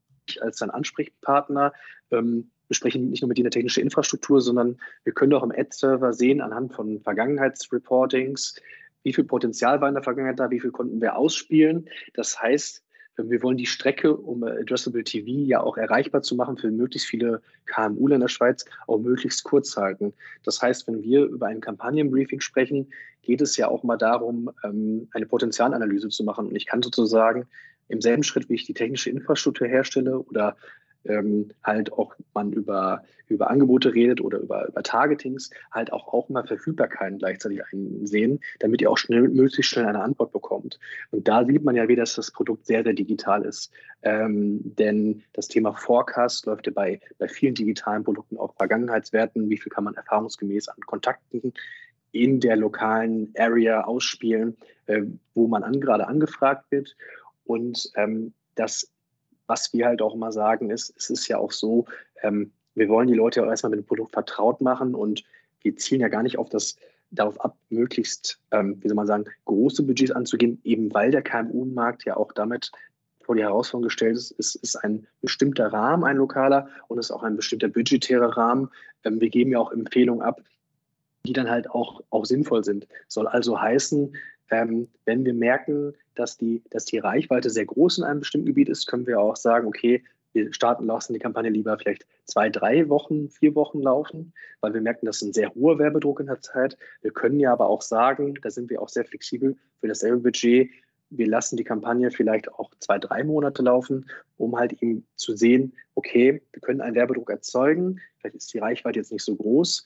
als 0.42 0.58
sein 0.58 0.70
Ansprechpartner 0.70 1.74
ähm, 2.12 2.52
besprechen 2.68 3.10
nicht 3.10 3.22
nur 3.22 3.30
mit 3.30 3.38
dir 3.38 3.44
eine 3.44 3.50
technische 3.50 3.82
Infrastruktur, 3.82 4.42
sondern 4.42 4.78
wir 5.04 5.14
können 5.14 5.34
auch 5.34 5.44
im 5.44 5.52
Ad-Server 5.52 6.12
sehen 6.14 6.42
anhand 6.42 6.74
von 6.74 7.00
Vergangenheitsreportings, 7.02 8.56
wie 9.04 9.14
viel 9.14 9.24
Potenzial 9.24 9.80
war 9.80 9.88
in 9.88 9.96
der 9.96 10.04
Vergangenheit 10.04 10.40
da, 10.40 10.52
wie 10.52 10.60
viel 10.60 10.72
konnten 10.72 11.02
wir 11.02 11.16
ausspielen. 11.16 11.90
Das 12.14 12.42
heißt, 12.42 12.84
wir 13.18 13.44
wollen 13.44 13.58
die 13.58 13.66
Strecke, 13.66 14.16
um 14.16 14.44
Addressable 14.44 15.04
TV 15.04 15.28
ja 15.28 15.62
auch 15.62 15.78
erreichbar 15.78 16.22
zu 16.22 16.36
machen 16.36 16.58
für 16.58 16.72
möglichst 16.72 17.08
viele 17.08 17.42
KMU 17.66 18.08
in 18.08 18.22
der 18.22 18.28
Schweiz, 18.28 18.66
auch 18.88 19.00
möglichst 19.00 19.44
kurz 19.44 19.76
halten. 19.76 20.14
Das 20.44 20.62
heißt, 20.62 20.88
wenn 20.88 21.04
wir 21.04 21.26
über 21.26 21.48
ein 21.48 21.62
Kampagnenbriefing 21.62 22.40
sprechen, 22.40 22.88
geht 23.22 23.42
es 23.42 23.58
ja 23.58 23.68
auch 23.68 23.84
mal 23.84 23.98
darum, 23.98 24.50
ähm, 24.64 25.08
eine 25.12 25.26
Potenzialanalyse 25.26 26.10
zu 26.10 26.24
machen. 26.24 26.48
Und 26.48 26.56
ich 26.56 26.66
kann 26.66 26.82
sozusagen 26.82 27.48
im 27.90 28.02
selben 28.02 28.24
Schritt, 28.24 28.50
wie 28.50 28.56
ich 28.56 28.66
die 28.66 28.74
technische 28.74 29.10
Infrastruktur 29.10 29.68
herstelle 29.68 30.20
oder 30.20 30.56
ähm, 31.06 31.50
halt 31.64 31.94
auch 31.94 32.16
man 32.34 32.54
über, 32.54 33.04
über 33.28 33.50
Angebote 33.50 33.94
redet 33.94 34.22
oder 34.22 34.40
über, 34.40 34.68
über 34.68 34.84
Targetings, 34.84 35.50
halt 35.72 35.92
auch, 35.94 36.08
auch 36.14 36.30
mal 36.30 36.46
Verfügbarkeiten 36.46 37.20
gleichzeitig 37.20 37.62
einsehen, 37.72 38.40
damit 38.60 38.82
ihr 38.82 38.92
auch 38.92 38.98
schnell, 38.98 39.30
möglichst 39.30 39.72
schnell 39.72 39.86
eine 39.86 40.02
Antwort 40.02 40.32
bekommt. 40.32 40.80
Und 41.12 41.28
da 41.28 41.46
sieht 41.46 41.64
man 41.64 41.76
ja 41.76 41.88
wieder, 41.88 42.04
dass 42.04 42.16
das 42.16 42.32
Produkt 42.32 42.66
sehr, 42.66 42.84
sehr 42.84 42.94
digital 42.94 43.44
ist. 43.44 43.72
Ähm, 44.04 44.60
denn 44.78 45.24
das 45.34 45.48
Thema 45.48 45.74
Forecast 45.74 46.46
läuft 46.46 46.68
ja 46.68 46.74
bei, 46.74 47.00
bei 47.18 47.28
vielen 47.28 47.56
digitalen 47.56 48.04
Produkten 48.04 48.38
auf 48.38 48.56
Vergangenheitswerten. 48.56 49.50
Wie 49.50 49.58
viel 49.58 49.72
kann 49.72 49.84
man 49.84 49.96
erfahrungsgemäß 49.96 50.70
an 50.70 50.80
Kontakten 50.86 51.54
in 52.12 52.40
der 52.40 52.58
lokalen 52.58 53.34
Area 53.38 53.84
ausspielen, 53.84 54.58
äh, 54.88 55.04
wo 55.34 55.48
man 55.48 55.64
an, 55.64 55.80
gerade 55.80 56.08
angefragt 56.08 56.66
wird. 56.70 56.96
Und 57.46 57.92
ähm, 57.96 58.34
das 58.56 58.92
was 59.52 59.74
wir 59.74 59.86
halt 59.86 60.02
auch 60.02 60.16
immer 60.16 60.32
sagen, 60.32 60.70
ist, 60.70 60.94
es 60.96 61.10
ist 61.10 61.28
ja 61.28 61.38
auch 61.38 61.52
so, 61.52 61.86
ähm, 62.24 62.54
wir 62.74 62.88
wollen 62.88 63.10
die 63.10 63.14
Leute 63.14 63.44
auch 63.44 63.50
erstmal 63.50 63.72
mit 63.72 63.82
dem 63.82 63.86
Produkt 63.86 64.14
vertraut 64.14 64.62
machen 64.62 64.96
und 64.96 65.26
wir 65.62 65.76
zielen 65.76 66.00
ja 66.00 66.08
gar 66.08 66.24
nicht 66.24 66.38
auf 66.38 66.48
das, 66.48 66.78
darauf 67.12 67.38
ab, 67.42 67.58
möglichst, 67.70 68.40
ähm, 68.52 68.78
wie 68.82 68.88
soll 68.88 68.96
man 68.96 69.08
sagen, 69.08 69.26
große 69.44 69.84
Budgets 69.84 70.12
anzugehen, 70.12 70.62
eben 70.64 70.94
weil 70.94 71.12
der 71.12 71.22
KMU-Markt 71.22 72.06
ja 72.06 72.16
auch 72.16 72.32
damit 72.32 72.72
vor 73.20 73.36
die 73.36 73.42
Herausforderung 73.42 73.90
gestellt 73.90 74.16
ist, 74.16 74.34
es 74.40 74.56
ist 74.56 74.78
ein 74.78 75.06
bestimmter 75.22 75.68
Rahmen, 75.74 76.06
ein 76.06 76.16
lokaler 76.16 76.70
und 76.88 76.98
es 76.98 77.08
ist 77.08 77.12
auch 77.12 77.24
ein 77.24 77.36
bestimmter 77.36 77.68
budgetärer 77.68 78.38
Rahmen. 78.38 78.70
Ähm, 79.04 79.20
wir 79.20 79.30
geben 79.30 79.52
ja 79.52 79.60
auch 79.60 79.74
Empfehlungen 79.74 80.22
ab, 80.22 80.42
die 81.26 81.34
dann 81.34 81.50
halt 81.50 81.70
auch, 81.70 82.02
auch 82.10 82.26
sinnvoll 82.26 82.64
sind. 82.64 82.88
Soll 83.10 83.28
also 83.28 83.60
heißen, 83.60 84.16
ähm, 84.52 84.90
wenn 85.06 85.26
wir 85.26 85.34
merken, 85.34 85.94
dass 86.16 86.38
die, 86.38 86.62
dass 86.70 86.86
die 86.86 87.00
Reichweite 87.00 87.50
sehr 87.50 87.66
groß 87.66 88.00
in 88.00 88.04
einem 88.04 88.20
bestimmten 88.20 88.48
Gebiet 88.48 88.70
ist, 88.70 88.86
können 88.86 89.08
wir 89.08 89.20
auch 89.20 89.36
sagen, 89.36 89.68
okay, 89.68 90.04
wir 90.34 90.54
starten 90.54 90.86
lassen 90.86 91.14
die 91.14 91.20
Kampagne 91.20 91.50
lieber 91.50 91.78
vielleicht 91.78 92.06
zwei, 92.26 92.50
drei 92.50 92.88
Wochen, 92.90 93.30
vier 93.30 93.56
Wochen 93.56 93.82
laufen, 93.82 94.34
weil 94.62 94.74
wir 94.74 94.82
merken, 94.82 95.06
das 95.06 95.18
ist 95.18 95.24
ein 95.24 95.34
sehr 95.34 95.54
hoher 95.56 95.80
Werbedruck 95.80 96.20
in 96.20 96.28
der 96.28 96.40
Zeit. 96.40 96.78
Wir 97.02 97.12
können 97.12 97.40
ja 97.40 97.52
aber 97.52 97.68
auch 97.68 97.82
sagen, 97.82 98.36
da 98.42 98.50
sind 98.50 98.70
wir 98.70 98.82
auch 98.82 98.90
sehr 98.90 99.06
flexibel 99.06 99.58
für 99.80 99.88
dasselbe 99.88 100.18
Budget. 100.20 100.70
Wir 101.10 101.28
lassen 101.28 101.58
die 101.58 101.66
Kampagne 101.66 102.12
vielleicht 102.12 102.52
auch 102.54 102.72
zwei, 102.80 102.98
drei 102.98 103.24
Monate 103.24 103.62
laufen, 103.62 104.10
um 104.38 104.58
halt 104.58 104.82
eben 104.82 105.06
zu 105.16 105.36
sehen, 105.36 105.74
okay, 105.96 106.42
wir 106.54 106.62
können 106.62 106.80
einen 106.80 106.96
Werbedruck 106.96 107.30
erzeugen. 107.30 108.00
Vielleicht 108.20 108.38
ist 108.38 108.54
die 108.54 108.60
Reichweite 108.60 109.00
jetzt 109.00 109.12
nicht 109.12 109.26
so 109.26 109.36
groß, 109.36 109.86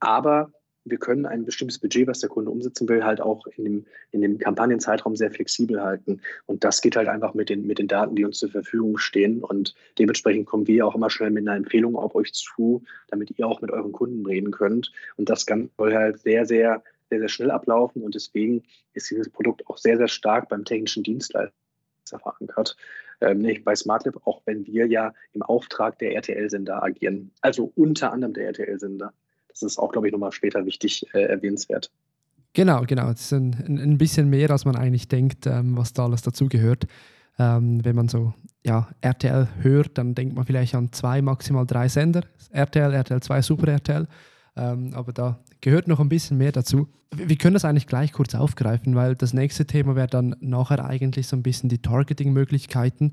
aber 0.00 0.52
wir 0.84 0.98
können 0.98 1.26
ein 1.26 1.44
bestimmtes 1.44 1.78
Budget, 1.78 2.06
was 2.06 2.20
der 2.20 2.28
Kunde 2.28 2.50
umsetzen 2.50 2.88
will, 2.88 3.04
halt 3.04 3.20
auch 3.20 3.46
in 3.56 3.64
dem, 3.64 3.86
in 4.10 4.20
dem 4.20 4.38
Kampagnenzeitraum 4.38 5.16
sehr 5.16 5.30
flexibel 5.30 5.82
halten. 5.82 6.20
Und 6.46 6.62
das 6.64 6.82
geht 6.82 6.96
halt 6.96 7.08
einfach 7.08 7.34
mit 7.34 7.48
den, 7.48 7.66
mit 7.66 7.78
den 7.78 7.88
Daten, 7.88 8.14
die 8.16 8.24
uns 8.24 8.38
zur 8.38 8.50
Verfügung 8.50 8.98
stehen. 8.98 9.42
Und 9.42 9.74
dementsprechend 9.98 10.46
kommen 10.46 10.66
wir 10.66 10.86
auch 10.86 10.94
immer 10.94 11.10
schnell 11.10 11.30
mit 11.30 11.46
einer 11.46 11.56
Empfehlung 11.56 11.96
auf 11.96 12.14
euch 12.14 12.32
zu, 12.32 12.82
damit 13.08 13.38
ihr 13.38 13.46
auch 13.46 13.62
mit 13.62 13.70
euren 13.70 13.92
Kunden 13.92 14.26
reden 14.26 14.50
könnt. 14.50 14.92
Und 15.16 15.30
das 15.30 15.46
kann 15.46 15.70
halt 15.78 16.20
sehr, 16.20 16.44
sehr, 16.44 16.82
sehr, 17.08 17.18
sehr 17.18 17.28
schnell 17.28 17.50
ablaufen. 17.50 18.02
Und 18.02 18.14
deswegen 18.14 18.62
ist 18.92 19.10
dieses 19.10 19.30
Produkt 19.30 19.66
auch 19.68 19.78
sehr, 19.78 19.96
sehr 19.96 20.08
stark 20.08 20.48
beim 20.50 20.64
technischen 20.64 21.02
Dienstleister 21.02 21.52
verankert. 22.04 22.76
Ähm, 23.20 23.46
bei 23.64 23.74
SmartLib, 23.74 24.26
auch 24.26 24.42
wenn 24.44 24.66
wir 24.66 24.86
ja 24.86 25.14
im 25.32 25.42
Auftrag 25.42 25.98
der 25.98 26.14
RTL-Sender 26.14 26.82
agieren. 26.82 27.30
Also 27.40 27.72
unter 27.74 28.12
anderem 28.12 28.34
der 28.34 28.46
RTL-Sender. 28.48 29.14
Das 29.54 29.62
ist 29.62 29.78
auch, 29.78 29.92
glaube 29.92 30.08
ich, 30.08 30.12
nochmal 30.12 30.32
später 30.32 30.66
wichtig 30.66 31.06
äh, 31.14 31.22
erwähnenswert. 31.22 31.90
Genau, 32.52 32.82
genau. 32.86 33.10
Das 33.10 33.22
ist 33.22 33.32
ein, 33.32 33.52
ein 33.66 33.98
bisschen 33.98 34.30
mehr, 34.30 34.50
als 34.50 34.64
man 34.64 34.76
eigentlich 34.76 35.08
denkt, 35.08 35.46
ähm, 35.46 35.76
was 35.76 35.92
da 35.92 36.04
alles 36.04 36.22
dazugehört. 36.22 36.86
Ähm, 37.38 37.84
wenn 37.84 37.96
man 37.96 38.08
so 38.08 38.32
ja, 38.64 38.88
RTL 39.00 39.48
hört, 39.60 39.98
dann 39.98 40.14
denkt 40.14 40.36
man 40.36 40.44
vielleicht 40.44 40.74
an 40.74 40.92
zwei, 40.92 41.20
maximal 41.20 41.66
drei 41.66 41.88
Sender. 41.88 42.22
RTL, 42.50 42.92
RTL 42.92 43.20
2, 43.20 43.42
Super 43.42 43.68
RTL. 43.68 44.06
Ähm, 44.56 44.92
aber 44.94 45.12
da 45.12 45.40
gehört 45.60 45.88
noch 45.88 45.98
ein 45.98 46.08
bisschen 46.08 46.38
mehr 46.38 46.52
dazu. 46.52 46.88
Wir 47.14 47.36
können 47.36 47.54
das 47.54 47.64
eigentlich 47.64 47.88
gleich 47.88 48.12
kurz 48.12 48.34
aufgreifen, 48.34 48.94
weil 48.94 49.16
das 49.16 49.32
nächste 49.34 49.66
Thema 49.66 49.96
wäre 49.96 50.06
dann 50.06 50.36
nachher 50.40 50.84
eigentlich 50.84 51.26
so 51.26 51.36
ein 51.36 51.42
bisschen 51.42 51.68
die 51.68 51.82
Targeting-Möglichkeiten. 51.82 53.12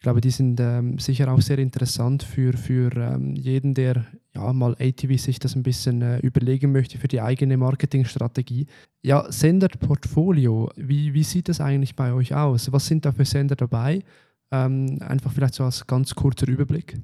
Ich 0.00 0.02
glaube, 0.02 0.22
die 0.22 0.30
sind 0.30 0.58
ähm, 0.60 0.98
sicher 0.98 1.30
auch 1.30 1.42
sehr 1.42 1.58
interessant 1.58 2.22
für, 2.22 2.54
für 2.54 2.90
ähm, 2.96 3.36
jeden, 3.36 3.74
der 3.74 4.06
ja, 4.34 4.50
mal 4.50 4.74
ATV 4.80 5.18
sich 5.18 5.38
das 5.38 5.54
ein 5.54 5.62
bisschen 5.62 6.00
äh, 6.00 6.20
überlegen 6.20 6.72
möchte 6.72 6.96
für 6.96 7.06
die 7.06 7.20
eigene 7.20 7.58
Marketingstrategie. 7.58 8.66
Ja, 9.02 9.30
Senderportfolio, 9.30 10.70
wie, 10.74 11.12
wie 11.12 11.22
sieht 11.22 11.50
das 11.50 11.60
eigentlich 11.60 11.96
bei 11.96 12.14
euch 12.14 12.34
aus? 12.34 12.72
Was 12.72 12.86
sind 12.86 13.04
da 13.04 13.12
für 13.12 13.26
Sender 13.26 13.56
dabei? 13.56 14.02
Ähm, 14.50 15.00
einfach 15.06 15.32
vielleicht 15.34 15.52
so 15.52 15.64
als 15.64 15.86
ganz 15.86 16.14
kurzer 16.14 16.48
Überblick. 16.48 16.96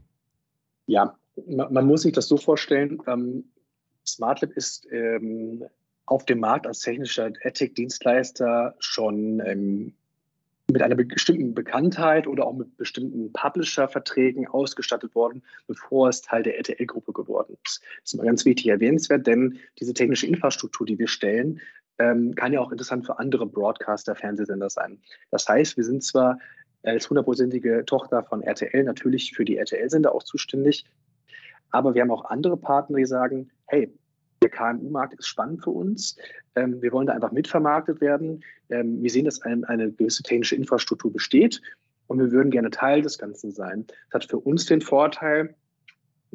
Ja, 0.87 1.15
man, 1.47 1.71
man 1.71 1.87
muss 1.87 2.01
sich 2.01 2.15
das 2.15 2.29
so 2.29 2.39
vorstellen. 2.39 3.03
Ähm, 3.07 3.45
SmartLab 4.07 4.53
ist 4.53 4.89
ähm, 4.91 5.67
auf 6.07 6.25
dem 6.25 6.41
Markt 6.41 6.67
als 6.67 6.81
technischer 6.81 7.31
AdTech-Dienstleister 7.45 8.75
schon 8.79 9.43
ähm, 9.45 9.93
mit 10.71 10.83
einer 10.83 10.97
bestimmten 10.97 11.55
Bekanntheit 11.55 12.27
oder 12.27 12.47
auch 12.47 12.55
mit 12.55 12.77
bestimmten 12.77 13.33
Publisher-Verträgen 13.33 14.49
ausgestattet 14.49 15.15
worden, 15.15 15.43
bevor 15.69 16.09
es 16.09 16.23
Teil 16.23 16.43
der 16.43 16.57
RTL-Gruppe 16.57 17.13
geworden 17.13 17.57
ist. 17.65 17.81
Das 18.03 18.13
ist 18.13 18.17
mal 18.17 18.27
ganz 18.27 18.45
wichtig 18.45 18.67
erwähnenswert, 18.67 19.27
denn 19.27 19.59
diese 19.79 19.95
technische 19.95 20.27
Infrastruktur, 20.27 20.87
die 20.87 20.99
wir 20.99 21.09
stellen, 21.09 21.61
ähm, 21.99 22.35
kann 22.35 22.53
ja 22.53 22.61
auch 22.61 22.73
interessant 22.73 23.07
für 23.07 23.19
andere 23.19 23.47
Broadcaster, 23.47 24.17
Fernsehsender 24.17 24.69
sein. 24.69 25.01
Das 25.31 25.49
heißt, 25.49 25.77
wir 25.77 25.85
sind 25.85 26.03
zwar 26.03 26.39
als 26.83 27.09
hundertprozentige 27.09 27.85
Tochter 27.87 28.23
von 28.25 28.43
RTL 28.43 28.85
natürlich 28.85 29.33
für 29.35 29.45
die 29.45 29.57
RTL-Sender 29.57 30.15
auch 30.15 30.23
zuständig, 30.23 30.85
aber 31.71 31.95
wir 31.95 32.03
haben 32.03 32.11
auch 32.11 32.27
andere 32.27 32.57
Partner, 32.57 32.99
die 32.99 33.07
sagen, 33.07 33.51
hey, 33.67 33.93
der 34.43 34.51
KMU-Markt 34.51 35.19
ist 35.19 35.27
spannend 35.27 35.63
für 35.63 35.71
uns. 35.71 36.17
Ähm, 36.55 36.81
wir 36.83 36.93
wollen 36.93 37.07
da 37.07 37.15
einfach 37.15 37.33
mitvermarktet 37.33 38.01
werden. 38.01 38.45
Ähm, 38.71 39.03
wir 39.03 39.11
sehen, 39.11 39.25
dass 39.25 39.43
ein, 39.43 39.65
eine 39.65 39.91
gewisse 39.93 40.23
technische 40.23 40.57
Infrastruktur 40.57 41.13
besteht 41.13 41.61
und 42.07 42.19
wir 42.19 42.31
würden 42.31 42.51
gerne 42.51 42.71
Teil 42.71 43.03
des 43.03 43.19
Ganzen 43.19 43.51
sein. 43.51 43.87
Das 44.11 44.23
hat 44.23 44.31
für 44.31 44.39
uns 44.39 44.67
den 44.67 44.81
Vorteil, 44.81 45.55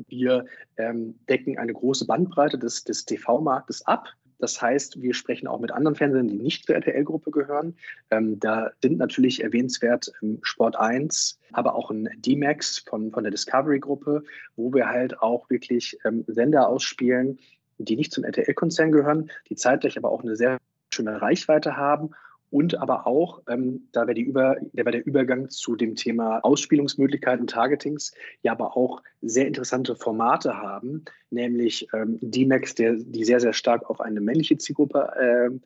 wir 0.08 0.46
ähm, 0.78 1.20
decken 1.30 1.58
eine 1.58 1.74
große 1.74 2.06
Bandbreite 2.06 2.58
des, 2.58 2.84
des 2.84 3.06
TV-Marktes 3.06 3.86
ab. 3.86 4.08
Das 4.40 4.60
heißt, 4.60 5.02
wir 5.02 5.14
sprechen 5.14 5.48
auch 5.48 5.60
mit 5.60 5.72
anderen 5.72 5.96
Fernsehern, 5.96 6.28
die 6.28 6.40
nicht 6.40 6.65
zur 6.65 6.75
RTL-Gruppe 6.75 7.30
gehören. 7.30 7.75
Ähm, 8.10 8.40
da 8.40 8.71
sind 8.82 8.98
natürlich 8.98 9.44
erwähnenswert 9.44 10.12
ähm, 10.23 10.40
Sport 10.42 10.78
1, 10.78 11.40
aber 11.52 11.75
auch 11.75 11.92
ein 11.92 12.10
D-Max 12.17 12.80
von, 12.80 13.12
von 13.12 13.23
der 13.23 13.32
Discovery-Gruppe, 13.32 14.23
wo 14.56 14.73
wir 14.73 14.90
halt 14.90 15.21
auch 15.21 15.50
wirklich 15.52 15.98
ähm, 16.06 16.23
Sender 16.28 16.67
ausspielen, 16.67 17.38
die 17.86 17.96
nicht 17.96 18.12
zum 18.12 18.23
RTL-Konzern 18.23 18.92
gehören, 18.92 19.32
die 19.50 19.56
zeitgleich 19.56 19.98
aber 19.98 20.12
auch 20.12 20.23
eine 20.23 20.36
sehr 20.36 20.58
schöne 20.94 21.21
Reichweite 21.21 21.77
haben 21.77 22.12
und 22.52 22.77
aber 22.77 23.08
auch, 23.08 23.42
ähm, 23.48 23.88
da 23.94 24.06
wäre 24.08 24.19
Über, 24.19 24.58
wär 24.73 24.84
der 24.84 25.06
Übergang 25.06 25.50
zu 25.50 25.75
dem 25.77 25.96
Thema 25.96 26.40
Ausspielungsmöglichkeiten, 26.44 27.48
Targetings, 27.48 28.13
ja 28.44 28.52
aber 28.52 28.75
auch 28.75 29.02
sehr 29.21 29.48
interessante 29.48 29.96
Formate 29.96 30.58
haben, 30.58 31.06
nämlich 31.29 31.88
ähm, 31.94 32.19
D-Max, 32.21 32.75
die 32.75 33.23
sehr, 33.23 33.40
sehr 33.40 33.54
stark 33.54 33.90
auf 33.90 34.02
eine 34.02 34.19
männliche 34.19 34.58
Zielgruppe, 34.58 35.13
äh, 35.17 35.60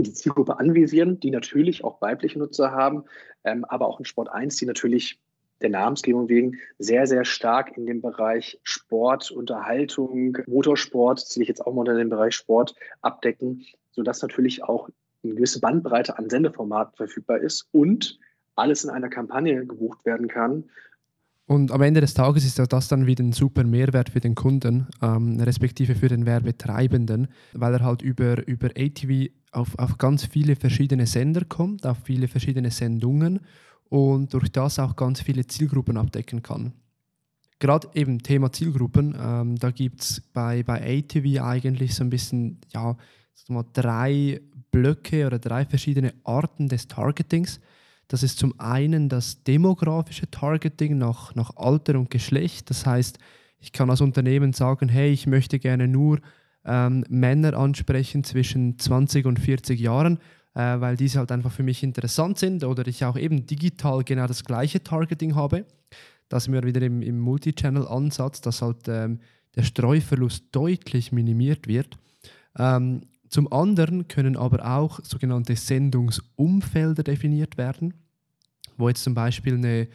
die 0.00 0.12
Zielgruppe 0.12 0.58
anvisieren, 0.58 1.18
die 1.18 1.32
natürlich 1.32 1.82
auch 1.82 2.00
weibliche 2.00 2.38
Nutzer 2.38 2.70
haben, 2.70 3.04
ähm, 3.42 3.64
aber 3.64 3.88
auch 3.88 3.98
in 3.98 4.04
Sport 4.04 4.30
1, 4.30 4.56
die 4.56 4.66
natürlich 4.66 5.18
der 5.60 5.70
Namensgebung 5.70 6.28
wegen 6.28 6.58
sehr, 6.78 7.06
sehr 7.06 7.24
stark 7.24 7.76
in 7.76 7.86
dem 7.86 8.00
Bereich 8.00 8.58
Sport, 8.62 9.30
Unterhaltung, 9.30 10.38
Motorsport, 10.46 11.20
zähle 11.20 11.42
ich 11.44 11.48
jetzt 11.48 11.66
auch 11.66 11.72
mal 11.72 11.80
unter 11.80 11.94
den 11.94 12.10
Bereich 12.10 12.34
Sport, 12.34 12.74
abdecken, 13.02 13.64
sodass 13.92 14.22
natürlich 14.22 14.64
auch 14.64 14.88
eine 15.22 15.34
gewisse 15.34 15.60
Bandbreite 15.60 16.18
an 16.18 16.28
Sendeformaten 16.28 16.96
verfügbar 16.96 17.38
ist 17.38 17.68
und 17.72 18.18
alles 18.56 18.84
in 18.84 18.90
einer 18.90 19.08
Kampagne 19.08 19.66
gebucht 19.66 20.04
werden 20.04 20.28
kann. 20.28 20.64
Und 21.46 21.72
am 21.72 21.82
Ende 21.82 22.00
des 22.00 22.14
Tages 22.14 22.44
ist 22.44 22.58
das 22.58 22.88
dann 22.88 23.06
wieder 23.06 23.22
ein 23.22 23.32
super 23.32 23.64
Mehrwert 23.64 24.08
für 24.08 24.20
den 24.20 24.34
Kunden, 24.34 24.86
ähm, 25.02 25.38
respektive 25.40 25.94
für 25.94 26.08
den 26.08 26.24
Werbetreibenden, 26.24 27.28
weil 27.52 27.74
er 27.74 27.84
halt 27.84 28.00
über, 28.00 28.46
über 28.46 28.68
ATV 28.68 29.30
auf, 29.52 29.78
auf 29.78 29.98
ganz 29.98 30.24
viele 30.24 30.56
verschiedene 30.56 31.06
Sender 31.06 31.42
kommt, 31.46 31.86
auf 31.86 31.98
viele 32.04 32.28
verschiedene 32.28 32.70
Sendungen 32.70 33.40
und 33.88 34.32
durch 34.34 34.50
das 34.50 34.78
auch 34.78 34.96
ganz 34.96 35.20
viele 35.20 35.46
Zielgruppen 35.46 35.96
abdecken 35.96 36.42
kann. 36.42 36.72
Gerade 37.58 37.88
eben 37.94 38.22
Thema 38.22 38.52
Zielgruppen, 38.52 39.16
ähm, 39.18 39.56
da 39.56 39.70
gibt 39.70 40.02
es 40.02 40.20
bei, 40.32 40.62
bei 40.62 40.98
ATV 40.98 41.40
eigentlich 41.42 41.94
so 41.94 42.04
ein 42.04 42.10
bisschen 42.10 42.60
ja, 42.72 42.96
mal, 43.48 43.64
drei 43.72 44.40
Blöcke 44.70 45.26
oder 45.26 45.38
drei 45.38 45.64
verschiedene 45.64 46.14
Arten 46.24 46.68
des 46.68 46.88
Targetings. 46.88 47.60
Das 48.08 48.22
ist 48.22 48.38
zum 48.38 48.58
einen 48.58 49.08
das 49.08 49.44
demografische 49.44 50.30
Targeting 50.30 50.98
nach, 50.98 51.34
nach 51.34 51.56
Alter 51.56 51.98
und 51.98 52.10
Geschlecht. 52.10 52.68
Das 52.70 52.84
heißt, 52.84 53.18
ich 53.58 53.72
kann 53.72 53.88
als 53.88 54.00
Unternehmen 54.00 54.52
sagen, 54.52 54.88
hey, 54.88 55.10
ich 55.10 55.26
möchte 55.26 55.58
gerne 55.58 55.88
nur 55.88 56.20
ähm, 56.64 57.04
Männer 57.08 57.54
ansprechen 57.54 58.24
zwischen 58.24 58.78
20 58.78 59.26
und 59.26 59.38
40 59.38 59.80
Jahren, 59.80 60.18
äh, 60.54 60.80
weil 60.80 60.96
diese 60.96 61.18
halt 61.18 61.32
einfach 61.32 61.52
für 61.52 61.62
mich 61.62 61.82
interessant 61.82 62.38
sind 62.38 62.64
oder 62.64 62.86
ich 62.86 63.04
auch 63.04 63.16
eben 63.16 63.46
digital 63.46 64.04
genau 64.04 64.26
das 64.26 64.44
gleiche 64.44 64.82
Targeting 64.82 65.34
habe. 65.34 65.64
Da 66.28 66.40
sind 66.40 66.52
wir 66.54 66.62
wieder 66.62 66.82
im, 66.82 67.02
im 67.02 67.18
Multi-Channel-Ansatz, 67.20 68.40
dass 68.40 68.62
halt 68.62 68.88
ähm, 68.88 69.20
der 69.56 69.62
Streuverlust 69.62 70.46
deutlich 70.52 71.12
minimiert 71.12 71.68
wird. 71.68 71.98
Ähm, 72.58 73.02
zum 73.28 73.52
anderen 73.52 74.06
können 74.08 74.36
aber 74.36 74.64
auch 74.64 75.00
sogenannte 75.02 75.56
Sendungsumfelder 75.56 77.02
definiert 77.02 77.56
werden, 77.58 77.94
wo 78.76 78.88
jetzt 78.88 79.02
zum 79.02 79.14
Beispiel 79.14 79.54
eine 79.54 79.88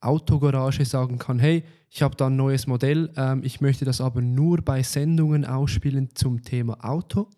Autogarage 0.00 0.84
sagen 0.84 1.18
kann, 1.18 1.38
hey, 1.38 1.62
ich 1.88 2.02
habe 2.02 2.16
da 2.16 2.26
ein 2.26 2.36
neues 2.36 2.66
Modell, 2.66 3.12
ähm, 3.16 3.42
ich 3.44 3.60
möchte 3.60 3.84
das 3.84 4.00
aber 4.00 4.22
nur 4.22 4.62
bei 4.62 4.82
Sendungen 4.82 5.44
ausspielen 5.44 6.10
zum 6.14 6.42
Thema 6.42 6.84
Auto. 6.84 7.28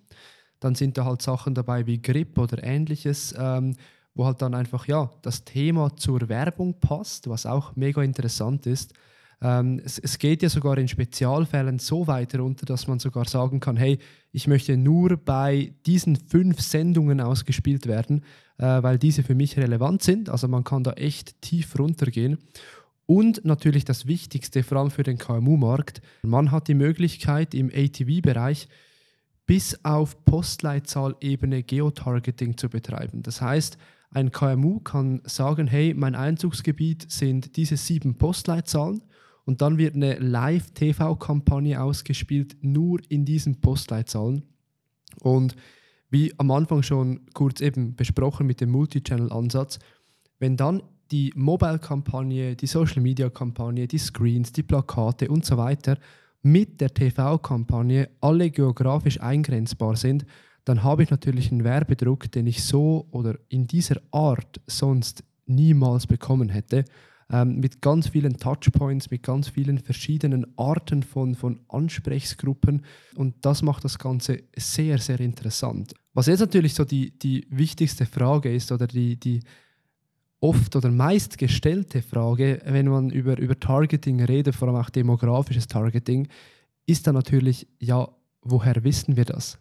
Dann 0.62 0.74
sind 0.74 0.96
da 0.96 1.04
halt 1.04 1.22
Sachen 1.22 1.54
dabei 1.54 1.86
wie 1.86 2.00
Grip 2.00 2.38
oder 2.38 2.62
ähnliches, 2.62 3.34
ähm, 3.36 3.74
wo 4.14 4.26
halt 4.26 4.40
dann 4.42 4.54
einfach 4.54 4.86
ja 4.86 5.10
das 5.22 5.44
Thema 5.44 5.96
zur 5.96 6.28
Werbung 6.28 6.78
passt, 6.80 7.28
was 7.28 7.46
auch 7.46 7.74
mega 7.76 8.02
interessant 8.02 8.66
ist. 8.66 8.94
Ähm, 9.42 9.80
es, 9.84 9.98
es, 9.98 10.18
geht 10.18 10.42
ja 10.42 10.48
sogar 10.48 10.78
in 10.78 10.86
Spezialfällen 10.86 11.80
so 11.80 12.06
weit 12.06 12.36
runter, 12.36 12.64
dass 12.64 12.86
man 12.86 13.00
sogar 13.00 13.26
sagen 13.26 13.58
kann, 13.58 13.76
hey, 13.76 13.98
ich 14.30 14.46
möchte 14.46 14.76
nur 14.76 15.16
bei 15.16 15.74
diesen 15.84 16.14
fünf 16.14 16.60
Sendungen 16.60 17.20
ausgespielt 17.20 17.88
werden, 17.88 18.22
äh, 18.58 18.82
weil 18.82 18.98
diese 18.98 19.24
für 19.24 19.34
mich 19.34 19.56
relevant 19.56 20.02
sind. 20.02 20.28
Also 20.28 20.46
man 20.46 20.62
kann 20.62 20.84
da 20.84 20.92
echt 20.92 21.42
tief 21.42 21.76
runtergehen. 21.76 22.38
Und 23.06 23.44
natürlich 23.44 23.84
das 23.84 24.06
Wichtigste, 24.06 24.62
vor 24.62 24.78
allem 24.78 24.92
für 24.92 25.02
den 25.02 25.18
KMU-Markt, 25.18 26.02
man 26.22 26.52
hat 26.52 26.68
die 26.68 26.74
Möglichkeit 26.74 27.52
im 27.52 27.68
ATV-Bereich 27.68 28.68
bis 29.52 29.78
auf 29.84 30.24
Postleitzahlebene 30.24 31.62
Geotargeting 31.62 32.56
zu 32.56 32.70
betreiben. 32.70 33.22
Das 33.22 33.42
heißt, 33.42 33.76
ein 34.10 34.30
KMU 34.30 34.80
kann 34.80 35.20
sagen, 35.24 35.66
hey, 35.66 35.92
mein 35.92 36.14
Einzugsgebiet 36.14 37.12
sind 37.12 37.54
diese 37.58 37.76
sieben 37.76 38.16
Postleitzahlen 38.16 39.02
und 39.44 39.60
dann 39.60 39.76
wird 39.76 39.94
eine 39.94 40.18
Live-TV-Kampagne 40.18 41.82
ausgespielt, 41.82 42.56
nur 42.62 43.00
in 43.10 43.26
diesen 43.26 43.60
Postleitzahlen. 43.60 44.42
Und 45.20 45.54
wie 46.08 46.32
am 46.38 46.50
Anfang 46.50 46.82
schon 46.82 47.20
kurz 47.34 47.60
eben 47.60 47.94
besprochen 47.94 48.46
mit 48.46 48.62
dem 48.62 48.70
Multi-Channel-Ansatz, 48.70 49.80
wenn 50.38 50.56
dann 50.56 50.82
die 51.10 51.30
Mobile-Kampagne, 51.36 52.56
die 52.56 52.66
Social-Media-Kampagne, 52.66 53.86
die 53.86 53.98
Screens, 53.98 54.52
die 54.52 54.62
Plakate 54.62 55.28
und 55.28 55.44
so 55.44 55.58
weiter 55.58 55.98
mit 56.42 56.80
der 56.80 56.92
TV-Kampagne 56.92 58.10
alle 58.20 58.50
geografisch 58.50 59.20
eingrenzbar 59.20 59.96
sind, 59.96 60.26
dann 60.64 60.82
habe 60.82 61.02
ich 61.02 61.10
natürlich 61.10 61.50
einen 61.50 61.64
Werbedruck, 61.64 62.30
den 62.30 62.46
ich 62.46 62.62
so 62.62 63.06
oder 63.10 63.36
in 63.48 63.66
dieser 63.66 64.00
Art 64.10 64.60
sonst 64.66 65.24
niemals 65.46 66.06
bekommen 66.06 66.48
hätte 66.48 66.84
ähm, 67.32 67.58
mit 67.58 67.80
ganz 67.80 68.08
vielen 68.08 68.36
Touchpoints, 68.36 69.10
mit 69.10 69.22
ganz 69.22 69.48
vielen 69.48 69.78
verschiedenen 69.78 70.46
Arten 70.56 71.02
von, 71.02 71.34
von 71.34 71.60
Ansprechgruppen. 71.68 72.84
Und 73.16 73.34
das 73.44 73.62
macht 73.62 73.84
das 73.84 73.98
Ganze 73.98 74.42
sehr, 74.54 74.98
sehr 74.98 75.18
interessant. 75.18 75.94
Was 76.12 76.26
jetzt 76.26 76.40
natürlich 76.40 76.74
so 76.74 76.84
die, 76.84 77.18
die 77.18 77.46
wichtigste 77.50 78.04
Frage 78.06 78.54
ist 78.54 78.70
oder 78.70 78.86
die, 78.86 79.18
die 79.18 79.40
oft 80.42 80.74
oder 80.76 80.90
meist 80.90 81.38
gestellte 81.38 82.02
Frage, 82.02 82.60
wenn 82.64 82.88
man 82.88 83.10
über, 83.10 83.38
über 83.38 83.58
Targeting 83.58 84.22
redet, 84.22 84.54
vor 84.54 84.68
allem 84.68 84.76
auch 84.76 84.90
demografisches 84.90 85.68
Targeting, 85.68 86.28
ist 86.84 87.06
dann 87.06 87.14
natürlich, 87.14 87.68
ja, 87.78 88.08
woher 88.42 88.82
wissen 88.84 89.16
wir 89.16 89.24
das? 89.24 89.58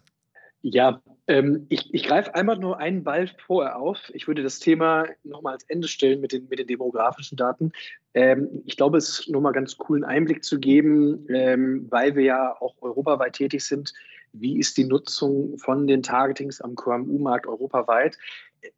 Ja, 0.62 1.00
ähm, 1.28 1.66
ich, 1.68 1.92
ich 1.94 2.02
greife 2.02 2.34
einmal 2.34 2.58
nur 2.58 2.78
einen 2.78 3.04
Ball 3.04 3.30
vorher 3.46 3.76
auf. 3.76 4.10
Ich 4.12 4.26
würde 4.26 4.42
das 4.42 4.58
Thema 4.58 5.06
nochmal 5.22 5.54
als 5.54 5.64
Ende 5.64 5.86
stellen 5.86 6.20
mit 6.20 6.32
den, 6.32 6.48
mit 6.48 6.58
den 6.58 6.66
demografischen 6.66 7.36
Daten. 7.36 7.72
Ähm, 8.14 8.62
ich 8.64 8.76
glaube, 8.76 8.98
es 8.98 9.20
ist 9.20 9.28
nochmal 9.30 9.52
ganz 9.52 9.76
cool, 9.88 9.98
einen 9.98 10.04
Einblick 10.04 10.44
zu 10.44 10.58
geben, 10.58 11.26
ähm, 11.28 11.86
weil 11.90 12.16
wir 12.16 12.24
ja 12.24 12.56
auch 12.60 12.74
europaweit 12.80 13.34
tätig 13.34 13.64
sind. 13.64 13.92
Wie 14.32 14.58
ist 14.58 14.76
die 14.76 14.84
Nutzung 14.84 15.58
von 15.58 15.86
den 15.86 16.02
Targetings 16.02 16.60
am 16.60 16.74
KMU-Markt 16.74 17.46
europaweit? 17.46 18.18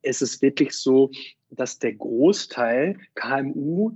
Es 0.03 0.22
ist 0.22 0.43
wirklich 0.43 0.72
so, 0.72 1.11
dass 1.51 1.78
der 1.78 1.95
Großteil 1.95 2.99
KMU 3.14 3.93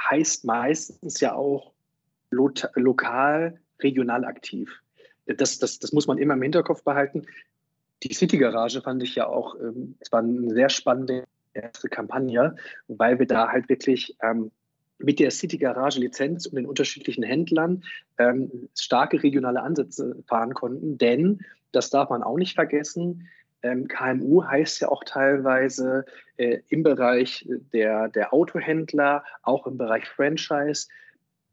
heißt 0.00 0.44
meistens 0.44 1.20
ja 1.20 1.34
auch 1.34 1.72
lo 2.30 2.50
lokal, 2.74 3.60
regional 3.80 4.24
aktiv. 4.24 4.70
Das, 5.26 5.58
das, 5.58 5.78
das 5.78 5.92
muss 5.92 6.06
man 6.06 6.18
immer 6.18 6.34
im 6.34 6.42
Hinterkopf 6.42 6.82
behalten 6.82 7.26
die 8.02 8.14
City 8.14 8.38
Garage 8.38 8.80
fand 8.80 9.02
ich 9.02 9.14
ja 9.14 9.26
auch, 9.26 9.54
ähm, 9.60 9.96
es 10.00 10.10
war 10.12 10.20
eine 10.20 10.50
sehr 10.54 10.68
spannende 10.68 11.24
erste 11.52 11.88
Kampagne, 11.88 12.56
weil 12.88 13.18
wir 13.18 13.26
da 13.26 13.48
halt 13.48 13.68
wirklich 13.68 14.16
ähm, 14.22 14.50
mit 14.98 15.18
der 15.18 15.30
City 15.30 15.58
Garage 15.58 15.98
Lizenz 15.98 16.46
und 16.46 16.56
den 16.56 16.66
unterschiedlichen 16.66 17.22
Händlern 17.22 17.82
ähm, 18.18 18.68
starke 18.78 19.22
regionale 19.22 19.62
Ansätze 19.62 20.22
fahren 20.26 20.54
konnten. 20.54 20.98
Denn, 20.98 21.40
das 21.72 21.90
darf 21.90 22.10
man 22.10 22.22
auch 22.22 22.36
nicht 22.36 22.54
vergessen, 22.54 23.28
KMU 23.62 24.44
heißt 24.44 24.80
ja 24.80 24.88
auch 24.88 25.04
teilweise 25.04 26.04
äh, 26.36 26.60
im 26.68 26.82
Bereich 26.82 27.46
der, 27.72 28.08
der 28.08 28.32
Autohändler, 28.32 29.24
auch 29.42 29.66
im 29.66 29.76
Bereich 29.76 30.08
Franchise, 30.08 30.88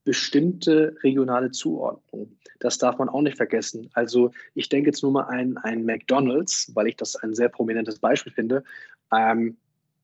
bestimmte 0.03 0.95
regionale 1.03 1.51
Zuordnung. 1.51 2.37
Das 2.59 2.77
darf 2.77 2.97
man 2.97 3.09
auch 3.09 3.21
nicht 3.21 3.35
vergessen. 3.35 3.89
Also 3.93 4.31
ich 4.55 4.69
denke 4.69 4.89
jetzt 4.89 5.03
nur 5.03 5.11
mal 5.11 5.23
an 5.23 5.57
ein 5.57 5.83
McDonald's, 5.83 6.71
weil 6.75 6.87
ich 6.87 6.95
das 6.95 7.17
ein 7.17 7.35
sehr 7.35 7.49
prominentes 7.49 7.99
Beispiel 7.99 8.31
finde. 8.31 8.63
Ähm, 9.11 9.57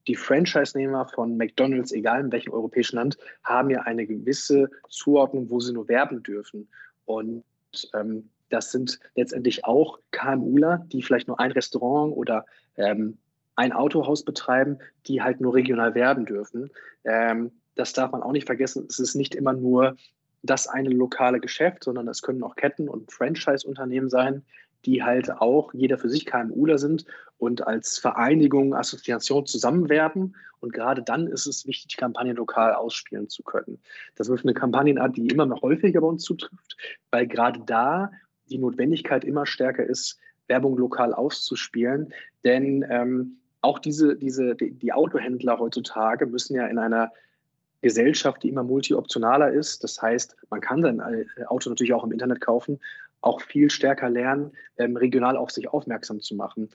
die 0.07 0.15
Franchise-Nehmer 0.15 1.07
von 1.07 1.37
McDonald's, 1.37 1.93
egal 1.93 2.19
in 2.19 2.31
welchem 2.33 2.51
europäischen 2.51 2.97
Land, 2.97 3.17
haben 3.45 3.69
ja 3.69 3.83
eine 3.83 4.05
gewisse 4.05 4.69
Zuordnung, 4.89 5.49
wo 5.49 5.61
sie 5.61 5.71
nur 5.71 5.87
werben 5.87 6.21
dürfen. 6.21 6.67
Und 7.05 7.43
ähm, 7.93 8.29
das 8.53 8.71
sind 8.71 8.99
letztendlich 9.15 9.65
auch 9.65 9.99
KMUler, 10.11 10.85
die 10.91 11.01
vielleicht 11.01 11.27
nur 11.27 11.39
ein 11.39 11.51
Restaurant 11.51 12.15
oder 12.15 12.45
ähm, 12.77 13.17
ein 13.55 13.73
Autohaus 13.73 14.23
betreiben, 14.23 14.77
die 15.07 15.23
halt 15.23 15.41
nur 15.41 15.55
regional 15.55 15.95
werben 15.95 16.25
dürfen. 16.25 16.69
Ähm, 17.03 17.51
das 17.75 17.93
darf 17.93 18.11
man 18.11 18.21
auch 18.21 18.31
nicht 18.31 18.45
vergessen, 18.45 18.85
es 18.87 18.99
ist 18.99 19.15
nicht 19.15 19.33
immer 19.33 19.53
nur 19.53 19.95
das 20.43 20.67
eine 20.67 20.89
lokale 20.89 21.39
Geschäft, 21.39 21.83
sondern 21.83 22.07
es 22.07 22.21
können 22.21 22.43
auch 22.43 22.55
Ketten 22.55 22.89
und 22.89 23.11
Franchise-Unternehmen 23.11 24.09
sein, 24.09 24.43
die 24.85 25.01
halt 25.01 25.31
auch 25.31 25.73
jeder 25.73 25.97
für 25.97 26.09
sich 26.09 26.25
KMUler 26.25 26.77
sind 26.77 27.05
und 27.37 27.65
als 27.65 27.97
Vereinigung, 27.97 28.75
Assoziation 28.75 29.45
zusammenwerben. 29.45 30.35
Und 30.59 30.73
gerade 30.73 31.01
dann 31.01 31.27
ist 31.27 31.45
es 31.45 31.65
wichtig, 31.65 31.87
die 31.87 31.97
Kampagnen 31.97 32.35
lokal 32.35 32.73
ausspielen 32.73 33.29
zu 33.29 33.43
können. 33.43 33.79
Das 34.15 34.29
ist 34.29 34.43
eine 34.43 34.53
Kampagnenart, 34.53 35.17
die 35.17 35.27
immer 35.27 35.45
noch 35.45 35.61
häufiger 35.61 36.01
bei 36.01 36.07
uns 36.07 36.23
zutrifft, 36.23 36.77
weil 37.11 37.27
gerade 37.27 37.61
da 37.65 38.11
die 38.49 38.57
Notwendigkeit 38.57 39.23
immer 39.23 39.45
stärker 39.45 39.85
ist, 39.85 40.19
Werbung 40.47 40.77
lokal 40.77 41.13
auszuspielen. 41.13 42.13
Denn 42.43 42.85
ähm, 42.89 43.37
auch 43.61 43.79
diese, 43.79 44.15
diese, 44.15 44.55
die, 44.55 44.71
die 44.71 44.91
Autohändler 44.93 45.59
heutzutage 45.59 46.25
müssen 46.25 46.55
ja 46.55 46.67
in 46.67 46.77
einer 46.77 47.11
Gesellschaft, 47.81 48.43
die 48.43 48.49
immer 48.49 48.63
multioptionaler 48.63 49.51
ist. 49.51 49.83
Das 49.83 50.01
heißt, 50.01 50.35
man 50.49 50.61
kann 50.61 50.81
sein 50.81 50.99
äh, 50.99 51.45
Auto 51.45 51.69
natürlich 51.69 51.93
auch 51.93 52.03
im 52.03 52.11
Internet 52.11 52.41
kaufen, 52.41 52.79
auch 53.21 53.41
viel 53.41 53.69
stärker 53.69 54.09
lernen, 54.09 54.51
ähm, 54.77 54.97
regional 54.97 55.37
auf 55.37 55.51
sich 55.51 55.69
aufmerksam 55.69 56.19
zu 56.19 56.35
machen. 56.35 56.69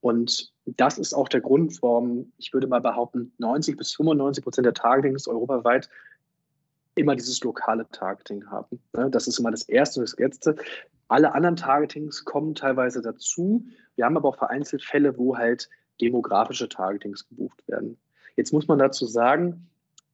Und 0.00 0.52
das 0.66 0.98
ist 0.98 1.14
auch 1.14 1.28
der 1.28 1.40
Grund, 1.40 1.82
warum 1.82 2.32
ich 2.36 2.52
würde 2.52 2.66
mal 2.66 2.80
behaupten, 2.80 3.32
90 3.38 3.76
bis 3.76 3.94
95 3.94 4.44
Prozent 4.44 4.66
der 4.66 4.74
Targetings 4.74 5.26
europaweit 5.26 5.88
immer 6.94 7.16
dieses 7.16 7.42
lokale 7.42 7.86
Targeting 7.90 8.46
haben. 8.50 8.80
Ne? 8.92 9.08
Das 9.10 9.26
ist 9.26 9.38
immer 9.38 9.50
das 9.50 9.62
Erste 9.62 10.00
und 10.00 10.08
das 10.08 10.18
Letzte. 10.18 10.56
Alle 11.08 11.34
anderen 11.34 11.56
Targetings 11.56 12.24
kommen 12.24 12.54
teilweise 12.54 13.02
dazu. 13.02 13.66
Wir 13.96 14.04
haben 14.04 14.16
aber 14.16 14.28
auch 14.28 14.38
vereinzelt 14.38 14.82
Fälle, 14.82 15.18
wo 15.18 15.36
halt 15.36 15.68
demografische 16.00 16.68
Targetings 16.68 17.28
gebucht 17.28 17.66
werden. 17.68 17.98
Jetzt 18.36 18.52
muss 18.52 18.66
man 18.66 18.78
dazu 18.78 19.06
sagen, 19.06 19.68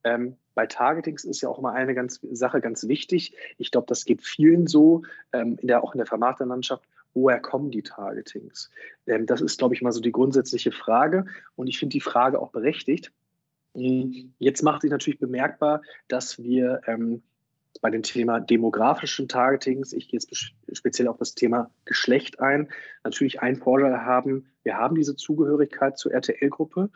ähm, 0.04 0.36
bei 0.54 0.66
Targetings 0.66 1.24
ist 1.24 1.40
ja 1.40 1.48
auch 1.48 1.58
immer 1.58 1.72
eine 1.72 1.94
ganz, 1.94 2.20
Sache 2.32 2.60
ganz 2.60 2.86
wichtig. 2.88 3.34
Ich 3.58 3.70
glaube, 3.70 3.86
das 3.86 4.04
geht 4.04 4.22
vielen 4.22 4.66
so, 4.66 5.02
ähm, 5.32 5.56
in 5.60 5.68
der, 5.68 5.82
auch 5.82 5.94
in 5.94 5.98
der 5.98 6.06
Vermarkterlandschaft. 6.06 6.84
Woher 7.14 7.40
kommen 7.40 7.70
die 7.70 7.82
Targetings? 7.82 8.70
Ähm, 9.06 9.26
das 9.26 9.40
ist, 9.40 9.58
glaube 9.58 9.74
ich, 9.74 9.82
mal 9.82 9.92
so 9.92 10.00
die 10.00 10.12
grundsätzliche 10.12 10.72
Frage. 10.72 11.26
Und 11.56 11.66
ich 11.66 11.78
finde 11.78 11.94
die 11.94 12.00
Frage 12.00 12.40
auch 12.40 12.50
berechtigt. 12.50 13.12
Hm, 13.74 14.34
jetzt 14.38 14.62
macht 14.62 14.82
sich 14.82 14.90
natürlich 14.90 15.20
bemerkbar, 15.20 15.82
dass 16.08 16.38
wir 16.38 16.82
ähm, 16.86 17.22
bei 17.80 17.90
dem 17.90 18.02
Thema 18.02 18.40
demografischen 18.40 19.28
Targetings, 19.28 19.92
ich 19.92 20.08
gehe 20.08 20.20
jetzt 20.20 20.52
speziell 20.72 21.08
auf 21.08 21.16
das 21.18 21.34
Thema 21.34 21.70
Geschlecht 21.84 22.40
ein, 22.40 22.68
natürlich 23.04 23.40
einen 23.40 23.56
Vorteil 23.56 24.04
haben, 24.04 24.46
wir 24.62 24.76
haben 24.76 24.94
diese 24.94 25.16
Zugehörigkeit 25.16 25.98
zur 25.98 26.12
RTL-Gruppe 26.12 26.90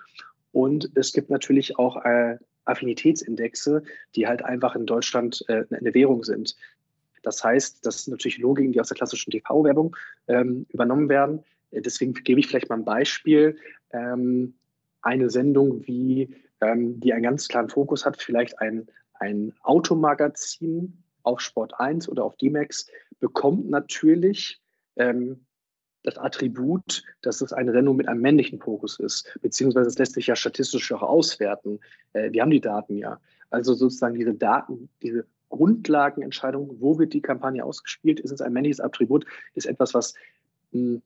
und 0.52 0.90
es 0.94 1.12
gibt 1.12 1.30
natürlich 1.30 1.78
auch 1.78 2.04
äh, 2.04 2.38
Affinitätsindexe, 2.64 3.82
die 4.14 4.26
halt 4.26 4.44
einfach 4.44 4.74
in 4.76 4.86
Deutschland 4.86 5.44
äh, 5.48 5.64
eine 5.70 5.94
Währung 5.94 6.24
sind. 6.24 6.56
Das 7.22 7.42
heißt, 7.42 7.84
das 7.84 8.04
sind 8.04 8.12
natürlich 8.12 8.38
Logiken, 8.38 8.72
die 8.72 8.80
aus 8.80 8.88
der 8.88 8.96
klassischen 8.96 9.30
TV-Werbung 9.30 9.96
ähm, 10.28 10.66
übernommen 10.70 11.08
werden. 11.08 11.42
Deswegen 11.72 12.14
gebe 12.14 12.38
ich 12.38 12.46
vielleicht 12.46 12.68
mal 12.68 12.76
ein 12.76 12.84
Beispiel. 12.84 13.56
Ähm, 13.90 14.54
eine 15.02 15.30
Sendung, 15.30 15.86
wie, 15.86 16.34
ähm, 16.60 17.00
die 17.00 17.12
einen 17.12 17.22
ganz 17.22 17.48
klaren 17.48 17.68
Fokus 17.68 18.06
hat, 18.06 18.20
vielleicht 18.20 18.60
ein, 18.60 18.86
ein 19.14 19.52
Automagazin 19.62 21.02
auf 21.22 21.40
Sport 21.40 21.78
1 21.78 22.08
oder 22.08 22.24
auf 22.24 22.36
D-Max, 22.36 22.86
bekommt 23.20 23.70
natürlich 23.70 24.60
ähm, 24.96 25.46
das 26.02 26.18
Attribut, 26.18 27.02
dass 27.22 27.40
es 27.40 27.52
ein 27.52 27.68
Rennen 27.68 27.96
mit 27.96 28.08
einem 28.08 28.20
männlichen 28.20 28.60
Fokus 28.60 29.00
ist, 29.00 29.38
beziehungsweise 29.40 29.88
es 29.88 29.98
lässt 29.98 30.12
sich 30.12 30.26
ja 30.26 30.36
statistisch 30.36 30.92
auch 30.92 31.02
auswerten. 31.02 31.80
Äh, 32.12 32.30
wir 32.32 32.42
haben 32.42 32.50
die 32.50 32.60
Daten 32.60 32.96
ja. 32.96 33.20
Also 33.50 33.74
sozusagen 33.74 34.14
diese 34.14 34.34
Daten, 34.34 34.90
diese 35.02 35.26
Grundlagenentscheidung, 35.48 36.76
wo 36.80 36.98
wird 36.98 37.12
die 37.12 37.22
Kampagne 37.22 37.64
ausgespielt, 37.64 38.20
ist 38.20 38.32
es 38.32 38.40
ein 38.40 38.52
männliches 38.52 38.80
Attribut, 38.80 39.24
ist 39.54 39.66
etwas, 39.66 39.94
was 39.94 40.14
mh, 40.72 40.80
hm, 40.96 41.02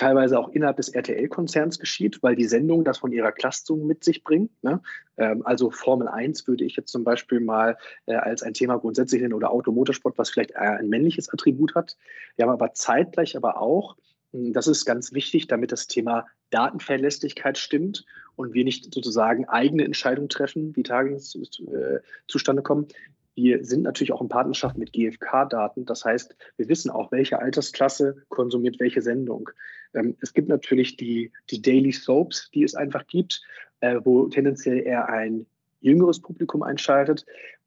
teilweise 0.00 0.38
auch 0.38 0.48
innerhalb 0.48 0.78
des 0.78 0.88
RTL-Konzerns 0.88 1.78
geschieht, 1.78 2.22
weil 2.22 2.34
die 2.34 2.46
Sendung 2.46 2.84
das 2.84 2.98
von 2.98 3.12
ihrer 3.12 3.32
Klastung 3.32 3.86
mit 3.86 4.02
sich 4.02 4.24
bringt. 4.24 4.50
Ne? 4.62 4.80
Ähm, 5.18 5.44
also 5.44 5.70
Formel 5.70 6.08
1 6.08 6.48
würde 6.48 6.64
ich 6.64 6.76
jetzt 6.76 6.90
zum 6.90 7.04
Beispiel 7.04 7.40
mal 7.40 7.76
äh, 8.06 8.14
als 8.14 8.42
ein 8.42 8.54
Thema 8.54 8.78
grundsätzlich 8.78 9.20
nennen 9.20 9.34
oder 9.34 9.50
Automotorsport, 9.50 10.16
was 10.16 10.30
vielleicht 10.30 10.52
eher 10.52 10.78
ein 10.78 10.88
männliches 10.88 11.28
Attribut 11.28 11.74
hat. 11.74 11.98
Wir 12.36 12.46
haben 12.46 12.52
aber 12.52 12.72
zeitgleich 12.72 13.36
aber 13.36 13.60
auch 13.60 13.96
hm, 14.32 14.54
das 14.54 14.66
ist 14.66 14.86
ganz 14.86 15.12
wichtig, 15.12 15.48
damit 15.48 15.70
das 15.70 15.86
Thema 15.86 16.26
Datenverlässlichkeit 16.48 17.58
stimmt 17.58 18.06
und 18.36 18.54
wir 18.54 18.64
nicht 18.64 18.92
sozusagen 18.94 19.48
eigene 19.48 19.84
Entscheidungen 19.84 20.30
treffen, 20.30 20.74
wie 20.76 20.82
Tages 20.82 21.34
äh, 21.34 21.98
zustande 22.26 22.62
kommen. 22.62 22.88
Wir 23.34 23.64
sind 23.64 23.82
natürlich 23.82 24.12
auch 24.12 24.20
in 24.20 24.28
Partnerschaft 24.28 24.76
mit 24.76 24.92
GfK-Daten. 24.92 25.84
Das 25.84 26.04
heißt, 26.04 26.36
wir 26.56 26.68
wissen 26.68 26.90
auch, 26.90 27.12
welche 27.12 27.38
Altersklasse 27.38 28.22
konsumiert 28.28 28.80
welche 28.80 29.02
Sendung. 29.02 29.50
Ähm, 29.94 30.16
es 30.20 30.32
gibt 30.32 30.48
natürlich 30.48 30.96
die, 30.96 31.32
die 31.50 31.62
Daily 31.62 31.92
Soaps, 31.92 32.50
die 32.52 32.62
es 32.62 32.74
einfach 32.74 33.06
gibt, 33.06 33.42
äh, 33.80 34.00
wo 34.04 34.28
tendenziell 34.28 34.78
eher 34.78 35.08
ein 35.08 35.46
jüngeres 35.80 36.20
Publikum 36.20 36.62
einschaltet. 36.62 37.26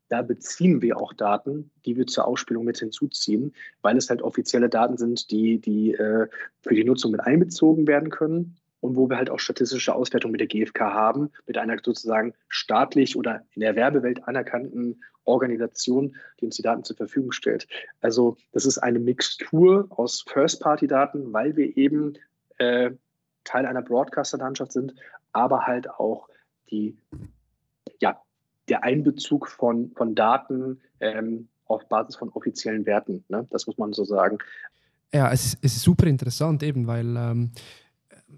Da 0.09 0.21
beziehen 0.21 0.81
wir 0.81 0.97
auch 0.97 1.13
Daten, 1.13 1.71
die 1.85 1.97
wir 1.97 2.05
zur 2.05 2.27
Ausspielung 2.27 2.65
mit 2.65 2.77
hinzuziehen, 2.77 3.53
weil 3.81 3.97
es 3.97 4.09
halt 4.09 4.21
offizielle 4.21 4.69
Daten 4.69 4.97
sind, 4.97 5.31
die, 5.31 5.59
die 5.59 5.93
äh, 5.93 6.27
für 6.61 6.75
die 6.75 6.83
Nutzung 6.83 7.11
mit 7.11 7.21
einbezogen 7.21 7.87
werden 7.87 8.09
können 8.09 8.57
und 8.79 8.95
wo 8.97 9.09
wir 9.09 9.17
halt 9.17 9.29
auch 9.29 9.39
statistische 9.39 9.95
Auswertung 9.95 10.31
mit 10.31 10.41
der 10.41 10.47
GfK 10.47 10.93
haben, 10.93 11.31
mit 11.47 11.57
einer 11.57 11.77
sozusagen 11.81 12.33
staatlich 12.49 13.15
oder 13.15 13.45
in 13.53 13.61
der 13.61 13.75
Werbewelt 13.75 14.27
anerkannten 14.27 15.01
Organisation, 15.25 16.15
die 16.39 16.45
uns 16.45 16.55
die 16.55 16.61
Daten 16.61 16.83
zur 16.83 16.95
Verfügung 16.95 17.31
stellt. 17.31 17.67
Also 18.01 18.37
das 18.51 18.65
ist 18.65 18.77
eine 18.77 18.99
Mixtur 18.99 19.87
aus 19.89 20.23
First-Party-Daten, 20.27 21.33
weil 21.33 21.55
wir 21.55 21.77
eben 21.77 22.13
äh, 22.57 22.91
Teil 23.43 23.65
einer 23.65 23.81
Broadcaster-Landschaft 23.81 24.71
sind, 24.71 24.93
aber 25.31 25.65
halt 25.65 25.89
auch 25.89 26.27
die 26.69 26.97
ja, 27.99 28.21
der 28.69 28.83
Einbezug 28.83 29.49
von, 29.49 29.91
von 29.95 30.15
Daten 30.15 30.81
ähm, 30.99 31.47
auf 31.65 31.87
Basis 31.87 32.15
von 32.15 32.29
offiziellen 32.29 32.85
Werten. 32.85 33.23
Ne? 33.29 33.47
Das 33.49 33.67
muss 33.67 33.77
man 33.77 33.93
so 33.93 34.03
sagen. 34.03 34.37
Ja, 35.13 35.31
es 35.31 35.45
ist, 35.45 35.57
es 35.61 35.75
ist 35.75 35.83
super 35.83 36.07
interessant 36.07 36.63
eben, 36.63 36.87
weil 36.87 37.15
ähm, 37.15 37.51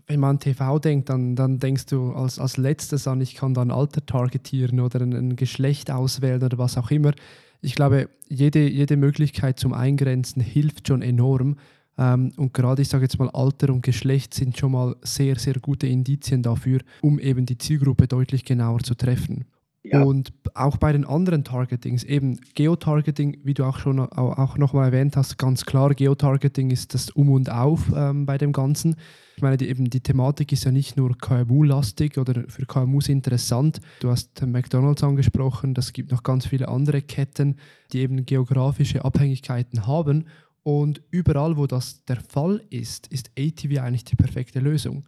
wenn 0.08 0.20
man 0.20 0.32
an 0.32 0.40
TV 0.40 0.80
denkt, 0.80 1.10
dann, 1.10 1.36
dann 1.36 1.60
denkst 1.60 1.88
du 1.88 2.12
als, 2.12 2.40
als 2.40 2.58
letztes 2.58 3.08
an, 3.08 3.22
ich 3.22 3.36
kann 3.36 3.54
dann 3.54 3.72
Alter 3.72 4.06
targetieren 4.06 4.80
oder 4.80 5.02
ein, 5.02 5.14
ein 5.14 5.36
Geschlecht 5.36 5.92
auswählen 5.92 6.44
oder 6.44 6.58
was 6.58 6.78
auch 6.78 6.92
immer. 6.92 7.14
Ich 7.62 7.76
glaube, 7.76 8.10
jede, 8.28 8.68
jede 8.68 8.98
Möglichkeit 8.98 9.60
zum 9.60 9.74
Eingrenzen 9.74 10.42
hilft 10.42 10.88
schon 10.88 11.02
enorm. 11.02 11.58
Ähm, 11.98 12.32
und 12.38 12.54
gerade, 12.54 12.82
ich 12.82 12.90
sage 12.90 13.04
jetzt 13.04 13.18
mal, 13.18 13.30
Alter 13.30 13.74
und 13.74 13.82
Geschlecht 13.82 14.34
sind 14.34 14.58
schon 14.58 14.74
mal 14.74 14.96
sehr, 15.02 15.38
sehr 15.40 15.56
gute 15.56 15.88
Indizien 15.88 16.44
dafür, 16.44 16.82
um 17.02 17.20
eben 17.20 17.46
die 17.46 17.58
Zielgruppe 17.58 18.08
deutlich 18.08 18.44
genauer 18.46 18.80
zu 18.80 18.96
treffen. 18.96 19.46
Ja. 19.92 20.02
Und 20.02 20.34
auch 20.56 20.78
bei 20.78 20.92
den 20.92 21.06
anderen 21.06 21.44
Targetings, 21.44 22.04
eben 22.04 22.40
Geotargeting, 22.56 23.38
wie 23.44 23.54
du 23.54 23.66
auch 23.66 23.78
schon 23.78 24.00
auch 24.00 24.58
nochmal 24.58 24.86
erwähnt 24.86 25.16
hast, 25.16 25.38
ganz 25.38 25.66
klar, 25.66 25.94
Geotargeting 25.94 26.72
ist 26.72 26.94
das 26.94 27.12
Um 27.12 27.30
und 27.30 27.52
Auf 27.52 27.92
ähm, 27.96 28.26
bei 28.26 28.38
dem 28.38 28.52
Ganzen. 28.52 28.96
Ich 29.36 29.42
meine, 29.42 29.58
die, 29.58 29.68
eben 29.68 29.90
die 29.90 30.00
Thematik 30.00 30.52
ist 30.52 30.64
ja 30.64 30.72
nicht 30.72 30.98
nur 30.98 31.16
KMU-lastig 31.18 32.18
oder 32.18 32.46
für 32.48 32.66
KMUs 32.66 33.10
interessant. 33.10 33.80
Du 34.00 34.10
hast 34.10 34.42
McDonalds 34.46 35.04
angesprochen, 35.04 35.74
das 35.74 35.94
gibt 35.94 36.12
noch 36.12 36.24
ganz 36.24 36.48
viele 36.48 36.68
andere 36.68 37.02
Ketten, 37.02 37.58
die 37.92 38.00
eben 38.00 38.26
geografische 38.26 39.06
Abhängigkeiten 39.06 39.86
haben. 39.86 40.26
Und 40.64 41.04
überall, 41.12 41.58
wo 41.58 41.68
das 41.68 42.04
der 42.06 42.22
Fall 42.22 42.64
ist, 42.72 43.08
ist 43.08 43.30
ATV 43.38 43.82
eigentlich 43.82 44.06
die 44.06 44.16
perfekte 44.16 44.60
Lösung 44.60 45.06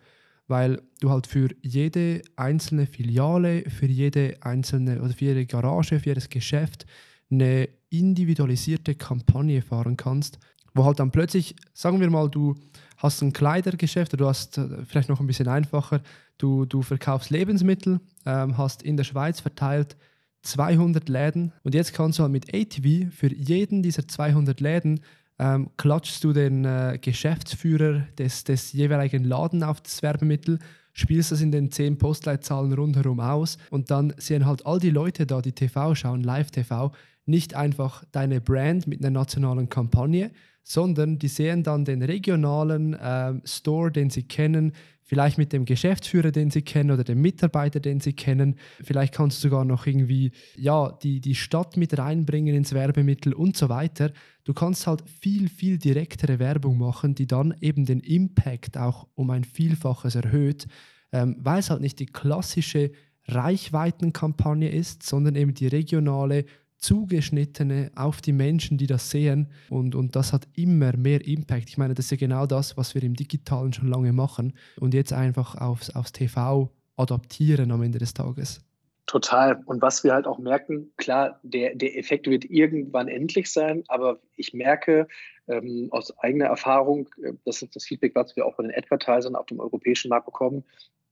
weil 0.48 0.82
du 1.02 1.10
halt 1.10 1.28
für 1.28 1.50
jede 1.62 2.22
einzelne 2.36 2.88
Filiale, 2.88 3.70
für 3.70 3.88
jede 3.88 4.38
einzelne 4.42 5.02
oder 5.02 5.14
für 5.14 5.26
jede 5.26 5.46
Garage, 5.46 6.00
für 6.00 6.10
jedes 6.10 6.30
Geschäft 6.30 6.86
eine 7.30 7.70
individualisierte 7.90 8.96
Kampagne 8.96 9.62
fahren 9.62 9.98
kannst, 9.98 10.40
wo 10.74 10.86
halt 10.86 11.00
dann 11.00 11.12
plötzlich, 11.12 11.56
sagen 11.74 12.00
wir 12.00 12.10
mal, 12.10 12.30
du 12.30 12.56
hast 12.98 13.22
ein 13.22 13.34
Kleidergeschäft 13.34 14.14
oder 14.14 14.26
du 14.26 14.30
hast 14.30 14.58
äh, 14.58 14.86
vielleicht 14.86 15.10
noch 15.10 15.20
ein 15.20 15.28
bisschen 15.28 15.48
einfacher, 15.48 16.02
du, 16.38 16.66
du 16.66 16.82
verkaufst 16.82 17.30
Lebensmittel, 17.30 18.00
ähm, 18.26 18.58
hast 18.58 18.84
in 18.84 18.98
der 18.98 19.04
Schweiz 19.04 19.40
verteilt 19.40 19.98
200 20.44 21.10
Läden 21.10 21.52
und 21.64 21.76
jetzt 21.76 21.94
kannst 21.94 22.20
du 22.20 22.24
halt 22.24 22.32
mit 22.32 22.54
ATV 22.54 23.12
für 23.12 23.34
jeden 23.34 23.84
dieser 23.84 24.08
200 24.08 24.60
Läden 24.62 25.02
ähm, 25.40 25.70
klatschst 25.78 26.24
du 26.24 26.34
den 26.34 26.66
äh, 26.66 26.98
Geschäftsführer 27.02 28.08
des, 28.18 28.44
des 28.44 28.74
jeweiligen 28.74 29.24
Laden 29.24 29.64
auf 29.64 29.82
das 29.82 30.02
Werbemittel, 30.02 30.60
spielst 30.94 31.32
das 31.32 31.42
in 31.42 31.52
den 31.52 31.72
zehn 31.72 31.98
Postleitzahlen 31.98 32.74
rundherum 32.74 33.20
aus 33.20 33.58
und 33.70 33.92
dann 33.92 34.14
sehen 34.18 34.46
halt 34.46 34.66
all 34.66 34.80
die 34.80 34.90
Leute 34.90 35.28
da, 35.28 35.42
die 35.42 35.52
TV 35.52 35.94
schauen, 35.94 36.24
Live-TV, 36.24 36.92
nicht 37.26 37.56
einfach 37.56 38.04
deine 38.12 38.42
Brand 38.42 38.88
mit 38.88 39.02
einer 39.02 39.12
nationalen 39.12 39.70
Kampagne, 39.70 40.32
sondern 40.64 41.20
die 41.20 41.28
sehen 41.28 41.64
dann 41.64 41.86
den 41.86 42.02
regionalen 42.02 42.94
äh, 42.94 43.34
Store, 43.46 43.92
den 43.92 44.10
sie 44.10 44.24
kennen, 44.24 44.74
vielleicht 45.08 45.38
mit 45.38 45.54
dem 45.54 45.64
Geschäftsführer, 45.64 46.32
den 46.32 46.52
sie 46.52 46.62
kennen 46.62 46.92
oder 46.92 47.06
dem 47.06 47.22
Mitarbeiter, 47.22 47.80
den 47.80 48.02
sie 48.02 48.12
kennen. 48.12 48.56
Vielleicht 48.84 49.14
kannst 49.14 49.38
du 49.38 49.48
sogar 49.48 49.64
noch 49.64 49.88
irgendwie 49.88 50.32
ja, 50.58 50.92
die, 51.02 51.22
die 51.22 51.36
Stadt 51.36 51.78
mit 51.78 51.98
reinbringen 51.98 52.54
ins 52.54 52.74
Werbemittel 52.74 53.34
und 53.34 53.56
so 53.56 53.70
weiter. 53.70 54.12
Du 54.48 54.54
kannst 54.54 54.88
halt 54.88 55.04
viel, 55.10 55.50
viel 55.50 55.78
direktere 55.78 56.40
Werbung 56.40 56.78
machen, 56.78 57.16
die 57.16 57.28
dann 57.28 57.54
eben 57.60 57.86
den 57.86 58.00
Impact 58.00 58.78
auch 58.78 59.06
um 59.14 59.30
ein 59.30 59.44
Vielfaches 59.44 60.16
erhöht, 60.16 60.68
ähm, 61.12 61.36
weil 61.40 61.60
es 61.60 61.70
halt 61.70 61.82
nicht 61.82 62.00
die 62.00 62.06
klassische 62.06 62.94
Reichweitenkampagne 63.26 64.70
ist, 64.70 65.04
sondern 65.04 65.36
eben 65.36 65.54
die 65.54 65.68
regionale 65.68 66.46
zugeschnittene 66.78 67.92
auf 67.96 68.22
die 68.22 68.32
Menschen, 68.32 68.78
die 68.78 68.88
das 68.88 69.10
sehen. 69.10 69.50
Und, 69.70 69.96
und 69.96 70.16
das 70.16 70.32
hat 70.32 70.48
immer 70.54 70.96
mehr 70.96 71.28
Impact. 71.28 71.68
Ich 71.68 71.78
meine, 71.78 71.94
das 71.94 72.06
ist 72.06 72.12
ja 72.12 72.18
genau 72.18 72.46
das, 72.46 72.78
was 72.78 72.96
wir 72.96 73.04
im 73.04 73.16
Digitalen 73.16 73.74
schon 73.74 73.90
lange 73.90 74.14
machen 74.14 74.54
und 74.80 74.94
jetzt 74.94 75.12
einfach 75.12 75.56
aufs, 75.56 75.90
aufs 75.90 76.14
TV 76.14 76.72
adaptieren 76.96 77.74
am 77.74 77.82
Ende 77.82 78.00
des 78.00 78.14
Tages. 78.14 78.62
Total. 79.08 79.64
Und 79.66 79.82
was 79.82 80.04
wir 80.04 80.14
halt 80.14 80.28
auch 80.28 80.38
merken, 80.38 80.92
klar, 80.98 81.40
der, 81.42 81.76
der 81.76 81.98
Effekt 81.98 82.28
wird 82.28 82.44
irgendwann 82.46 83.08
endlich 83.08 83.52
sein, 83.52 83.84
aber 83.88 84.20
ich 84.36 84.54
merke 84.54 85.08
ähm, 85.48 85.88
aus 85.92 86.16
eigener 86.20 86.48
Erfahrung, 86.48 87.08
äh, 87.24 87.32
das 87.46 87.62
ist 87.62 87.76
das 87.76 87.86
Feedback, 87.86 88.16
was 88.16 88.36
wir 88.36 88.46
auch 88.46 88.56
von 88.56 88.68
den 88.68 88.78
Advertisern 88.78 89.38
auf 89.38 89.46
dem 89.46 89.62
europäischen 89.62 90.10
Markt 90.10 90.26
bekommen, 90.26 90.66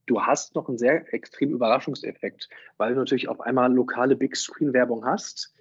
du 0.08 0.22
hast 0.22 0.56
noch 0.56 0.68
einen 0.68 0.78
sehr 0.78 1.14
extremen 1.14 1.54
Überraschungseffekt, 1.54 2.50
weil 2.78 2.94
du 2.94 3.00
natürlich 3.00 3.30
auf 3.30 3.40
einmal 3.40 3.74
lokale 3.74 4.18
Big 4.18 4.36
Screen 4.36 4.74
Werbung 4.74 5.06
hast 5.06 5.54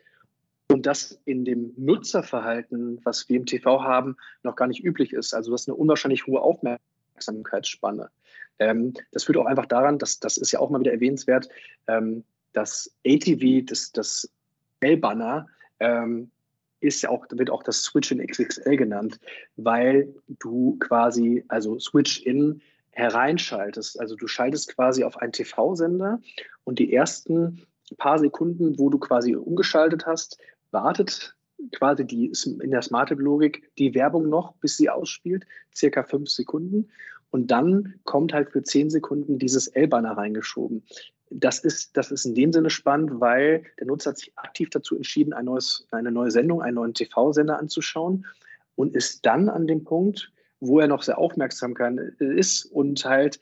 und 0.72 0.86
das 0.86 1.20
in 1.24 1.44
dem 1.44 1.72
Nutzerverhalten, 1.76 3.00
was 3.04 3.28
wir 3.28 3.36
im 3.36 3.46
TV 3.46 3.82
haben, 3.84 4.16
noch 4.42 4.56
gar 4.56 4.66
nicht 4.66 4.84
üblich 4.84 5.12
ist. 5.12 5.34
Also 5.34 5.50
du 5.50 5.54
hast 5.54 5.68
eine 5.68 5.76
unwahrscheinlich 5.76 6.26
hohe 6.26 6.40
Aufmerksamkeitsspanne. 6.40 8.10
Ähm, 8.58 8.94
das 9.12 9.24
führt 9.24 9.38
auch 9.38 9.46
einfach 9.46 9.66
daran, 9.66 9.98
dass 9.98 10.20
das 10.20 10.36
ist 10.36 10.52
ja 10.52 10.60
auch 10.60 10.70
mal 10.70 10.80
wieder 10.80 10.92
erwähnenswert, 10.92 11.48
ähm, 11.86 12.24
das 12.52 12.94
ATV, 13.06 13.66
das, 13.66 13.92
das 13.92 14.30
L-Banner, 14.80 15.48
ähm, 15.80 16.30
ist 16.80 17.02
ja 17.02 17.08
auch, 17.08 17.26
wird 17.30 17.50
auch 17.50 17.62
das 17.62 17.82
Switch-In 17.82 18.24
XXL 18.24 18.76
genannt, 18.76 19.18
weil 19.56 20.14
du 20.28 20.76
quasi, 20.78 21.44
also 21.48 21.78
Switch-In 21.78 22.60
hereinschaltest. 22.90 23.98
Also 23.98 24.14
du 24.16 24.26
schaltest 24.26 24.74
quasi 24.74 25.02
auf 25.02 25.16
einen 25.16 25.32
TV-Sender 25.32 26.20
und 26.64 26.78
die 26.78 26.92
ersten 26.92 27.66
paar 27.98 28.18
Sekunden, 28.18 28.78
wo 28.78 28.88
du 28.90 28.98
quasi 28.98 29.34
umgeschaltet 29.34 30.06
hast, 30.06 30.38
wartet 30.70 31.34
quasi 31.72 32.06
die, 32.06 32.32
in 32.60 32.70
der 32.70 32.82
Smart-Logik 32.82 33.70
die 33.78 33.94
Werbung 33.94 34.28
noch, 34.28 34.54
bis 34.56 34.76
sie 34.76 34.90
ausspielt, 34.90 35.46
circa 35.74 36.02
fünf 36.02 36.28
Sekunden. 36.28 36.90
Und 37.34 37.48
dann 37.48 37.94
kommt 38.04 38.32
halt 38.32 38.50
für 38.50 38.62
zehn 38.62 38.90
Sekunden 38.90 39.40
dieses 39.40 39.66
L-Banner 39.66 40.16
reingeschoben. 40.16 40.84
Das 41.30 41.58
ist, 41.58 41.96
das 41.96 42.12
ist 42.12 42.24
in 42.26 42.36
dem 42.36 42.52
Sinne 42.52 42.70
spannend, 42.70 43.20
weil 43.20 43.64
der 43.80 43.88
Nutzer 43.88 44.10
hat 44.10 44.18
sich 44.18 44.38
aktiv 44.38 44.70
dazu 44.70 44.94
entschieden, 44.94 45.32
ein 45.32 45.46
neues, 45.46 45.84
eine 45.90 46.12
neue 46.12 46.30
Sendung, 46.30 46.62
einen 46.62 46.76
neuen 46.76 46.94
TV-Sender 46.94 47.58
anzuschauen 47.58 48.24
und 48.76 48.94
ist 48.94 49.26
dann 49.26 49.48
an 49.48 49.66
dem 49.66 49.82
Punkt, 49.82 50.30
wo 50.60 50.78
er 50.78 50.86
noch 50.86 51.02
sehr 51.02 51.18
aufmerksam 51.18 51.74
kann, 51.74 51.98
ist 51.98 52.66
und 52.66 53.04
halt 53.04 53.40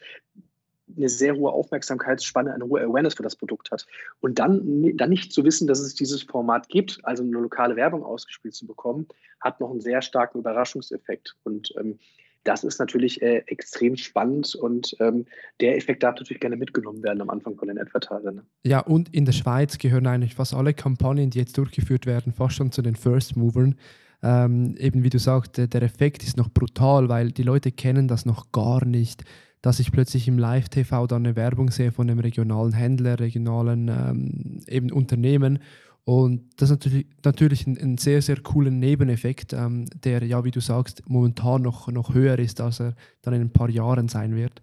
eine 0.96 1.10
sehr 1.10 1.36
hohe 1.36 1.52
Aufmerksamkeitsspanne, 1.52 2.54
eine 2.54 2.64
hohe 2.64 2.80
Awareness 2.80 3.12
für 3.12 3.22
das 3.22 3.36
Produkt 3.36 3.72
hat. 3.72 3.86
Und 4.20 4.38
dann, 4.38 4.96
dann 4.96 5.10
nicht 5.10 5.34
zu 5.34 5.44
wissen, 5.44 5.66
dass 5.66 5.80
es 5.80 5.94
dieses 5.94 6.22
Format 6.22 6.70
gibt, 6.70 7.00
also 7.02 7.24
eine 7.24 7.32
lokale 7.32 7.76
Werbung 7.76 8.04
ausgespielt 8.04 8.54
zu 8.54 8.66
bekommen, 8.66 9.06
hat 9.38 9.60
noch 9.60 9.70
einen 9.70 9.82
sehr 9.82 10.00
starken 10.00 10.38
Überraschungseffekt. 10.38 11.36
Und 11.44 11.74
ähm, 11.78 11.98
das 12.44 12.64
ist 12.64 12.78
natürlich 12.78 13.22
äh, 13.22 13.42
extrem 13.46 13.96
spannend 13.96 14.54
und 14.54 14.96
ähm, 15.00 15.26
der 15.60 15.76
Effekt 15.76 16.02
darf 16.02 16.16
natürlich 16.16 16.40
gerne 16.40 16.56
mitgenommen 16.56 17.02
werden 17.02 17.20
am 17.20 17.30
Anfang 17.30 17.56
von 17.56 17.68
den 17.68 17.78
Advertisern. 17.78 18.36
Ne? 18.36 18.42
Ja, 18.64 18.80
und 18.80 19.14
in 19.14 19.24
der 19.24 19.32
Schweiz 19.32 19.78
gehören 19.78 20.06
eigentlich 20.06 20.34
fast 20.34 20.54
alle 20.54 20.74
Kampagnen, 20.74 21.30
die 21.30 21.38
jetzt 21.38 21.56
durchgeführt 21.56 22.06
werden, 22.06 22.32
fast 22.32 22.56
schon 22.56 22.72
zu 22.72 22.82
den 22.82 22.96
First 22.96 23.36
Movern. 23.36 23.76
Ähm, 24.22 24.76
eben 24.78 25.02
wie 25.02 25.10
du 25.10 25.18
sagst, 25.18 25.58
der 25.58 25.82
Effekt 25.82 26.22
ist 26.22 26.36
noch 26.36 26.48
brutal, 26.48 27.08
weil 27.08 27.32
die 27.32 27.42
Leute 27.42 27.72
kennen 27.72 28.06
das 28.06 28.24
noch 28.24 28.52
gar 28.52 28.84
nicht 28.84 29.24
dass 29.62 29.78
ich 29.78 29.92
plötzlich 29.92 30.26
im 30.28 30.38
Live-TV 30.38 31.06
dann 31.06 31.24
eine 31.24 31.36
Werbung 31.36 31.70
sehe 31.70 31.92
von 31.92 32.10
einem 32.10 32.18
regionalen 32.18 32.72
Händler, 32.72 33.20
regionalen 33.20 33.88
ähm, 33.88 34.60
eben 34.66 34.90
Unternehmen. 34.90 35.60
Und 36.04 36.50
das 36.56 36.70
ist 36.70 36.78
natürlich, 36.78 37.06
natürlich 37.24 37.66
ein, 37.66 37.78
ein 37.78 37.98
sehr, 37.98 38.22
sehr 38.22 38.40
cooler 38.40 38.70
Nebeneffekt, 38.70 39.52
ähm, 39.52 39.86
der 40.02 40.24
ja, 40.24 40.42
wie 40.44 40.50
du 40.50 40.60
sagst, 40.60 41.02
momentan 41.08 41.62
noch, 41.62 41.88
noch 41.88 42.12
höher 42.12 42.38
ist, 42.38 42.60
als 42.60 42.80
er 42.80 42.94
dann 43.22 43.34
in 43.34 43.42
ein 43.42 43.52
paar 43.52 43.70
Jahren 43.70 44.08
sein 44.08 44.34
wird. 44.34 44.62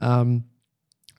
Ähm, 0.00 0.44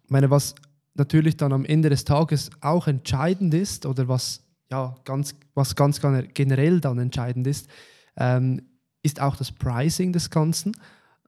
meine, 0.08 0.30
was 0.30 0.56
natürlich 0.96 1.38
dann 1.38 1.54
am 1.54 1.66
Ende 1.66 1.90
des 1.90 2.04
Tages 2.04 2.50
auch 2.62 2.88
entscheidend 2.88 3.54
ist 3.54 3.86
oder 3.86 4.08
was 4.08 4.44
ja 4.72 4.96
ganz, 5.06 5.36
was 5.54 5.76
ganz 5.76 6.02
generell 6.34 6.80
dann 6.80 6.98
entscheidend 6.98 7.46
ist, 7.48 7.68
ähm, 8.18 8.62
ist 9.04 9.22
auch 9.22 9.36
das 9.36 9.52
Pricing 9.52 10.14
des 10.14 10.30
Ganzen. 10.30 10.74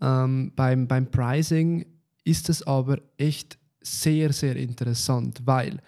Ähm, 0.01 0.51
beim, 0.55 0.87
beim 0.87 1.09
Pricing 1.09 1.85
ist 2.23 2.49
es 2.49 2.65
aber 2.65 2.99
echt 3.17 3.57
sehr, 3.81 4.33
sehr 4.33 4.55
interessant, 4.55 5.41
weil 5.45 5.79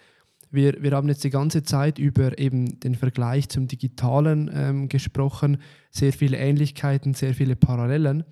wir, 0.50 0.82
wir 0.82 0.92
haben 0.92 1.08
jetzt 1.08 1.24
die 1.24 1.30
ganze 1.30 1.62
Zeit 1.62 1.98
über 1.98 2.38
eben 2.38 2.80
den 2.80 2.94
Vergleich 2.94 3.48
zum 3.48 3.68
Digitalen 3.68 4.50
ähm, 4.52 4.88
gesprochen, 4.88 5.58
sehr 5.90 6.12
viele 6.12 6.38
Ähnlichkeiten, 6.38 7.14
sehr 7.14 7.34
viele 7.34 7.56
Parallelen. 7.56 8.24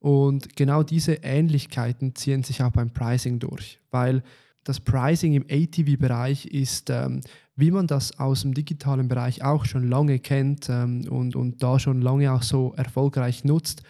Und 0.00 0.56
genau 0.56 0.82
diese 0.82 1.14
Ähnlichkeiten 1.22 2.14
ziehen 2.14 2.42
sich 2.42 2.62
auch 2.62 2.72
beim 2.72 2.90
Pricing 2.90 3.38
durch, 3.38 3.78
weil 3.90 4.22
das 4.64 4.80
Pricing 4.80 5.34
im 5.34 5.46
ATV-Bereich 5.48 6.46
ist, 6.46 6.90
ähm, 6.90 7.20
wie 7.56 7.70
man 7.70 7.86
das 7.86 8.18
aus 8.18 8.42
dem 8.42 8.54
digitalen 8.54 9.08
Bereich 9.08 9.44
auch 9.44 9.64
schon 9.64 9.88
lange 9.88 10.18
kennt 10.18 10.68
ähm, 10.68 11.06
und, 11.08 11.36
und 11.36 11.62
da 11.62 11.78
schon 11.78 12.00
lange 12.00 12.32
auch 12.32 12.42
so 12.42 12.72
erfolgreich 12.76 13.44
nutzt, 13.44 13.82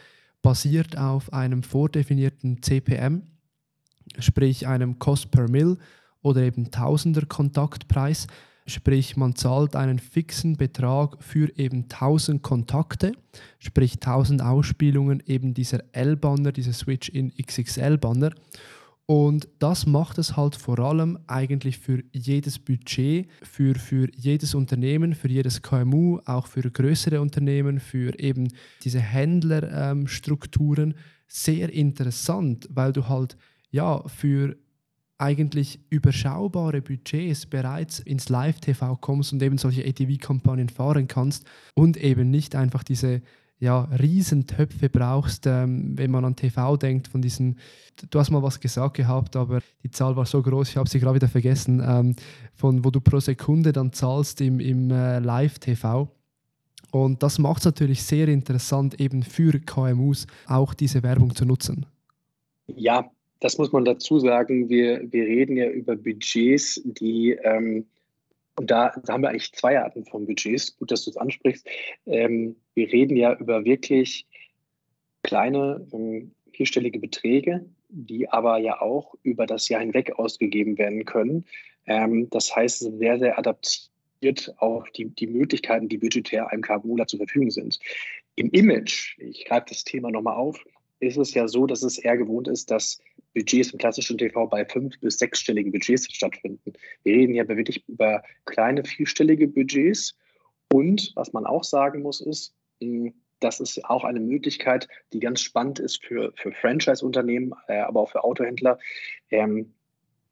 basiert 0.43 0.99
auf 0.99 1.33
einem 1.33 1.63
vordefinierten 1.63 2.63
CPM, 2.63 3.23
sprich 4.19 4.67
einem 4.67 4.99
Cost 4.99 5.31
per 5.31 5.49
Mill 5.49 5.79
oder 6.23 6.43
eben 6.43 6.71
Tausender 6.71 7.27
Kontaktpreis. 7.27 8.27
Sprich, 8.67 9.17
man 9.17 9.35
zahlt 9.35 9.75
einen 9.75 9.99
fixen 9.99 10.57
Betrag 10.57 11.23
für 11.23 11.51
eben 11.59 11.85
1000 11.91 12.43
Kontakte, 12.43 13.13
sprich 13.59 13.95
1000 13.95 14.41
Ausspielungen 14.41 15.23
eben 15.27 15.53
dieser 15.53 15.83
L-Banner, 15.93 16.53
dieser 16.53 16.73
Switch 16.73 17.09
in 17.09 17.33
XXL-Banner. 17.35 18.31
Und 19.07 19.49
das 19.59 19.85
macht 19.85 20.19
es 20.19 20.37
halt 20.37 20.55
vor 20.55 20.79
allem 20.79 21.19
eigentlich 21.27 21.79
für 21.79 22.05
jedes 22.13 22.61
Budget, 22.61 23.29
für, 23.43 23.75
für 23.75 24.09
jedes 24.17 24.55
Unternehmen, 24.55 25.15
für 25.15 25.29
jedes 25.29 25.61
KMU, 25.61 26.21
auch 26.25 26.47
für 26.47 26.63
größere 26.63 27.21
Unternehmen, 27.21 27.81
für 27.81 28.17
eben 28.19 28.49
diese 28.85 29.01
Händlerstrukturen 29.01 30.91
ähm, 30.93 30.99
sehr 31.27 31.73
interessant, 31.73 32.69
weil 32.71 32.93
du 32.93 33.09
halt 33.09 33.37
ja 33.71 34.07
für 34.07 34.57
eigentlich 35.23 35.81
überschaubare 35.89 36.83
Budgets 36.83 37.47
bereits 37.47 38.01
ins 38.01 38.29
Live-TV 38.29 38.97
kommst 38.97 39.33
und 39.33 39.43
eben 39.43 39.57
solche 39.57 39.87
ATV-Kampagnen 39.87 40.69
fahren 40.69 41.07
kannst 41.07 41.47
und 41.75 41.97
eben 41.97 42.31
nicht 42.31 42.57
einfach 42.57 42.83
diese 42.83 43.23
ja, 43.61 43.83
Riesentöpfe 43.83 44.89
brauchst, 44.89 45.47
ähm, 45.47 45.97
wenn 45.97 46.11
man 46.11 46.25
an 46.25 46.35
TV 46.35 46.77
denkt, 46.77 47.07
von 47.07 47.23
diesen, 47.23 47.61
du 48.11 48.19
hast 48.19 48.31
mal 48.31 48.43
was 48.43 48.59
gesagt 48.59 48.97
gehabt, 48.97 49.37
aber 49.37 49.61
die 49.85 49.91
Zahl 49.93 50.17
war 50.17 50.27
so 50.27 50.43
groß, 50.43 50.71
ich 50.71 50.77
habe 50.77 50.89
sie 50.89 50.99
gerade 50.99 51.15
wieder 51.15 51.29
vergessen, 51.29 51.81
ähm, 51.87 52.17
von 52.55 52.85
wo 52.85 52.91
du 52.91 53.01
pro 53.01 53.21
Sekunde 53.21 53.71
dann 53.71 53.93
zahlst 53.93 54.41
im, 54.41 54.59
im 54.59 54.91
äh, 54.91 55.21
Live-TV. 55.21 56.11
Und 56.91 57.23
das 57.23 57.39
macht 57.39 57.61
es 57.61 57.65
natürlich 57.67 58.03
sehr 58.03 58.27
interessant, 58.27 59.01
eben 59.01 59.23
für 59.23 59.61
KMUs 59.61 60.27
auch 60.49 60.75
diese 60.75 61.05
Werbung 61.05 61.33
zu 61.33 61.47
nutzen. 61.47 61.87
Ja, 62.67 63.09
das 63.43 63.59
muss 63.59 63.73
man 63.73 63.85
dazu 63.85 64.21
sagen. 64.21 64.69
Wir, 64.69 65.03
wir 65.11 65.25
reden 65.25 65.57
ja 65.57 65.69
über 65.69 65.97
Budgets, 65.97 66.81
die 66.85 67.33
ähm, 67.43 67.87
und 68.55 68.71
da, 68.71 68.93
da, 69.05 69.15
haben 69.15 69.23
wir 69.23 69.31
eigentlich 69.31 69.53
zwei 69.53 69.81
Arten 69.81 70.05
von 70.05 70.27
Budgets. 70.27 70.77
Gut, 70.77 70.93
dass 70.93 71.05
du 71.05 71.11
es 71.11 71.17
ansprichst. 71.17 71.67
Ähm, 72.07 72.55
wir 72.75 72.93
reden 72.93 73.17
ja 73.17 73.35
über 73.35 73.65
wirklich 73.65 74.27
kleine, 75.25 75.87
ähm, 75.93 76.33
vierstellige 76.53 77.01
Beträge, 77.01 77.65
die 77.89 78.29
aber 78.29 78.59
ja 78.59 78.81
auch 78.81 79.15
über 79.23 79.47
das 79.47 79.69
Jahr 79.69 79.81
hinweg 79.81 80.19
ausgegeben 80.19 80.79
werden 80.79 81.05
können. 81.05 81.45
Ähm, 81.87 82.29
das 82.31 82.55
heißt, 82.55 82.79
sehr, 82.79 83.19
sehr 83.19 83.39
adaptiert 83.39 84.55
auf 84.59 84.89
die, 84.91 85.07
die 85.07 85.27
Möglichkeiten, 85.27 85.89
die 85.89 85.99
budgetär 85.99 86.49
einem 86.51 86.63
KMUler 86.63 87.09
zur 87.09 87.19
Verfügung 87.19 87.51
sind. 87.51 87.81
Im 88.37 88.51
Image, 88.51 89.19
ich 89.19 89.47
greife 89.47 89.67
das 89.71 89.83
Thema 89.83 90.13
nochmal 90.13 90.37
auf, 90.37 90.63
ist 91.03 91.17
es 91.17 91.35
ja 91.35 91.49
so, 91.49 91.67
dass 91.67 91.83
es 91.83 91.99
eher 91.99 92.17
gewohnt 92.17 92.49
ist, 92.49 92.71
dass 92.71 93.01
Budgets 93.35 93.73
im 93.73 93.79
klassischen 93.79 94.19
TV 94.19 94.47
bei 94.47 94.65
fünf- 94.65 94.99
bis 95.01 95.19
sechsstelligen 95.19 95.73
Budgets 95.73 96.13
stattfinden. 96.13 96.73
Wir 97.03 97.15
reden 97.15 97.33
hier 97.33 97.49
wirklich 97.49 97.85
über 97.89 98.23
kleine, 98.45 98.85
vierstellige 98.85 99.49
Budgets. 99.49 100.17
Und 100.73 101.13
was 101.17 101.33
man 101.33 101.47
auch 101.47 101.65
sagen 101.65 102.03
muss, 102.03 102.21
ist, 102.21 102.55
das 103.41 103.61
ist 103.61 103.85
auch 103.85 104.05
eine 104.05 104.21
Möglichkeit, 104.21 104.89
die 105.13 105.21
ganz 105.21 105.41
spannend 105.41 105.81
ist 105.81 106.05
für, 106.05 106.33
für 106.37 106.53
Franchise-Unternehmen, 106.53 107.53
äh, 107.69 107.81
aber 107.81 108.01
auch 108.01 108.11
für 108.11 108.25
Autohändler. 108.25 108.79
Ähm, 109.31 109.75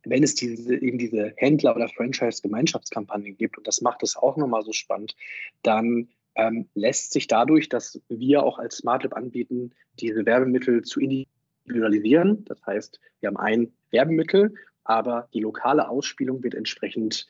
wenn 0.05 0.23
es 0.23 0.35
diese, 0.35 0.77
eben 0.77 0.99
diese 0.99 1.35
Händler- 1.37 1.77
oder 1.77 1.89
Franchise-Gemeinschaftskampagnen 1.89 3.37
gibt, 3.37 3.59
und 3.59 3.66
das 3.66 3.81
macht 3.81 4.03
es 4.03 4.16
auch 4.16 4.37
nochmal 4.37 4.62
so 4.62 4.73
spannend, 4.73 5.14
dann 5.62 6.09
ähm, 6.37 6.68
lässt 6.74 7.12
sich 7.12 7.26
dadurch, 7.26 7.68
dass 7.68 8.01
wir 8.09 8.43
auch 8.43 8.59
als 8.59 8.78
SmartLab 8.78 9.14
anbieten, 9.14 9.72
diese 9.99 10.24
Werbemittel 10.26 10.83
zu 10.83 11.01
individualisieren. 11.01 12.45
Das 12.45 12.64
heißt, 12.64 13.01
wir 13.20 13.28
haben 13.28 13.37
ein 13.37 13.72
Werbemittel, 13.91 14.55
aber 14.85 15.28
die 15.35 15.41
lokale 15.41 15.89
Ausspielung 15.89 16.43
wird 16.43 16.55
entsprechend 16.55 17.26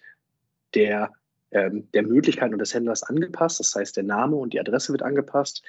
der, 0.74 1.12
ähm, 1.50 1.88
der 1.92 2.02
Möglichkeiten 2.02 2.58
des 2.58 2.74
Händlers 2.74 3.02
angepasst. 3.02 3.60
Das 3.60 3.74
heißt, 3.74 3.96
der 3.96 4.04
Name 4.04 4.36
und 4.36 4.52
die 4.52 4.60
Adresse 4.60 4.92
wird 4.92 5.02
angepasst, 5.02 5.62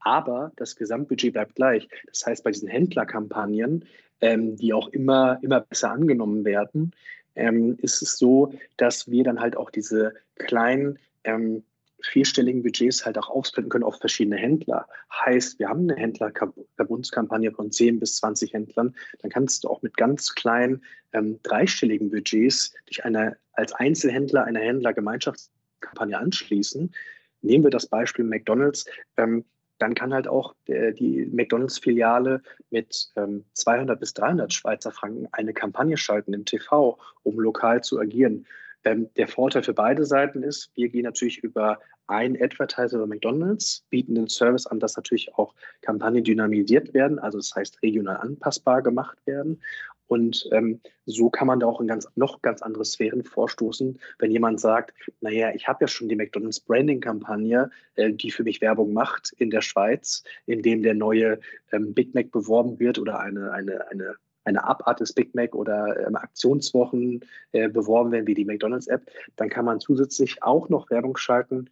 aber 0.00 0.52
das 0.56 0.76
Gesamtbudget 0.76 1.32
bleibt 1.32 1.54
gleich. 1.54 1.88
Das 2.06 2.26
heißt, 2.26 2.44
bei 2.44 2.50
diesen 2.50 2.68
Händlerkampagnen, 2.68 3.84
ähm, 4.20 4.56
die 4.56 4.72
auch 4.72 4.88
immer, 4.88 5.38
immer 5.42 5.60
besser 5.60 5.90
angenommen 5.90 6.44
werden, 6.44 6.92
ähm, 7.34 7.78
ist 7.80 8.02
es 8.02 8.18
so, 8.18 8.52
dass 8.76 9.10
wir 9.10 9.24
dann 9.24 9.40
halt 9.40 9.56
auch 9.56 9.70
diese 9.70 10.14
kleinen 10.36 10.98
ähm, 11.24 11.64
vierstelligen 12.02 12.62
Budgets 12.62 13.04
halt 13.04 13.18
auch 13.18 13.28
aufsplitten 13.28 13.70
können 13.70 13.84
auf 13.84 13.98
verschiedene 13.98 14.36
Händler. 14.36 14.86
Heißt, 15.12 15.58
wir 15.58 15.68
haben 15.68 15.88
eine 15.88 15.96
Händlerverbundskampagne 15.96 17.52
von 17.52 17.70
10 17.70 18.00
bis 18.00 18.16
20 18.16 18.52
Händlern, 18.52 18.94
dann 19.20 19.30
kannst 19.30 19.64
du 19.64 19.68
auch 19.68 19.82
mit 19.82 19.96
ganz 19.96 20.34
kleinen 20.34 20.82
ähm, 21.12 21.40
dreistelligen 21.42 22.10
Budgets 22.10 22.72
dich 22.88 23.04
einer, 23.04 23.36
als 23.52 23.72
Einzelhändler 23.72 24.44
einer 24.44 24.60
Händlergemeinschaftskampagne 24.60 26.18
anschließen. 26.18 26.92
Nehmen 27.42 27.64
wir 27.64 27.70
das 27.70 27.86
Beispiel 27.86 28.24
McDonald's. 28.24 28.86
Ähm, 29.16 29.44
dann 29.78 29.94
kann 29.94 30.14
halt 30.14 30.28
auch 30.28 30.54
der, 30.68 30.92
die 30.92 31.26
McDonalds-Filiale 31.26 32.42
mit 32.70 33.10
ähm, 33.16 33.44
200 33.54 33.98
bis 33.98 34.14
300 34.14 34.52
Schweizer 34.52 34.92
Franken 34.92 35.26
eine 35.32 35.52
Kampagne 35.52 35.96
schalten 35.96 36.32
im 36.34 36.44
TV, 36.44 36.98
um 37.24 37.40
lokal 37.40 37.82
zu 37.82 37.98
agieren. 37.98 38.46
Ähm, 38.84 39.08
der 39.16 39.28
Vorteil 39.28 39.62
für 39.62 39.74
beide 39.74 40.04
Seiten 40.04 40.42
ist, 40.42 40.70
wir 40.74 40.88
gehen 40.88 41.04
natürlich 41.04 41.38
über 41.38 41.78
einen 42.06 42.40
Advertiser 42.40 42.98
über 42.98 43.06
McDonalds, 43.06 43.84
bieten 43.90 44.14
den 44.14 44.28
Service 44.28 44.66
an, 44.66 44.80
dass 44.80 44.96
natürlich 44.96 45.34
auch 45.34 45.54
Kampagnen 45.80 46.24
dynamisiert 46.24 46.92
werden, 46.94 47.18
also 47.18 47.38
das 47.38 47.54
heißt 47.54 47.82
regional 47.82 48.16
anpassbar 48.16 48.82
gemacht 48.82 49.18
werden. 49.26 49.60
Und 50.08 50.46
ähm, 50.52 50.80
so 51.06 51.30
kann 51.30 51.46
man 51.46 51.60
da 51.60 51.66
auch 51.66 51.80
in 51.80 51.86
ganz, 51.86 52.06
noch 52.16 52.42
ganz 52.42 52.60
andere 52.60 52.84
Sphären 52.84 53.24
vorstoßen, 53.24 53.98
wenn 54.18 54.30
jemand 54.30 54.60
sagt, 54.60 54.92
naja, 55.22 55.52
ich 55.54 55.66
habe 55.66 55.84
ja 55.84 55.88
schon 55.88 56.08
die 56.10 56.16
McDonalds 56.16 56.60
Branding-Kampagne, 56.60 57.70
äh, 57.94 58.12
die 58.12 58.30
für 58.30 58.42
mich 58.42 58.60
Werbung 58.60 58.92
macht 58.92 59.32
in 59.38 59.48
der 59.48 59.62
Schweiz, 59.62 60.22
in 60.44 60.60
dem 60.60 60.82
der 60.82 60.92
neue 60.92 61.40
ähm, 61.70 61.94
Big 61.94 62.14
Mac 62.14 62.30
beworben 62.30 62.78
wird 62.78 62.98
oder 62.98 63.20
eine, 63.20 63.52
eine, 63.52 63.88
eine 63.88 64.16
eine 64.44 64.64
Abart 64.64 65.00
des 65.00 65.12
Big 65.12 65.34
Mac 65.34 65.54
oder 65.54 66.06
ähm, 66.06 66.16
Aktionswochen 66.16 67.24
äh, 67.52 67.68
beworben 67.68 68.12
werden 68.12 68.26
wie 68.26 68.34
die 68.34 68.44
McDonalds-App, 68.44 69.10
dann 69.36 69.48
kann 69.48 69.64
man 69.64 69.80
zusätzlich 69.80 70.42
auch 70.42 70.68
noch 70.68 70.90
Werbung 70.90 71.16
schalten 71.16 71.70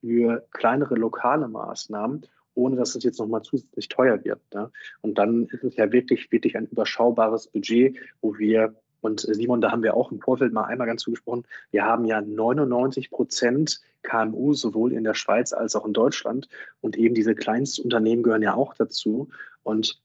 für 0.00 0.46
kleinere 0.52 0.94
lokale 0.94 1.48
Maßnahmen, 1.48 2.26
ohne 2.54 2.76
dass 2.76 2.94
es 2.94 3.04
jetzt 3.04 3.18
nochmal 3.18 3.42
zusätzlich 3.42 3.88
teuer 3.88 4.24
wird. 4.24 4.40
Ne? 4.54 4.70
Und 5.00 5.18
dann 5.18 5.46
ist 5.46 5.64
es 5.64 5.76
ja 5.76 5.90
wirklich, 5.92 6.30
wirklich 6.32 6.56
ein 6.56 6.66
überschaubares 6.66 7.48
Budget, 7.48 7.96
wo 8.20 8.36
wir 8.38 8.74
und 9.00 9.20
Simon, 9.20 9.60
da 9.60 9.70
haben 9.70 9.82
wir 9.82 9.94
auch 9.94 10.10
im 10.10 10.20
Vorfeld 10.20 10.52
mal 10.52 10.64
einmal 10.64 10.86
ganz 10.88 11.02
zugesprochen. 11.02 11.44
Wir 11.70 11.84
haben 11.84 12.04
ja 12.04 12.20
99 12.20 13.10
Prozent 13.10 13.80
KMU 14.02 14.54
sowohl 14.54 14.92
in 14.92 15.04
der 15.04 15.14
Schweiz 15.14 15.52
als 15.52 15.76
auch 15.76 15.86
in 15.86 15.92
Deutschland. 15.92 16.48
Und 16.80 16.96
eben 16.96 17.14
diese 17.14 17.34
Kleinstunternehmen 17.34 18.24
gehören 18.24 18.42
ja 18.42 18.54
auch 18.54 18.74
dazu. 18.74 19.28
Und 19.62 20.00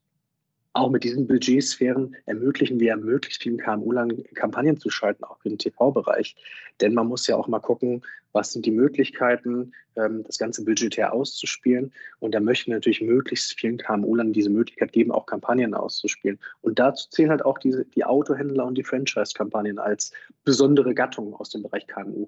auch 0.73 0.89
mit 0.89 1.03
diesen 1.03 1.27
Budgetsphären 1.27 2.15
ermöglichen 2.25 2.79
wir 2.79 2.97
möglichst 2.97 3.43
vielen 3.43 3.57
KMU-Lang 3.57 4.23
Kampagnen 4.33 4.77
zu 4.77 4.89
schalten, 4.89 5.23
auch 5.23 5.37
im 5.43 5.57
TV-Bereich. 5.57 6.35
Denn 6.81 6.95
man 6.95 7.07
muss 7.07 7.27
ja 7.27 7.35
auch 7.35 7.47
mal 7.47 7.59
gucken, 7.59 8.01
was 8.31 8.51
sind 8.51 8.65
die 8.65 8.71
Möglichkeiten, 8.71 9.71
ähm, 9.95 10.23
das 10.23 10.39
ganze 10.39 10.65
budgetär 10.65 11.13
auszuspielen. 11.13 11.91
Und 12.19 12.33
da 12.33 12.39
möchten 12.39 12.71
wir 12.71 12.77
natürlich 12.77 13.01
möglichst 13.01 13.53
vielen 13.59 13.77
KMU-Lang 13.77 14.33
diese 14.33 14.49
Möglichkeit 14.49 14.91
geben, 14.91 15.11
auch 15.11 15.27
Kampagnen 15.27 15.75
auszuspielen. 15.75 16.39
Und 16.61 16.79
dazu 16.79 17.07
zählen 17.11 17.29
halt 17.29 17.45
auch 17.45 17.59
diese, 17.59 17.85
die 17.85 18.03
Autohändler 18.03 18.65
und 18.65 18.75
die 18.75 18.83
Franchise-Kampagnen 18.83 19.77
als 19.77 20.11
besondere 20.43 20.95
Gattung 20.95 21.35
aus 21.35 21.51
dem 21.51 21.61
Bereich 21.61 21.85
KMU. 21.85 22.27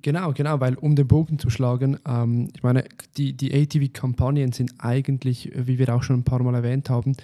Genau, 0.00 0.32
genau, 0.32 0.60
weil 0.60 0.76
um 0.76 0.94
den 0.94 1.08
Bogen 1.08 1.38
zu 1.38 1.50
schlagen, 1.50 1.98
ähm, 2.08 2.48
ich 2.54 2.62
meine, 2.62 2.84
die, 3.18 3.34
die 3.34 3.52
ATV-Kampagnen 3.52 4.52
sind 4.52 4.72
eigentlich, 4.78 5.52
wie 5.54 5.78
wir 5.78 5.94
auch 5.94 6.02
schon 6.02 6.20
ein 6.20 6.24
paar 6.24 6.42
Mal 6.42 6.54
erwähnt 6.54 6.88
haben, 6.88 7.14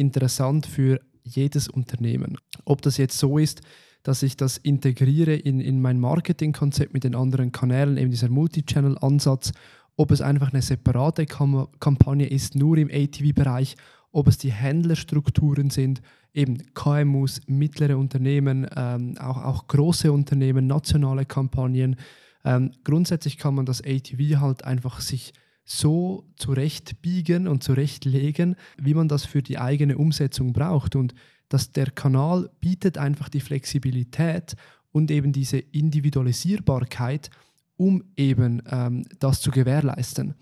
interessant 0.00 0.66
für 0.66 1.00
jedes 1.22 1.68
Unternehmen. 1.68 2.38
Ob 2.64 2.82
das 2.82 2.96
jetzt 2.96 3.18
so 3.18 3.38
ist, 3.38 3.60
dass 4.02 4.22
ich 4.22 4.36
das 4.36 4.56
integriere 4.56 5.34
in, 5.34 5.60
in 5.60 5.82
mein 5.82 6.00
Marketingkonzept 6.00 6.94
mit 6.94 7.04
den 7.04 7.14
anderen 7.14 7.52
Kanälen, 7.52 7.98
eben 7.98 8.10
dieser 8.10 8.30
Multi-Channel-Ansatz, 8.30 9.52
ob 9.96 10.10
es 10.10 10.22
einfach 10.22 10.52
eine 10.52 10.62
separate 10.62 11.26
Kam 11.26 11.68
Kampagne 11.78 12.26
ist, 12.26 12.54
nur 12.54 12.78
im 12.78 12.88
ATV-Bereich, 12.90 13.76
ob 14.12 14.28
es 14.28 14.38
die 14.38 14.52
Händlerstrukturen 14.52 15.68
sind, 15.68 16.00
eben 16.32 16.58
KMUs, 16.74 17.42
mittlere 17.46 17.98
Unternehmen, 17.98 18.66
ähm, 18.74 19.18
auch, 19.18 19.44
auch 19.44 19.66
große 19.66 20.10
Unternehmen, 20.10 20.66
nationale 20.66 21.26
Kampagnen. 21.26 21.96
Ähm, 22.44 22.70
grundsätzlich 22.84 23.36
kann 23.36 23.54
man 23.54 23.66
das 23.66 23.82
ATV 23.82 24.40
halt 24.40 24.64
einfach 24.64 25.00
sich 25.00 25.34
so 25.70 26.24
zurechtbiegen 26.34 27.46
und 27.46 27.62
zurechtlegen, 27.62 28.56
wie 28.76 28.92
man 28.92 29.06
das 29.06 29.24
für 29.24 29.40
die 29.40 29.56
eigene 29.56 29.98
Umsetzung 29.98 30.52
braucht. 30.52 30.96
Und 30.96 31.14
dass 31.48 31.70
der 31.70 31.92
Kanal 31.92 32.50
bietet 32.60 32.98
einfach 32.98 33.28
die 33.28 33.38
Flexibilität 33.38 34.56
und 34.90 35.12
eben 35.12 35.32
diese 35.32 35.58
Individualisierbarkeit, 35.58 37.30
um 37.76 38.02
eben 38.16 38.62
ähm, 38.68 39.04
das 39.20 39.40
zu 39.40 39.52
gewährleisten, 39.52 40.34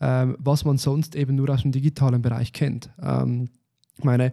ähm, 0.00 0.36
was 0.38 0.64
man 0.64 0.78
sonst 0.78 1.16
eben 1.16 1.34
nur 1.34 1.50
aus 1.50 1.62
dem 1.62 1.72
digitalen 1.72 2.22
Bereich 2.22 2.52
kennt. 2.52 2.90
Ähm, 3.02 3.48
meine, 4.04 4.30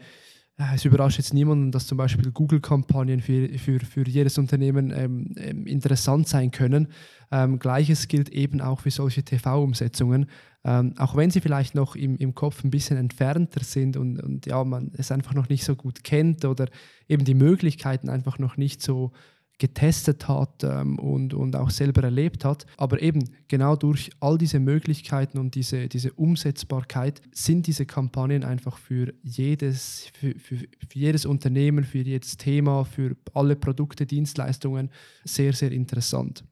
es 0.57 0.85
überrascht 0.85 1.17
jetzt 1.17 1.33
niemanden, 1.33 1.71
dass 1.71 1.87
zum 1.87 1.97
Beispiel 1.97 2.31
Google-Kampagnen 2.31 3.21
für, 3.21 3.49
für, 3.57 3.79
für 3.79 4.07
jedes 4.07 4.37
Unternehmen 4.37 4.93
ähm, 4.95 5.33
ähm, 5.37 5.65
interessant 5.65 6.27
sein 6.27 6.51
können. 6.51 6.89
Ähm, 7.31 7.57
Gleiches 7.57 8.07
gilt 8.07 8.29
eben 8.29 8.61
auch 8.61 8.81
für 8.81 8.91
solche 8.91 9.23
TV-Umsetzungen. 9.23 10.27
Ähm, 10.63 10.93
auch 10.97 11.15
wenn 11.15 11.31
sie 11.31 11.41
vielleicht 11.41 11.73
noch 11.75 11.95
im, 11.95 12.17
im 12.17 12.35
Kopf 12.35 12.63
ein 12.63 12.69
bisschen 12.69 12.97
entfernter 12.97 13.63
sind 13.63 13.97
und, 13.97 14.21
und 14.21 14.45
ja, 14.45 14.63
man 14.63 14.91
es 14.95 15.11
einfach 15.11 15.33
noch 15.33 15.49
nicht 15.49 15.65
so 15.65 15.75
gut 15.75 16.03
kennt 16.03 16.45
oder 16.45 16.67
eben 17.09 17.25
die 17.25 17.33
Möglichkeiten 17.33 18.09
einfach 18.09 18.37
noch 18.37 18.55
nicht 18.55 18.81
so 18.81 19.11
getestet 19.59 20.27
hat 20.27 20.63
ähm, 20.63 20.99
und, 20.99 21.33
und 21.33 21.55
auch 21.55 21.69
selber 21.69 22.03
erlebt 22.03 22.43
hat. 22.43 22.65
Aber 22.77 23.01
eben 23.01 23.23
genau 23.47 23.75
durch 23.75 24.09
all 24.19 24.37
diese 24.37 24.59
Möglichkeiten 24.59 25.37
und 25.37 25.55
diese, 25.55 25.87
diese 25.87 26.11
Umsetzbarkeit 26.13 27.21
sind 27.31 27.67
diese 27.67 27.85
Kampagnen 27.85 28.43
einfach 28.43 28.77
für 28.77 29.13
jedes, 29.21 30.07
für, 30.13 30.37
für, 30.37 30.57
für 30.57 30.99
jedes 30.99 31.25
Unternehmen, 31.25 31.83
für 31.83 31.99
jedes 31.99 32.37
Thema, 32.37 32.83
für 32.83 33.15
alle 33.33 33.55
Produkte, 33.55 34.05
Dienstleistungen 34.05 34.89
sehr, 35.23 35.53
sehr 35.53 35.71
interessant. 35.71 36.43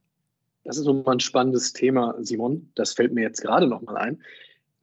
Das 0.64 0.78
ist 0.78 0.86
nochmal 0.86 1.16
ein 1.16 1.20
spannendes 1.20 1.74
Thema, 1.74 2.16
Simon. 2.22 2.70
Das 2.76 2.93
fällt 2.93 3.14
mir 3.14 3.22
jetzt 3.22 3.41
gerade 3.41 3.68
nochmal 3.68 3.97
ein. 3.97 4.22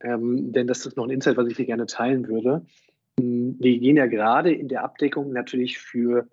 Ähm, 0.01 0.51
denn 0.51 0.67
das 0.67 0.85
ist 0.85 0.97
noch 0.97 1.05
ein 1.05 1.09
Insight, 1.09 1.37
was 1.37 1.47
ich 1.47 1.57
hier 1.57 1.65
gerne 1.65 1.85
teilen 1.85 2.27
würde. 2.27 2.65
Wir 3.17 3.79
gehen 3.79 3.97
ja 3.97 4.05
gerade 4.05 4.53
in 4.53 4.67
der 4.67 4.83
Abdeckung 4.83 5.31
natürlich 5.33 5.77
für 5.77 6.27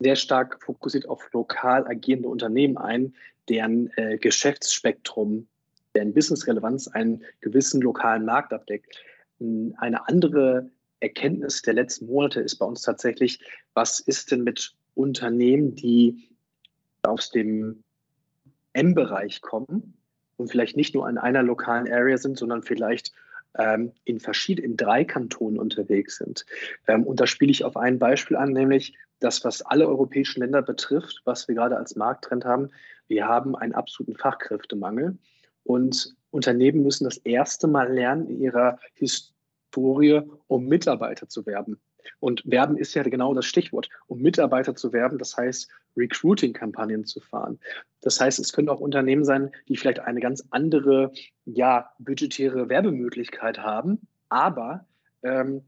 sehr 0.00 0.16
stark 0.16 0.62
fokussiert 0.62 1.08
auf 1.08 1.32
lokal 1.32 1.86
agierende 1.86 2.28
Unternehmen 2.28 2.76
ein, 2.76 3.14
deren 3.48 3.90
äh, 3.96 4.18
Geschäftsspektrum, 4.18 5.46
deren 5.94 6.14
Businessrelevanz 6.14 6.88
einen 6.88 7.24
gewissen 7.40 7.80
lokalen 7.80 8.24
Markt 8.24 8.52
abdeckt. 8.52 8.96
Hm, 9.38 9.74
eine 9.78 10.08
andere 10.08 10.70
Erkenntnis 11.00 11.62
der 11.62 11.74
letzten 11.74 12.06
Monate 12.06 12.40
ist 12.40 12.56
bei 12.56 12.66
uns 12.66 12.82
tatsächlich, 12.82 13.40
was 13.74 14.00
ist 14.00 14.30
denn 14.30 14.42
mit 14.42 14.74
Unternehmen, 14.94 15.74
die 15.74 16.30
aus 17.02 17.30
dem 17.30 17.82
M-Bereich 18.72 19.40
kommen 19.40 19.94
und 20.36 20.50
vielleicht 20.50 20.76
nicht 20.76 20.94
nur 20.94 21.06
an 21.06 21.18
einer 21.18 21.42
lokalen 21.42 21.90
Area 21.90 22.16
sind, 22.16 22.38
sondern 22.38 22.62
vielleicht 22.62 23.12
ähm, 23.58 23.92
in 24.04 24.18
verschiedenen, 24.18 24.76
drei 24.76 25.04
Kantonen 25.04 25.58
unterwegs 25.58 26.16
sind. 26.16 26.44
Ähm, 26.88 27.04
und 27.04 27.20
da 27.20 27.26
spiele 27.26 27.52
ich 27.52 27.64
auf 27.64 27.76
ein 27.76 27.98
Beispiel 27.98 28.36
an, 28.36 28.52
nämlich 28.52 28.96
das, 29.24 29.44
was 29.44 29.62
alle 29.62 29.88
europäischen 29.88 30.40
Länder 30.40 30.62
betrifft, 30.62 31.22
was 31.24 31.48
wir 31.48 31.54
gerade 31.54 31.76
als 31.76 31.96
Markttrend 31.96 32.44
haben. 32.44 32.70
Wir 33.08 33.26
haben 33.26 33.56
einen 33.56 33.74
absoluten 33.74 34.16
Fachkräftemangel 34.16 35.18
und 35.64 36.14
Unternehmen 36.30 36.82
müssen 36.82 37.04
das 37.04 37.16
erste 37.18 37.66
Mal 37.66 37.92
lernen, 37.92 38.28
in 38.28 38.40
ihrer 38.40 38.78
Historie, 38.94 40.20
um 40.46 40.66
Mitarbeiter 40.66 41.28
zu 41.28 41.46
werben. 41.46 41.80
Und 42.20 42.42
werben 42.44 42.76
ist 42.76 42.94
ja 42.94 43.02
genau 43.02 43.32
das 43.34 43.46
Stichwort, 43.46 43.88
um 44.06 44.20
Mitarbeiter 44.20 44.74
zu 44.74 44.92
werben, 44.92 45.16
das 45.18 45.36
heißt 45.36 45.70
Recruiting-Kampagnen 45.96 47.04
zu 47.04 47.20
fahren. 47.20 47.58
Das 48.02 48.20
heißt, 48.20 48.38
es 48.38 48.52
können 48.52 48.68
auch 48.68 48.80
Unternehmen 48.80 49.24
sein, 49.24 49.52
die 49.68 49.76
vielleicht 49.76 50.00
eine 50.00 50.20
ganz 50.20 50.44
andere, 50.50 51.12
ja, 51.44 51.92
budgetäre 51.98 52.68
Werbemöglichkeit 52.68 53.58
haben, 53.58 54.06
aber 54.28 54.86
ähm, 55.22 55.62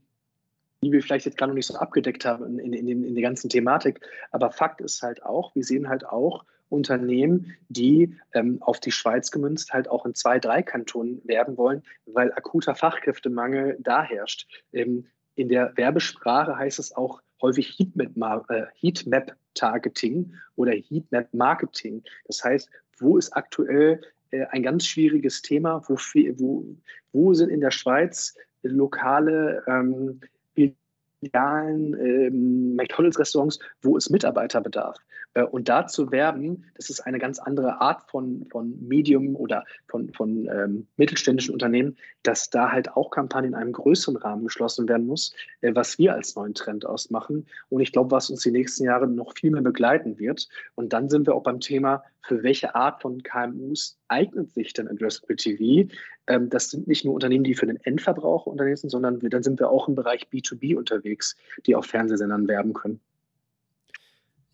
die 0.86 0.92
wir 0.92 1.02
vielleicht 1.02 1.26
jetzt 1.26 1.36
gar 1.36 1.48
noch 1.48 1.54
nicht 1.54 1.66
so 1.66 1.76
abgedeckt 1.76 2.24
haben 2.24 2.60
in, 2.60 2.72
in, 2.72 2.88
in, 2.88 3.04
in 3.04 3.14
der 3.14 3.22
ganzen 3.22 3.50
Thematik. 3.50 4.00
Aber 4.30 4.52
Fakt 4.52 4.80
ist 4.80 5.02
halt 5.02 5.22
auch, 5.24 5.54
wir 5.54 5.64
sehen 5.64 5.88
halt 5.88 6.06
auch 6.06 6.44
Unternehmen, 6.68 7.56
die 7.68 8.16
ähm, 8.32 8.62
auf 8.62 8.80
die 8.80 8.92
Schweiz 8.92 9.30
gemünzt 9.30 9.72
halt 9.72 9.88
auch 9.88 10.04
in 10.06 10.14
zwei, 10.14 10.38
drei 10.38 10.62
Kantonen 10.62 11.20
werben 11.24 11.56
wollen, 11.56 11.82
weil 12.06 12.32
akuter 12.32 12.74
Fachkräftemangel 12.74 13.78
da 13.80 14.02
herrscht. 14.02 14.46
Ähm, 14.72 15.06
in 15.34 15.48
der 15.48 15.76
Werbesprache 15.76 16.56
heißt 16.56 16.78
es 16.78 16.96
auch 16.96 17.20
häufig 17.42 17.78
Heatmap-Targeting 17.78 20.24
äh, 20.24 20.28
oder 20.56 20.72
Heatmap-Marketing. 20.72 22.02
Das 22.26 22.42
heißt, 22.42 22.70
wo 22.98 23.18
ist 23.18 23.36
aktuell 23.36 24.00
äh, 24.30 24.46
ein 24.46 24.62
ganz 24.62 24.86
schwieriges 24.86 25.42
Thema? 25.42 25.82
Wo, 25.86 25.94
wo, 25.94 26.64
wo 27.12 27.34
sind 27.34 27.50
in 27.50 27.60
der 27.60 27.70
Schweiz 27.70 28.34
lokale 28.62 29.62
ähm, 29.66 30.22
Filialen, 30.56 31.94
ähm, 32.00 32.74
McDonalds-Restaurants, 32.76 33.58
wo 33.82 33.96
es 33.96 34.10
Mitarbeiterbedarf. 34.10 34.96
Äh, 34.98 35.05
und 35.42 35.68
da 35.68 35.86
zu 35.86 36.10
werben, 36.10 36.64
das 36.74 36.90
ist 36.90 37.00
eine 37.00 37.18
ganz 37.18 37.38
andere 37.38 37.80
Art 37.80 38.10
von, 38.10 38.46
von 38.50 38.76
Medium 38.86 39.36
oder 39.36 39.64
von, 39.88 40.12
von 40.12 40.48
ähm, 40.50 40.86
mittelständischen 40.96 41.52
Unternehmen, 41.52 41.96
dass 42.22 42.50
da 42.50 42.72
halt 42.72 42.96
auch 42.96 43.10
Kampagnen 43.10 43.52
in 43.52 43.54
einem 43.54 43.72
größeren 43.72 44.16
Rahmen 44.16 44.44
geschlossen 44.44 44.88
werden 44.88 45.06
muss, 45.06 45.34
äh, 45.60 45.74
was 45.74 45.98
wir 45.98 46.14
als 46.14 46.34
neuen 46.36 46.54
Trend 46.54 46.86
ausmachen. 46.86 47.46
Und 47.68 47.80
ich 47.80 47.92
glaube, 47.92 48.10
was 48.10 48.30
uns 48.30 48.42
die 48.42 48.50
nächsten 48.50 48.84
Jahre 48.84 49.06
noch 49.06 49.34
viel 49.34 49.50
mehr 49.50 49.62
begleiten 49.62 50.18
wird. 50.18 50.48
Und 50.74 50.92
dann 50.92 51.08
sind 51.08 51.26
wir 51.26 51.34
auch 51.34 51.42
beim 51.42 51.60
Thema, 51.60 52.02
für 52.22 52.42
welche 52.42 52.74
Art 52.74 53.02
von 53.02 53.22
KMUs 53.22 53.98
eignet 54.08 54.52
sich 54.52 54.72
denn 54.72 54.88
Addressable 54.88 55.36
TV? 55.36 55.88
Ähm, 56.26 56.50
das 56.50 56.70
sind 56.70 56.88
nicht 56.88 57.04
nur 57.04 57.14
Unternehmen, 57.14 57.44
die 57.44 57.54
für 57.54 57.66
den 57.66 57.76
Endverbraucher 57.76 58.50
unterwegs 58.50 58.80
sind, 58.80 58.90
sondern 58.90 59.22
wir, 59.22 59.30
dann 59.30 59.42
sind 59.42 59.60
wir 59.60 59.70
auch 59.70 59.88
im 59.88 59.94
Bereich 59.94 60.26
B2B 60.32 60.76
unterwegs, 60.76 61.36
die 61.66 61.74
auf 61.74 61.86
Fernsehsendern 61.86 62.48
werben 62.48 62.72
können. 62.72 63.00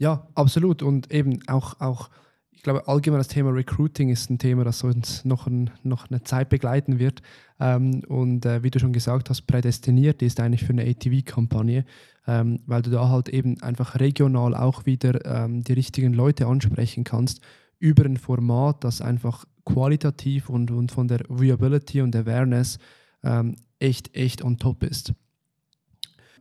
Ja, 0.02 0.26
absolut. 0.34 0.82
Und 0.82 1.12
eben 1.12 1.38
auch, 1.46 1.78
auch 1.80 2.10
ich 2.50 2.64
glaube, 2.64 2.88
allgemein 2.88 3.20
das 3.20 3.28
Thema 3.28 3.50
Recruiting 3.50 4.08
ist 4.08 4.30
ein 4.30 4.38
Thema, 4.40 4.64
das 4.64 4.82
uns 4.82 5.24
noch, 5.24 5.46
ein, 5.46 5.70
noch 5.84 6.10
eine 6.10 6.24
Zeit 6.24 6.48
begleiten 6.48 6.98
wird. 6.98 7.22
Ähm, 7.60 8.02
und 8.08 8.44
äh, 8.44 8.64
wie 8.64 8.72
du 8.72 8.80
schon 8.80 8.92
gesagt 8.92 9.30
hast, 9.30 9.42
prädestiniert 9.42 10.20
ist 10.20 10.40
eigentlich 10.40 10.64
für 10.64 10.72
eine 10.72 10.90
ATV-Kampagne, 10.90 11.84
ähm, 12.26 12.58
weil 12.66 12.82
du 12.82 12.90
da 12.90 13.10
halt 13.10 13.28
eben 13.28 13.62
einfach 13.62 14.00
regional 14.00 14.56
auch 14.56 14.86
wieder 14.86 15.24
ähm, 15.24 15.62
die 15.62 15.74
richtigen 15.74 16.14
Leute 16.14 16.48
ansprechen 16.48 17.04
kannst 17.04 17.40
über 17.78 18.04
ein 18.04 18.16
Format, 18.16 18.82
das 18.82 19.02
einfach 19.02 19.44
qualitativ 19.64 20.48
und, 20.48 20.72
und 20.72 20.90
von 20.90 21.06
der 21.06 21.20
Viability 21.28 22.00
und 22.00 22.16
Awareness 22.16 22.80
ähm, 23.22 23.54
echt, 23.78 24.16
echt 24.16 24.42
on 24.42 24.58
top 24.58 24.82
ist 24.82 25.14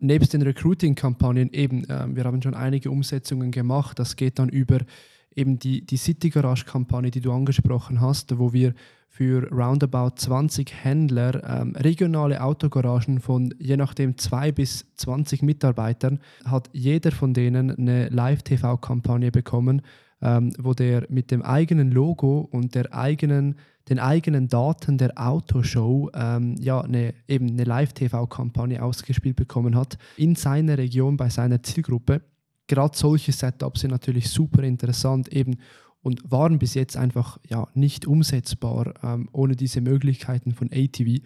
nebst 0.02 0.34
den 0.34 0.42
Recruiting-Kampagnen 0.42 1.52
eben, 1.54 1.84
äh, 1.90 2.08
wir 2.14 2.24
haben 2.26 2.42
schon 2.42 2.54
einige 2.54 2.92
Umsetzungen 2.92 3.52
gemacht. 3.52 4.00
Das 4.00 4.16
geht 4.16 4.40
dann 4.40 4.50
über 4.50 4.80
eben 5.36 5.60
die, 5.60 5.86
die 5.86 5.98
City 5.98 6.30
Garage-Kampagne, 6.30 7.12
die 7.12 7.22
du 7.22 7.32
angesprochen 7.32 8.02
hast, 8.02 8.38
wo 8.38 8.52
wir 8.54 8.74
für 9.08 9.50
roundabout 9.52 10.16
20 10.16 10.74
Händler 10.84 11.44
ähm, 11.44 11.76
regionale 11.76 12.42
Autogaragen 12.42 13.20
von 13.20 13.54
je 13.60 13.76
nachdem 13.76 14.18
zwei 14.18 14.52
bis 14.54 14.86
20 14.96 15.42
Mitarbeitern 15.42 16.20
hat 16.46 16.70
jeder 16.72 17.12
von 17.12 17.34
denen 17.34 17.72
eine 17.72 18.08
Live-TV-Kampagne 18.08 19.32
bekommen, 19.32 19.82
ähm, 20.22 20.54
wo 20.60 20.74
der 20.74 21.06
mit 21.10 21.32
dem 21.32 21.42
eigenen 21.42 21.92
Logo 21.92 22.48
und 22.52 22.76
der 22.76 22.94
eigenen, 22.94 23.56
den 23.90 24.00
eigenen 24.00 24.48
Daten 24.48 24.98
der 24.98 25.14
Autoshow 25.16 26.10
ähm, 26.14 26.56
ja, 26.60 26.82
eine, 26.82 27.14
eben 27.28 27.50
eine 27.50 27.64
Live-TV-Kampagne 27.64 28.82
ausgespielt 28.84 29.36
bekommen 29.36 29.76
hat 29.76 29.98
in 30.18 30.36
seiner 30.36 30.78
Region 30.78 31.18
bei 31.18 31.30
seiner 31.30 31.64
Zielgruppe 31.64 32.22
gerade 32.72 32.98
solche 32.98 33.34
Setups 33.34 33.82
sind 33.82 33.92
natürlich 33.92 34.30
super 34.30 34.64
interessant 34.64 35.28
eben 35.28 35.58
und 36.02 36.32
waren 36.32 36.58
bis 36.58 36.74
jetzt 36.74 36.96
einfach 36.96 37.38
ja, 37.50 37.68
nicht 37.74 38.08
umsetzbar 38.08 38.94
ähm, 39.04 39.28
ohne 39.34 39.58
diese 39.58 39.82
Möglichkeiten 39.82 40.54
von 40.54 40.70
ATV. 40.72 41.22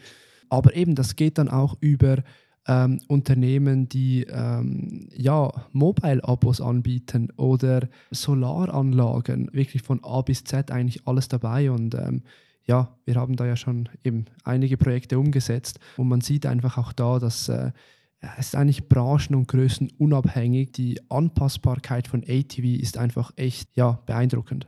Aber 0.50 0.76
eben, 0.76 0.96
das 0.96 1.16
geht 1.16 1.38
dann 1.38 1.48
auch 1.48 1.78
über 1.82 2.24
ähm, 2.68 3.00
Unternehmen, 3.08 3.88
die 3.88 4.26
ähm, 4.30 5.08
ja, 5.16 5.52
Mobile-Abos 5.72 6.62
anbieten 6.62 7.32
oder 7.38 7.88
Solaranlagen, 8.12 9.50
wirklich 9.54 9.84
von 9.84 10.04
A 10.04 10.22
bis 10.22 10.44
Z 10.44 10.72
eigentlich 10.72 11.08
alles 11.08 11.28
dabei. 11.28 11.72
Und 11.72 11.96
ähm, 11.96 12.24
ja, 12.66 12.98
wir 13.06 13.16
haben 13.16 13.36
da 13.36 13.46
ja 13.46 13.56
schon 13.56 13.90
eben 14.04 14.26
einige 14.44 14.78
Projekte 14.78 15.20
umgesetzt 15.20 15.80
und 15.98 16.08
man 16.08 16.22
sieht 16.22 16.46
einfach 16.46 16.78
auch 16.78 16.94
da, 16.94 17.20
dass 17.20 17.50
äh, 17.50 17.72
es 18.40 18.48
ist 18.48 18.56
eigentlich 18.56 18.88
branchen- 18.90 19.36
und 19.36 19.48
größenunabhängig. 19.48 20.72
Die 20.72 21.00
Anpassbarkeit 21.10 22.08
von 22.08 22.24
ATV 22.28 22.64
ist 22.82 22.98
einfach 22.98 23.32
echt 23.36 23.70
ja, 23.76 24.02
beeindruckend. 24.06 24.68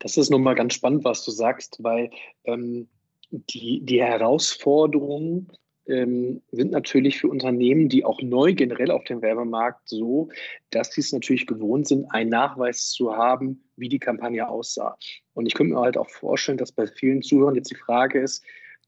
Das 0.00 0.16
ist 0.16 0.30
nochmal 0.30 0.54
ganz 0.54 0.74
spannend, 0.74 1.04
was 1.04 1.24
du 1.24 1.30
sagst, 1.30 1.78
weil 1.82 2.10
ähm, 2.44 2.88
die, 3.30 3.82
die 3.84 4.02
Herausforderungen 4.02 5.48
ähm, 5.90 6.42
sind 6.52 6.70
natürlich 6.70 7.18
für 7.18 7.28
Unternehmen, 7.28 7.88
die 7.88 8.04
auch 8.04 8.22
neu 8.22 8.54
generell 8.54 8.90
auf 8.90 9.04
dem 9.04 9.22
Werbemarkt 9.22 9.88
so, 9.88 10.28
dass 10.70 10.92
sie 10.92 11.00
es 11.00 11.12
natürlich 11.12 11.46
gewohnt 11.46 11.88
sind, 11.88 12.06
einen 12.12 12.30
Nachweis 12.30 12.90
zu 12.90 13.16
haben, 13.16 13.64
wie 13.76 13.88
die 13.88 13.98
Kampagne 13.98 14.48
aussah. 14.48 14.96
Und 15.34 15.46
ich 15.46 15.54
könnte 15.54 15.74
mir 15.74 15.80
halt 15.80 15.98
auch 15.98 16.08
vorstellen, 16.08 16.58
dass 16.58 16.72
bei 16.72 16.86
vielen 16.86 17.22
Zuhörern 17.22 17.54
jetzt 17.54 17.70
die 17.70 17.76
Frage 17.76 18.20
ist, 18.20 18.44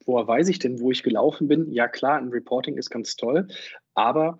woher 0.07 0.26
weiß 0.26 0.48
ich 0.48 0.59
denn, 0.59 0.80
wo 0.80 0.90
ich 0.90 1.03
gelaufen 1.03 1.48
bin? 1.48 1.70
Ja 1.70 1.88
klar, 1.88 2.18
ein 2.18 2.28
Reporting 2.28 2.76
ist 2.76 2.90
ganz 2.90 3.16
toll, 3.16 3.48
aber 3.94 4.38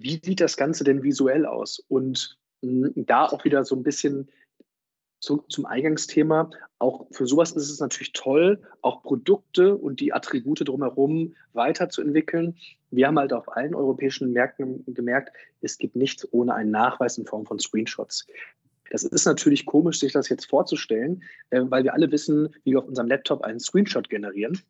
wie 0.00 0.20
sieht 0.22 0.40
das 0.40 0.56
Ganze 0.56 0.84
denn 0.84 1.02
visuell 1.02 1.44
aus? 1.44 1.84
Und 1.88 2.38
hm, 2.62 2.92
da 2.94 3.26
auch 3.26 3.44
wieder 3.44 3.64
so 3.64 3.74
ein 3.74 3.82
bisschen 3.82 4.30
zu, 5.20 5.44
zum 5.48 5.66
Eingangsthema. 5.66 6.50
Auch 6.78 7.06
für 7.10 7.26
sowas 7.26 7.52
ist 7.52 7.70
es 7.70 7.80
natürlich 7.80 8.12
toll, 8.12 8.60
auch 8.82 9.02
Produkte 9.02 9.76
und 9.76 10.00
die 10.00 10.12
Attribute 10.12 10.66
drumherum 10.66 11.34
weiterzuentwickeln. 11.52 12.56
Wir 12.90 13.06
haben 13.08 13.18
halt 13.18 13.32
auf 13.32 13.56
allen 13.56 13.74
europäischen 13.74 14.32
Märkten 14.32 14.84
gemerkt, 14.86 15.36
es 15.60 15.78
gibt 15.78 15.96
nichts 15.96 16.26
ohne 16.32 16.54
einen 16.54 16.70
Nachweis 16.70 17.18
in 17.18 17.26
Form 17.26 17.46
von 17.46 17.58
Screenshots. 17.58 18.26
Das 18.90 19.04
ist 19.04 19.26
natürlich 19.26 19.66
komisch, 19.66 19.98
sich 19.98 20.12
das 20.12 20.28
jetzt 20.28 20.46
vorzustellen, 20.46 21.22
äh, 21.50 21.60
weil 21.64 21.84
wir 21.84 21.92
alle 21.92 22.10
wissen, 22.10 22.54
wie 22.64 22.72
wir 22.72 22.78
auf 22.78 22.88
unserem 22.88 23.08
Laptop 23.08 23.42
einen 23.42 23.60
Screenshot 23.60 24.08
generieren. 24.08 24.60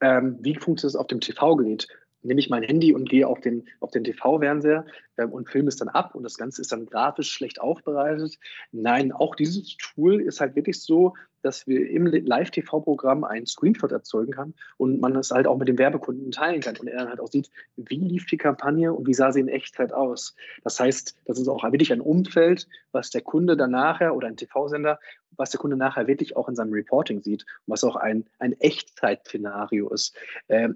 Ähm, 0.00 0.38
wie 0.40 0.54
funktioniert 0.54 0.94
das 0.94 1.00
auf 1.00 1.06
dem 1.06 1.20
TV-Gerät? 1.20 1.86
Nehme 2.22 2.40
ich 2.40 2.50
mein 2.50 2.62
Handy 2.62 2.94
und 2.94 3.08
gehe 3.08 3.26
auf 3.26 3.40
den, 3.40 3.68
auf 3.80 3.90
den 3.90 4.04
TV-Fernseher 4.04 4.84
äh, 5.16 5.24
und 5.24 5.48
filme 5.48 5.68
es 5.68 5.76
dann 5.76 5.88
ab 5.88 6.14
und 6.14 6.22
das 6.22 6.36
Ganze 6.36 6.60
ist 6.60 6.72
dann 6.72 6.86
grafisch 6.86 7.30
schlecht 7.30 7.60
aufbereitet. 7.60 8.38
Nein, 8.72 9.12
auch 9.12 9.34
dieses 9.34 9.76
Tool 9.76 10.20
ist 10.20 10.40
halt 10.40 10.56
wirklich 10.56 10.82
so, 10.82 11.14
dass 11.42 11.66
wir 11.66 11.88
im 11.88 12.06
Live-TV-Programm 12.06 13.24
einen 13.24 13.46
Screenshot 13.46 13.92
erzeugen 13.92 14.32
kann 14.32 14.54
und 14.76 15.00
man 15.00 15.14
das 15.14 15.30
halt 15.30 15.46
auch 15.46 15.56
mit 15.56 15.68
dem 15.68 15.78
Werbekunden 15.78 16.30
teilen 16.30 16.60
kann 16.60 16.76
und 16.76 16.88
er 16.88 16.98
dann 16.98 17.08
halt 17.08 17.20
auch 17.20 17.28
sieht, 17.28 17.50
wie 17.76 17.96
lief 17.96 18.26
die 18.26 18.36
Kampagne 18.36 18.92
und 18.92 19.06
wie 19.06 19.14
sah 19.14 19.32
sie 19.32 19.40
in 19.40 19.48
Echtzeit 19.48 19.92
aus. 19.92 20.34
Das 20.64 20.78
heißt, 20.78 21.16
das 21.24 21.38
ist 21.38 21.48
auch 21.48 21.62
wirklich 21.64 21.92
ein 21.92 22.00
Umfeld, 22.00 22.68
was 22.92 23.10
der 23.10 23.22
Kunde 23.22 23.56
dann 23.56 23.70
nachher 23.70 24.14
oder 24.14 24.28
ein 24.28 24.36
TV-Sender, 24.36 24.98
was 25.36 25.50
der 25.50 25.60
Kunde 25.60 25.76
nachher 25.76 26.06
wirklich 26.06 26.36
auch 26.36 26.48
in 26.48 26.56
seinem 26.56 26.72
Reporting 26.72 27.22
sieht 27.22 27.46
und 27.66 27.72
was 27.72 27.84
auch 27.84 27.96
ein, 27.96 28.26
ein 28.38 28.52
Echtzeit-Szenario 28.60 29.88
ist. 29.88 30.14
Ähm, 30.48 30.74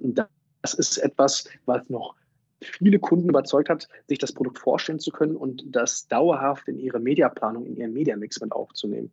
das 0.65 0.73
ist 0.73 0.97
etwas, 0.97 1.47
was 1.67 1.89
noch 1.91 2.15
viele 2.63 2.99
Kunden 2.99 3.29
überzeugt 3.29 3.69
hat, 3.69 3.87
sich 4.09 4.19
das 4.19 4.33
Produkt 4.33 4.59
vorstellen 4.59 4.99
zu 4.99 5.11
können 5.11 5.37
und 5.37 5.63
das 5.67 6.09
dauerhaft 6.09 6.67
in 6.69 6.79
ihre 6.79 6.99
Mediaplanung, 6.99 7.67
in 7.67 7.77
ihren 7.77 7.93
Mediamix 7.93 8.41
mit 8.41 8.51
aufzunehmen. 8.51 9.13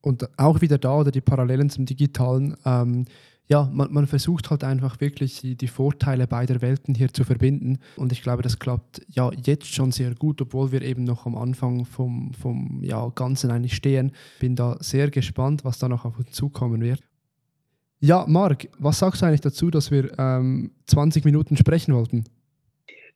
Und 0.00 0.26
auch 0.38 0.62
wieder 0.62 0.78
da 0.78 1.00
oder 1.00 1.10
die 1.10 1.20
Parallelen 1.20 1.68
zum 1.68 1.84
Digitalen. 1.84 2.56
Ähm, 2.64 3.04
ja, 3.46 3.68
man, 3.70 3.92
man, 3.92 4.06
versucht 4.06 4.48
halt 4.48 4.64
einfach 4.64 5.00
wirklich 5.02 5.42
die, 5.42 5.54
die, 5.54 5.68
Vorteile 5.68 6.26
beider 6.26 6.62
Welten 6.62 6.94
hier 6.94 7.12
zu 7.12 7.24
verbinden. 7.24 7.78
Und 7.96 8.10
ich 8.12 8.22
glaube, 8.22 8.42
das 8.42 8.58
klappt 8.58 9.02
ja 9.08 9.30
jetzt 9.44 9.66
schon 9.66 9.92
sehr 9.92 10.14
gut, 10.14 10.40
obwohl 10.40 10.72
wir 10.72 10.80
eben 10.80 11.04
noch 11.04 11.26
am 11.26 11.36
Anfang 11.36 11.84
vom, 11.84 12.32
vom 12.32 12.82
ja, 12.82 13.06
Ganzen 13.14 13.50
eigentlich 13.50 13.76
stehen. 13.76 14.12
Bin 14.40 14.56
da 14.56 14.78
sehr 14.80 15.10
gespannt, 15.10 15.62
was 15.62 15.78
da 15.78 15.90
noch 15.90 16.06
auf 16.06 16.18
uns 16.18 16.30
zukommen 16.30 16.80
wird. 16.80 17.02
Ja, 18.04 18.26
Marc, 18.28 18.68
was 18.78 18.98
sagst 18.98 19.22
du 19.22 19.26
eigentlich 19.26 19.40
dazu, 19.40 19.70
dass 19.70 19.90
wir 19.90 20.12
ähm, 20.18 20.72
20 20.88 21.24
Minuten 21.24 21.56
sprechen 21.56 21.94
wollten? 21.94 22.24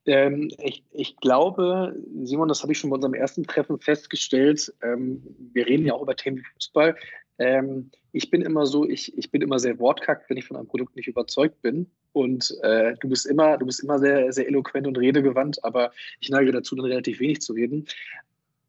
Ähm, 0.06 0.50
ich, 0.62 0.82
ich, 0.92 1.18
glaube, 1.18 1.94
Simon, 2.22 2.48
das 2.48 2.62
habe 2.62 2.72
ich 2.72 2.78
schon 2.78 2.88
bei 2.88 2.94
unserem 2.94 3.12
ersten 3.12 3.44
Treffen 3.44 3.78
festgestellt. 3.78 4.72
Ähm, 4.82 5.22
wir 5.52 5.66
reden 5.66 5.84
ja 5.84 5.92
auch 5.92 6.00
über 6.00 6.16
Themen 6.16 6.38
wie 6.38 6.44
Fußball. 6.54 6.96
Ähm, 7.38 7.90
ich 8.12 8.30
bin 8.30 8.40
immer 8.40 8.64
so, 8.64 8.88
ich, 8.88 9.16
ich 9.18 9.30
bin 9.30 9.42
immer 9.42 9.58
sehr 9.58 9.78
wortkackt, 9.78 10.30
wenn 10.30 10.38
ich 10.38 10.46
von 10.46 10.56
einem 10.56 10.68
Produkt 10.68 10.96
nicht 10.96 11.06
überzeugt 11.06 11.60
bin. 11.60 11.90
Und 12.14 12.56
äh, 12.62 12.94
du 12.98 13.10
bist 13.10 13.26
immer, 13.26 13.58
du 13.58 13.66
bist 13.66 13.82
immer 13.82 13.98
sehr, 13.98 14.32
sehr 14.32 14.48
eloquent 14.48 14.86
und 14.86 14.96
redegewandt, 14.96 15.62
aber 15.64 15.92
ich 16.20 16.30
neige 16.30 16.50
dazu, 16.50 16.74
dann 16.74 16.86
relativ 16.86 17.20
wenig 17.20 17.42
zu 17.42 17.52
reden. 17.52 17.86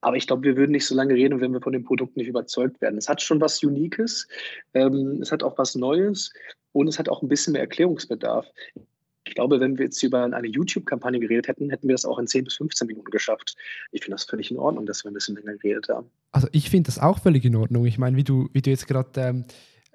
Aber 0.02 0.16
ich 0.16 0.28
glaube, 0.28 0.44
wir 0.44 0.56
würden 0.56 0.72
nicht 0.72 0.86
so 0.86 0.96
lange 0.96 1.14
reden, 1.14 1.42
wenn 1.42 1.52
wir 1.52 1.62
von 1.62 1.74
dem 1.74 1.84
Produkt 1.84 2.16
nicht 2.16 2.28
überzeugt 2.28 2.80
werden. 2.82 2.98
Es 2.98 3.10
hat 3.10 3.22
schon 3.22 3.42
was 3.42 3.62
Uniques, 3.64 4.28
ähm, 4.74 5.20
es 5.22 5.32
hat 5.32 5.44
auch 5.44 5.58
was 5.58 5.76
Neues 5.76 6.32
und 6.72 6.88
es 6.88 7.00
hat 7.00 7.10
auch 7.10 7.22
ein 7.22 7.28
bisschen 7.28 7.54
mehr 7.54 7.62
Erklärungsbedarf. 7.62 8.46
Ich 9.26 9.36
glaube, 9.36 9.60
wenn 9.60 9.78
wir 9.78 9.86
jetzt 9.86 10.02
über 10.02 10.24
eine 10.24 10.48
YouTube-Kampagne 10.48 11.20
geredet 11.20 11.48
hätten, 11.48 11.70
hätten 11.70 11.88
wir 11.88 11.94
das 11.94 12.06
auch 12.06 12.18
in 12.18 12.26
10 12.26 12.46
bis 12.46 12.56
15 12.56 12.88
Minuten 12.88 13.12
geschafft. 13.12 13.56
Ich 13.92 14.02
finde 14.02 14.16
das 14.16 14.24
völlig 14.24 14.50
in 14.50 14.58
Ordnung, 14.58 14.86
dass 14.86 15.04
wir 15.04 15.12
ein 15.12 15.14
bisschen 15.14 15.36
länger 15.36 15.56
geredet 15.58 15.90
haben. 15.90 16.10
Also 16.32 16.48
ich 16.52 16.70
finde 16.70 16.88
das 16.88 16.98
auch 16.98 17.20
völlig 17.20 17.46
in 17.46 17.56
Ordnung. 17.56 17.86
Ich 17.86 17.98
meine, 17.98 18.18
wie 18.18 18.24
du, 18.24 18.50
wie 18.54 18.62
du 18.62 18.70
jetzt 18.70 18.88
gerade 18.88 19.22
ähm, 19.22 19.46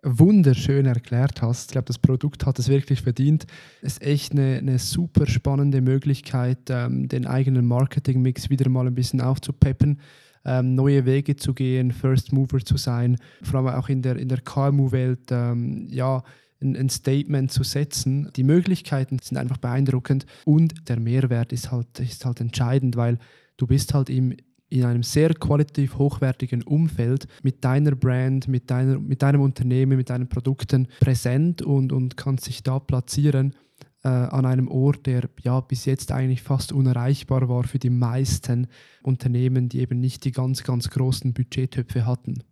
wunderschön 0.05 0.87
erklärt 0.87 1.43
hast. 1.43 1.71
Ich 1.71 1.73
glaube, 1.73 1.87
das 1.87 1.99
Produkt 1.99 2.47
hat 2.47 2.59
es 2.59 2.69
wirklich 2.69 3.03
verdient. 3.03 3.47
Es 3.83 3.95
ist 3.95 4.03
echt 4.03 4.33
eine, 4.33 4.59
eine 4.59 4.79
super 4.79 5.27
spannende 5.27 5.81
Möglichkeit, 5.81 6.59
ähm, 6.69 7.09
den 7.09 7.27
eigenen 7.27 7.67
Marketingmix 7.67 8.51
wieder 8.51 8.69
mal 8.69 8.87
ein 8.87 8.95
bisschen 8.95 9.21
aufzupeppen. 9.21 10.01
Ähm, 10.45 10.75
neue 10.75 11.07
Wege 11.07 11.37
zu 11.37 11.55
gehen, 11.55 11.91
First 11.91 12.33
Mover 12.33 12.61
zu 12.61 12.77
sein, 12.77 13.17
vor 13.43 13.61
allem 13.61 13.69
auch 13.69 13.89
in 13.89 14.03
der, 14.03 14.17
in 14.17 14.29
der 14.29 14.43
KMU-Welt, 14.43 15.31
ähm, 15.31 15.89
ja, 15.91 16.23
ein, 16.61 16.77
ein, 16.77 16.91
Statement 16.91 17.51
zu 17.51 17.65
setzen. 17.65 18.31
Die 18.37 18.45
Möglichkeiten 18.45 19.19
sind 19.21 19.39
einfach 19.39 19.57
beeindruckend 19.57 20.27
und 20.45 20.89
der 20.89 21.01
Mehrwert 21.01 21.53
ist 21.55 21.73
halt, 21.73 21.99
ist 21.99 22.27
halt 22.27 22.41
entscheidend, 22.43 22.95
weil 22.97 23.19
du 23.57 23.67
bist 23.67 23.95
halt 23.95 24.11
im, 24.11 24.37
in 24.75 24.85
einem 24.85 25.03
sehr 25.03 25.33
qualitativ 25.35 25.99
hochwertigen 25.99 26.63
Umfeld 26.63 27.29
mit 27.43 27.65
deiner 27.65 27.95
Brand, 27.95 28.49
mit, 28.49 28.71
deiner, 28.71 28.99
mit 28.99 29.23
deinem 29.23 29.41
Unternehmen, 29.41 29.97
mit 29.97 30.11
deinen 30.11 30.29
Produkten 30.29 30.89
präsent 31.01 31.63
und, 31.63 31.93
und 31.93 32.17
kannst 32.17 32.49
dich 32.49 32.63
da 32.65 32.81
platzieren 32.81 33.55
äh, 34.03 34.09
an 34.09 34.45
einem 34.45 34.69
Ort, 34.69 35.07
der 35.07 35.29
ja 35.43 35.61
bis 35.61 35.85
jetzt 35.85 36.11
eigentlich 36.11 36.43
fast 36.43 36.73
unerreichbar 36.73 37.49
war 37.49 37.65
für 37.65 37.79
die 37.79 37.91
meisten 37.91 38.67
Unternehmen, 39.03 39.69
die 39.69 39.79
eben 39.79 40.01
nicht 40.01 40.25
die 40.25 40.33
ganz, 40.33 40.65
ganz 40.65 40.91
großen 40.91 41.33
Budgettöpfe 41.33 42.05
hatten. 42.05 42.43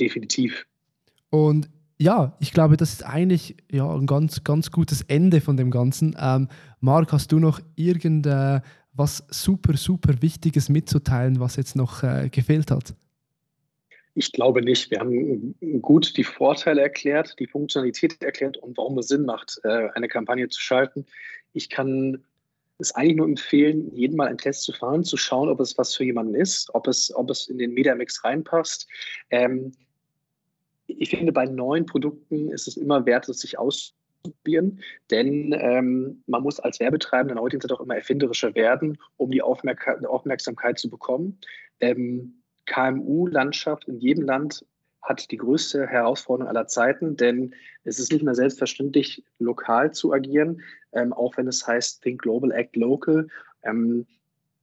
Definitiv. 0.00 0.66
Und 1.28 1.68
ja, 1.98 2.36
ich 2.40 2.52
glaube, 2.52 2.76
das 2.76 2.92
ist 2.92 3.04
eigentlich 3.04 3.56
ja, 3.70 3.90
ein 3.90 4.06
ganz, 4.06 4.44
ganz 4.44 4.70
gutes 4.70 5.02
Ende 5.02 5.40
von 5.40 5.56
dem 5.56 5.70
Ganzen. 5.70 6.16
Ähm, 6.18 6.48
Marc, 6.80 7.12
hast 7.12 7.32
du 7.32 7.38
noch 7.38 7.60
irgendeine 7.74 8.62
was 8.96 9.24
super, 9.30 9.76
super 9.76 10.22
Wichtiges 10.22 10.68
mitzuteilen, 10.68 11.38
was 11.40 11.56
jetzt 11.56 11.76
noch 11.76 12.02
äh, 12.02 12.28
gefehlt 12.30 12.70
hat? 12.70 12.94
Ich 14.14 14.32
glaube 14.32 14.62
nicht. 14.62 14.90
Wir 14.90 15.00
haben 15.00 15.54
gut 15.82 16.16
die 16.16 16.24
Vorteile 16.24 16.80
erklärt, 16.80 17.36
die 17.38 17.46
Funktionalität 17.46 18.22
erklärt 18.22 18.56
und 18.56 18.76
warum 18.78 18.96
es 18.98 19.08
Sinn 19.08 19.26
macht, 19.26 19.60
äh, 19.64 19.88
eine 19.94 20.08
Kampagne 20.08 20.48
zu 20.48 20.58
schalten. 20.58 21.04
Ich 21.52 21.68
kann 21.68 22.24
es 22.78 22.94
eigentlich 22.94 23.16
nur 23.16 23.26
empfehlen, 23.26 23.94
jeden 23.94 24.16
Mal 24.16 24.28
einen 24.28 24.38
Test 24.38 24.62
zu 24.62 24.72
fahren, 24.72 25.04
zu 25.04 25.16
schauen, 25.16 25.48
ob 25.48 25.60
es 25.60 25.76
was 25.76 25.94
für 25.94 26.04
jemanden 26.04 26.34
ist, 26.34 26.74
ob 26.74 26.88
es, 26.88 27.14
ob 27.14 27.30
es 27.30 27.48
in 27.48 27.58
den 27.58 27.72
Mediamix 27.74 28.24
reinpasst. 28.24 28.86
Ähm, 29.30 29.72
ich 30.86 31.10
finde, 31.10 31.32
bei 31.32 31.46
neuen 31.46 31.84
Produkten 31.84 32.50
ist 32.50 32.68
es 32.68 32.76
immer 32.76 33.04
wert, 33.06 33.28
es 33.28 33.40
sich 33.40 33.58
auszuprobieren, 33.58 33.96
denn 35.10 35.54
ähm, 35.58 36.22
man 36.26 36.42
muss 36.42 36.60
als 36.60 36.80
Werbetreibender 36.80 37.32
in 37.32 37.36
der 37.36 37.42
heutigen 37.42 37.60
Zeit 37.60 37.72
auch 37.72 37.80
immer 37.80 37.96
erfinderischer 37.96 38.54
werden, 38.54 38.98
um 39.16 39.30
die 39.30 39.42
Aufmerk 39.42 40.04
Aufmerksamkeit 40.04 40.78
zu 40.78 40.90
bekommen. 40.90 41.38
Ähm, 41.80 42.42
KMU-Landschaft 42.66 43.88
in 43.88 43.98
jedem 43.98 44.24
Land 44.24 44.64
hat 45.02 45.30
die 45.30 45.36
größte 45.36 45.86
Herausforderung 45.86 46.48
aller 46.48 46.66
Zeiten, 46.66 47.16
denn 47.16 47.54
es 47.84 47.98
ist 47.98 48.12
nicht 48.12 48.24
mehr 48.24 48.34
selbstverständlich, 48.34 49.22
lokal 49.38 49.92
zu 49.92 50.12
agieren, 50.12 50.62
ähm, 50.92 51.12
auch 51.12 51.36
wenn 51.36 51.46
es 51.46 51.66
heißt 51.66 52.02
Think 52.02 52.22
Global, 52.22 52.50
Act 52.50 52.74
Local. 52.76 53.28
Ähm, 53.62 54.06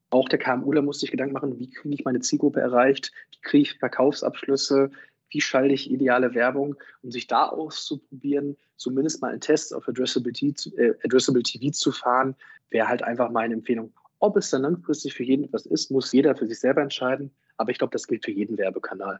auch 0.10 0.30
der 0.30 0.40
KMUler 0.40 0.82
muss 0.82 1.00
sich 1.00 1.12
Gedanken 1.12 1.34
machen, 1.34 1.60
wie 1.60 1.70
kriege 1.70 1.96
ich 1.96 2.06
meine 2.06 2.20
Zielgruppe 2.20 2.60
erreicht, 2.60 3.12
wie 3.32 3.42
kriege 3.42 3.62
ich 3.64 3.80
Verkaufsabschlüsse, 3.80 4.92
wie 5.34 5.42
schalte 5.42 5.74
ich 5.74 5.92
ideale 5.92 6.34
Werbung, 6.34 6.76
um 7.02 7.12
sich 7.12 7.28
da 7.28 7.48
auszuprobieren, 7.48 8.56
zumindest 8.78 9.22
mal 9.22 9.32
einen 9.32 9.42
Test 9.42 9.74
auf 9.74 9.88
Addressable, 9.88 10.32
äh, 10.32 10.94
Addressable 11.04 11.44
TV 11.44 11.72
zu 11.72 11.92
fahren, 11.92 12.36
wäre 12.70 12.88
halt 12.88 13.04
einfach 13.04 13.32
meine 13.32 13.56
Empfehlung. 13.56 13.92
Ob 14.20 14.38
es 14.38 14.52
dann 14.52 14.62
langfristig 14.62 15.14
für 15.14 15.24
jeden 15.24 15.46
etwas 15.46 15.66
ist, 15.66 15.92
muss 15.92 16.12
jeder 16.14 16.36
für 16.36 16.48
sich 16.48 16.60
selber 16.60 16.82
entscheiden. 16.82 17.32
Aber 17.58 17.72
ich 17.72 17.78
glaube, 17.78 17.92
das 17.92 18.08
gilt 18.08 18.24
für 18.24 18.32
jeden 18.32 18.58
Werbekanal. 18.58 19.20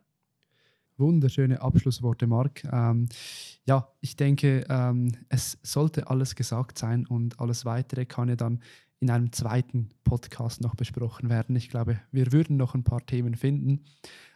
Wunderschöne 0.98 1.62
Abschlussworte, 1.62 2.28
Marc. 2.28 2.64
Ähm, 2.72 3.10
ja, 3.66 3.92
ich 4.00 4.16
denke, 4.16 4.64
ähm, 4.70 5.12
es 5.30 5.58
sollte 5.64 6.08
alles 6.08 6.36
gesagt 6.36 6.78
sein 6.78 7.08
und 7.08 7.40
alles 7.40 7.66
weitere 7.66 8.06
kann 8.06 8.30
ja 8.30 8.36
dann 8.36 8.62
in 9.04 9.10
einem 9.10 9.34
zweiten 9.34 9.90
Podcast 10.06 10.62
noch 10.62 10.76
besprochen 10.76 11.30
werden. 11.30 11.58
Ich 11.58 11.70
glaube, 11.70 12.00
wir 12.14 12.32
würden 12.32 12.56
noch 12.56 12.74
ein 12.74 12.86
paar 12.86 13.06
Themen 13.06 13.36
finden. 13.36 13.82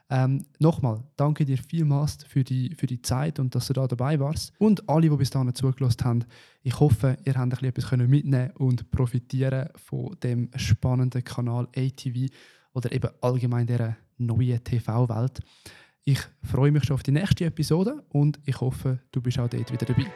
Ähm, 0.10 0.46
Nochmal, 0.60 1.04
danke 1.16 1.46
dir 1.46 1.58
vielmals 1.58 2.18
für 2.26 2.44
die, 2.44 2.76
für 2.76 2.86
die 2.86 3.02
Zeit 3.02 3.40
und 3.40 3.56
dass 3.56 3.68
du 3.68 3.74
da 3.74 3.88
dabei 3.88 4.20
warst. 4.20 4.52
Und 4.60 4.90
alle, 4.90 5.10
die 5.10 5.16
bis 5.16 5.30
dahin 5.30 5.56
zugelassen 5.56 6.04
haben, 6.04 6.26
ich 6.64 6.78
hoffe, 6.82 7.18
ihr 7.24 7.36
habt 7.36 7.64
etwas 7.64 7.92
mitnehmen 7.92 8.52
und 8.58 8.92
profitieren 8.92 9.70
von 9.76 10.18
dem 10.22 10.50
spannenden 10.58 11.24
Kanal 11.24 11.70
ATV 11.74 12.30
oder 12.74 12.92
eben 12.92 13.10
allgemein 13.22 13.68
der 13.68 13.96
neuen 14.18 14.62
TV-Welt. 14.62 15.40
Ich 16.04 16.20
freue 16.44 16.72
mich 16.72 16.84
schon 16.84 16.96
auf 16.96 17.04
die 17.04 17.12
nächste 17.12 17.46
Episode 17.46 18.04
und 18.10 18.38
ich 18.46 18.60
hoffe, 18.60 19.00
du 19.14 19.22
bist 19.22 19.40
auch 19.40 19.48
dort 19.48 19.72
wieder 19.72 19.86
dabei. 19.86 20.08